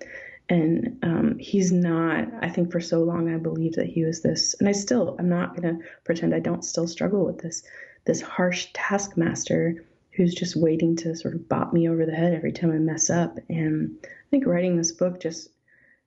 And 0.49 0.99
um, 1.03 1.39
he's 1.39 1.73
not, 1.73 2.29
I 2.41 2.49
think 2.49 2.71
for 2.71 2.81
so 2.81 3.03
long 3.03 3.33
I 3.33 3.37
believed 3.39 3.77
that 3.77 3.89
he 3.89 4.05
was 4.05 4.23
this, 4.23 4.55
and 4.61 4.69
I 4.69 4.73
still, 4.73 5.17
I'm 5.19 5.29
not 5.29 5.61
going 5.61 5.79
to 5.79 5.85
pretend 6.05 6.35
I 6.35 6.41
don't 6.41 6.65
still 6.65 6.87
struggle 6.87 7.27
with 7.27 7.39
this, 7.39 7.63
this 8.05 8.21
harsh 8.21 8.69
taskmaster 8.73 9.85
who's 10.13 10.35
just 10.35 10.57
waiting 10.57 10.97
to 10.97 11.15
sort 11.15 11.35
of 11.35 11.49
bop 11.49 11.73
me 11.73 11.89
over 11.89 12.07
the 12.07 12.15
head 12.15 12.33
every 12.33 12.53
time 12.53 12.71
I 12.71 12.79
mess 12.79 13.11
up. 13.11 13.39
And 13.49 13.99
I 14.05 14.09
think 14.31 14.47
writing 14.47 14.77
this 14.77 14.93
book 14.93 15.21
just 15.21 15.51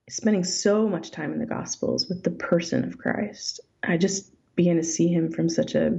spending 0.10 0.44
so 0.44 0.88
much 0.88 1.12
time 1.12 1.32
in 1.32 1.40
the 1.40 1.46
Gospels 1.46 2.10
with 2.10 2.24
the 2.24 2.32
person 2.32 2.84
of 2.84 2.98
Christ. 2.98 3.60
I 3.84 3.98
just 3.98 4.34
began 4.60 4.76
to 4.76 4.84
see 4.84 5.08
him 5.08 5.32
from 5.32 5.48
such 5.48 5.74
a 5.74 5.98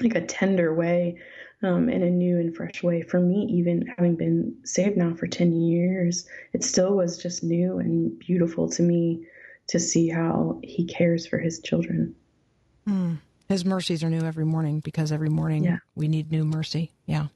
like 0.00 0.16
a 0.16 0.26
tender 0.26 0.74
way 0.74 1.16
um, 1.62 1.88
in 1.88 2.02
a 2.02 2.10
new 2.10 2.36
and 2.36 2.56
fresh 2.56 2.82
way. 2.82 3.00
For 3.00 3.20
me, 3.20 3.46
even 3.48 3.86
having 3.96 4.16
been 4.16 4.56
saved 4.64 4.96
now 4.96 5.14
for 5.14 5.28
10 5.28 5.52
years, 5.52 6.26
it 6.52 6.64
still 6.64 6.96
was 6.96 7.16
just 7.16 7.44
new 7.44 7.78
and 7.78 8.18
beautiful 8.18 8.68
to 8.70 8.82
me 8.82 9.24
to 9.68 9.78
see 9.78 10.08
how 10.08 10.58
he 10.64 10.84
cares 10.84 11.28
for 11.28 11.38
his 11.38 11.60
children. 11.60 12.12
Mm. 12.88 13.18
His 13.48 13.64
mercies 13.64 14.02
are 14.02 14.10
new 14.10 14.26
every 14.26 14.44
morning 14.44 14.80
because 14.80 15.12
every 15.12 15.30
morning 15.30 15.62
yeah. 15.62 15.78
we 15.94 16.08
need 16.08 16.32
new 16.32 16.44
mercy. 16.44 16.90
Yeah. 17.06 17.28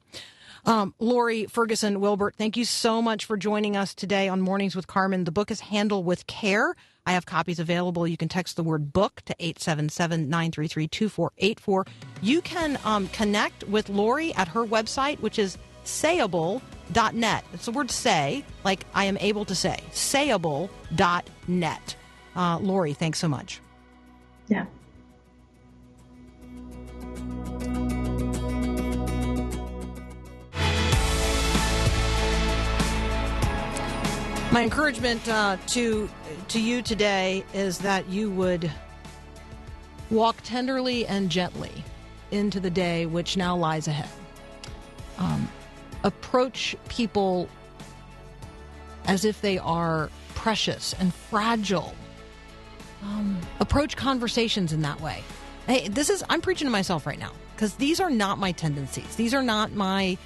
Um, 0.67 0.95
Lore 0.99 1.47
Ferguson 1.49 2.01
Wilbert, 2.01 2.35
thank 2.37 2.57
you 2.57 2.65
so 2.65 3.01
much 3.01 3.25
for 3.25 3.37
joining 3.37 3.77
us 3.77 3.95
today 3.95 4.27
on 4.27 4.41
Mornings 4.41 4.75
with 4.75 4.89
Carmen. 4.89 5.23
The 5.25 5.31
book 5.31 5.53
is 5.53 5.61
Handle 5.61 6.03
with 6.03 6.27
Care. 6.27 6.75
I 7.07 7.13
have 7.13 7.27
copies 7.27 7.59
available. 7.59 8.07
You 8.07 8.17
can 8.17 8.29
text 8.29 8.57
the 8.57 8.63
word 8.63 8.93
book 8.93 9.21
to 9.27 9.35
877 9.39 10.29
933 10.29 10.89
2484. 10.89 11.87
You 12.23 12.41
can 12.41 12.79
um, 12.85 13.09
connect 13.09 13.65
with 13.65 13.89
Lore 13.89 14.31
at 14.37 14.49
her 14.49 14.65
website, 14.65 15.21
which 15.21 15.39
is 15.39 15.59
sayable.net. 15.85 17.45
It's 17.53 17.67
the 17.67 17.73
word 17.73 17.91
say, 17.91 18.45
like 18.65 18.87
I 18.95 19.05
am 19.05 19.19
able 19.19 19.45
to 19.45 19.55
say, 19.55 19.79
sayable.net. 19.91 20.67
Uh, 22.37 22.59
Lore, 22.59 22.93
thanks 22.95 23.19
so 23.19 23.29
much. 23.29 23.61
Yeah. 24.49 24.65
My 34.55 34.63
encouragement 34.63 35.29
uh, 35.29 35.57
to 35.69 36.09
to 36.55 36.61
you 36.61 36.83
today 36.83 37.45
is 37.53 37.79
that 37.79 38.09
you 38.09 38.31
would 38.31 38.71
walk 40.13 40.37
tenderly 40.45 41.05
and 41.05 41.29
gently 41.29 41.73
into 42.31 42.61
the 42.61 42.71
day 42.71 43.07
which 43.07 43.37
now 43.37 43.57
lies 43.57 43.89
ahead. 43.89 44.09
Um, 45.19 45.49
approach 46.05 46.77
people 46.89 47.49
as 49.07 49.25
if 49.25 49.41
they 49.41 49.59
are 49.59 50.11
precious 50.37 50.95
and 51.01 51.13
fragile. 51.13 51.93
Um, 53.03 53.37
approach 53.59 53.97
conversations 53.97 54.73
in 54.73 54.83
that 54.83 55.01
way. 55.01 55.25
Hey, 55.67 55.89
this 55.89 56.09
is 56.09 56.23
I'm 56.29 56.41
preaching 56.41 56.69
to 56.69 56.71
myself 56.71 57.05
right 57.05 57.19
now 57.19 57.33
because 57.57 57.75
these 57.75 57.99
are 57.99 58.11
not 58.11 58.39
my 58.39 58.53
tendencies. 58.53 59.17
These 59.17 59.35
are 59.35 59.43
not 59.43 59.73
my. 59.73 60.17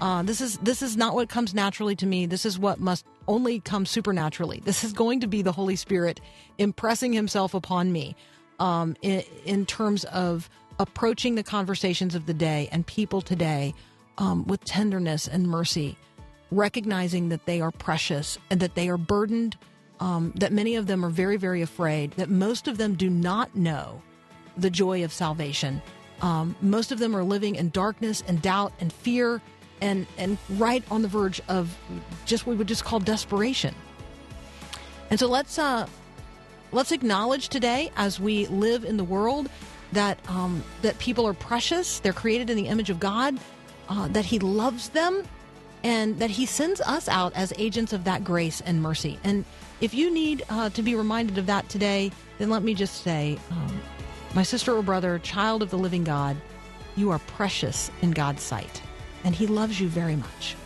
Uh, 0.00 0.24
this 0.24 0.40
is 0.40 0.58
this 0.58 0.82
is 0.82 0.96
not 0.96 1.14
what 1.14 1.28
comes 1.28 1.54
naturally 1.54 1.94
to 1.94 2.06
me. 2.06 2.26
This 2.26 2.44
is 2.44 2.58
what 2.58 2.80
must 2.80 3.06
only 3.28 3.60
come 3.60 3.86
supernaturally. 3.86 4.60
This 4.64 4.84
is 4.84 4.92
going 4.92 5.20
to 5.20 5.26
be 5.26 5.42
the 5.42 5.52
Holy 5.52 5.76
Spirit 5.76 6.20
impressing 6.58 7.12
Himself 7.12 7.54
upon 7.54 7.92
me 7.92 8.16
um, 8.58 8.96
in, 9.02 9.22
in, 9.44 9.66
terms 9.66 10.04
of 10.04 10.48
approaching 10.78 11.34
the 11.34 11.42
conversations 11.42 12.14
of 12.14 12.26
the 12.26 12.34
day 12.34 12.68
and 12.72 12.86
people 12.86 13.20
today 13.20 13.74
um, 14.18 14.46
with 14.46 14.64
tenderness 14.64 15.28
and 15.28 15.46
mercy, 15.46 15.96
recognizing 16.50 17.28
that 17.28 17.44
they 17.46 17.60
are 17.60 17.70
precious 17.70 18.38
and 18.50 18.60
that 18.60 18.74
they 18.74 18.88
are 18.88 18.96
burdened, 18.96 19.56
um, 20.00 20.32
that 20.36 20.52
many 20.52 20.76
of 20.76 20.86
them 20.86 21.04
are 21.04 21.10
very, 21.10 21.36
very 21.36 21.62
afraid, 21.62 22.12
that 22.12 22.30
most 22.30 22.68
of 22.68 22.78
them 22.78 22.94
do 22.94 23.10
not 23.10 23.54
know 23.54 24.02
the 24.56 24.70
joy 24.70 25.04
of 25.04 25.12
salvation. 25.12 25.82
Um, 26.22 26.56
most 26.62 26.92
of 26.92 26.98
them 26.98 27.14
are 27.14 27.24
living 27.24 27.56
in 27.56 27.70
darkness 27.70 28.22
and 28.26 28.40
doubt 28.40 28.72
and 28.80 28.92
fear 28.92 29.42
and 29.80 30.06
and 30.18 30.38
right 30.50 30.84
on 30.90 31.02
the 31.02 31.08
verge 31.08 31.40
of 31.48 31.76
just 32.24 32.46
what 32.46 32.52
we 32.52 32.56
would 32.56 32.68
just 32.68 32.84
call 32.84 33.00
desperation. 33.00 33.74
And 35.10 35.18
so 35.18 35.26
let's 35.26 35.58
uh, 35.58 35.86
let's 36.72 36.92
acknowledge 36.92 37.48
today, 37.48 37.90
as 37.96 38.18
we 38.18 38.46
live 38.46 38.84
in 38.84 38.96
the 38.96 39.04
world, 39.04 39.48
that 39.92 40.18
um, 40.28 40.64
that 40.82 40.98
people 40.98 41.26
are 41.26 41.34
precious. 41.34 42.00
They're 42.00 42.12
created 42.12 42.50
in 42.50 42.56
the 42.56 42.68
image 42.68 42.90
of 42.90 43.00
God. 43.00 43.38
Uh, 43.88 44.08
that 44.08 44.24
He 44.24 44.40
loves 44.40 44.88
them, 44.88 45.22
and 45.84 46.18
that 46.18 46.30
He 46.30 46.44
sends 46.44 46.80
us 46.80 47.08
out 47.08 47.32
as 47.34 47.52
agents 47.56 47.92
of 47.92 48.02
that 48.02 48.24
grace 48.24 48.60
and 48.62 48.82
mercy. 48.82 49.16
And 49.22 49.44
if 49.80 49.94
you 49.94 50.10
need 50.10 50.44
uh, 50.50 50.70
to 50.70 50.82
be 50.82 50.96
reminded 50.96 51.38
of 51.38 51.46
that 51.46 51.68
today, 51.68 52.10
then 52.38 52.50
let 52.50 52.64
me 52.64 52.74
just 52.74 53.02
say, 53.02 53.38
um, 53.52 53.80
my 54.34 54.42
sister 54.42 54.76
or 54.76 54.82
brother, 54.82 55.20
child 55.20 55.62
of 55.62 55.70
the 55.70 55.78
living 55.78 56.02
God, 56.02 56.36
you 56.96 57.10
are 57.12 57.20
precious 57.20 57.92
in 58.02 58.10
God's 58.10 58.42
sight. 58.42 58.82
And 59.26 59.34
He 59.34 59.48
loves 59.48 59.78
you 59.80 59.88
very 59.88 60.16
much. 60.16 60.56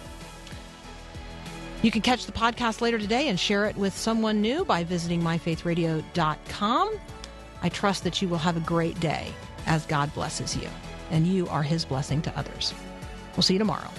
You 1.83 1.91
can 1.91 2.03
catch 2.03 2.27
the 2.27 2.33
podcast 2.33 2.83
later 2.83 2.99
today 2.99 3.29
and 3.29 3.41
share 3.41 3.65
it 3.65 3.75
with 3.75 3.97
someone 3.97 4.43
new 4.43 4.67
by 4.67 4.85
visiting 4.85 5.23
myfaithradio.com. 5.23 7.01
I 7.63 7.69
trust 7.71 8.05
that 8.05 8.21
you 8.21 8.29
will 8.29 8.39
have 8.39 8.59
a 8.59 8.61
great 8.61 9.01
day 9.01 9.33
as 9.67 9.87
God 9.87 10.13
blesses 10.13 10.55
you, 10.55 10.69
and 11.11 11.27
you 11.27 11.49
are 11.49 11.63
His 11.63 11.87
blessing 11.87 12.21
to 12.23 12.39
others. 12.39 12.75
We'll 13.35 13.43
see 13.43 13.55
you 13.55 13.59
tomorrow. 13.59 13.91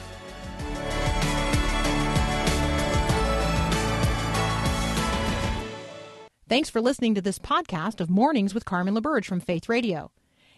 Thanks 6.48 6.70
for 6.70 6.82
listening 6.82 7.16
to 7.16 7.22
this 7.22 7.40
podcast 7.40 8.00
of 8.00 8.12
Mornings 8.12 8.54
with 8.54 8.66
Carmen 8.66 8.94
LaBerge 8.94 9.26
from 9.26 9.40
Faith 9.40 9.68
Radio. 9.68 10.12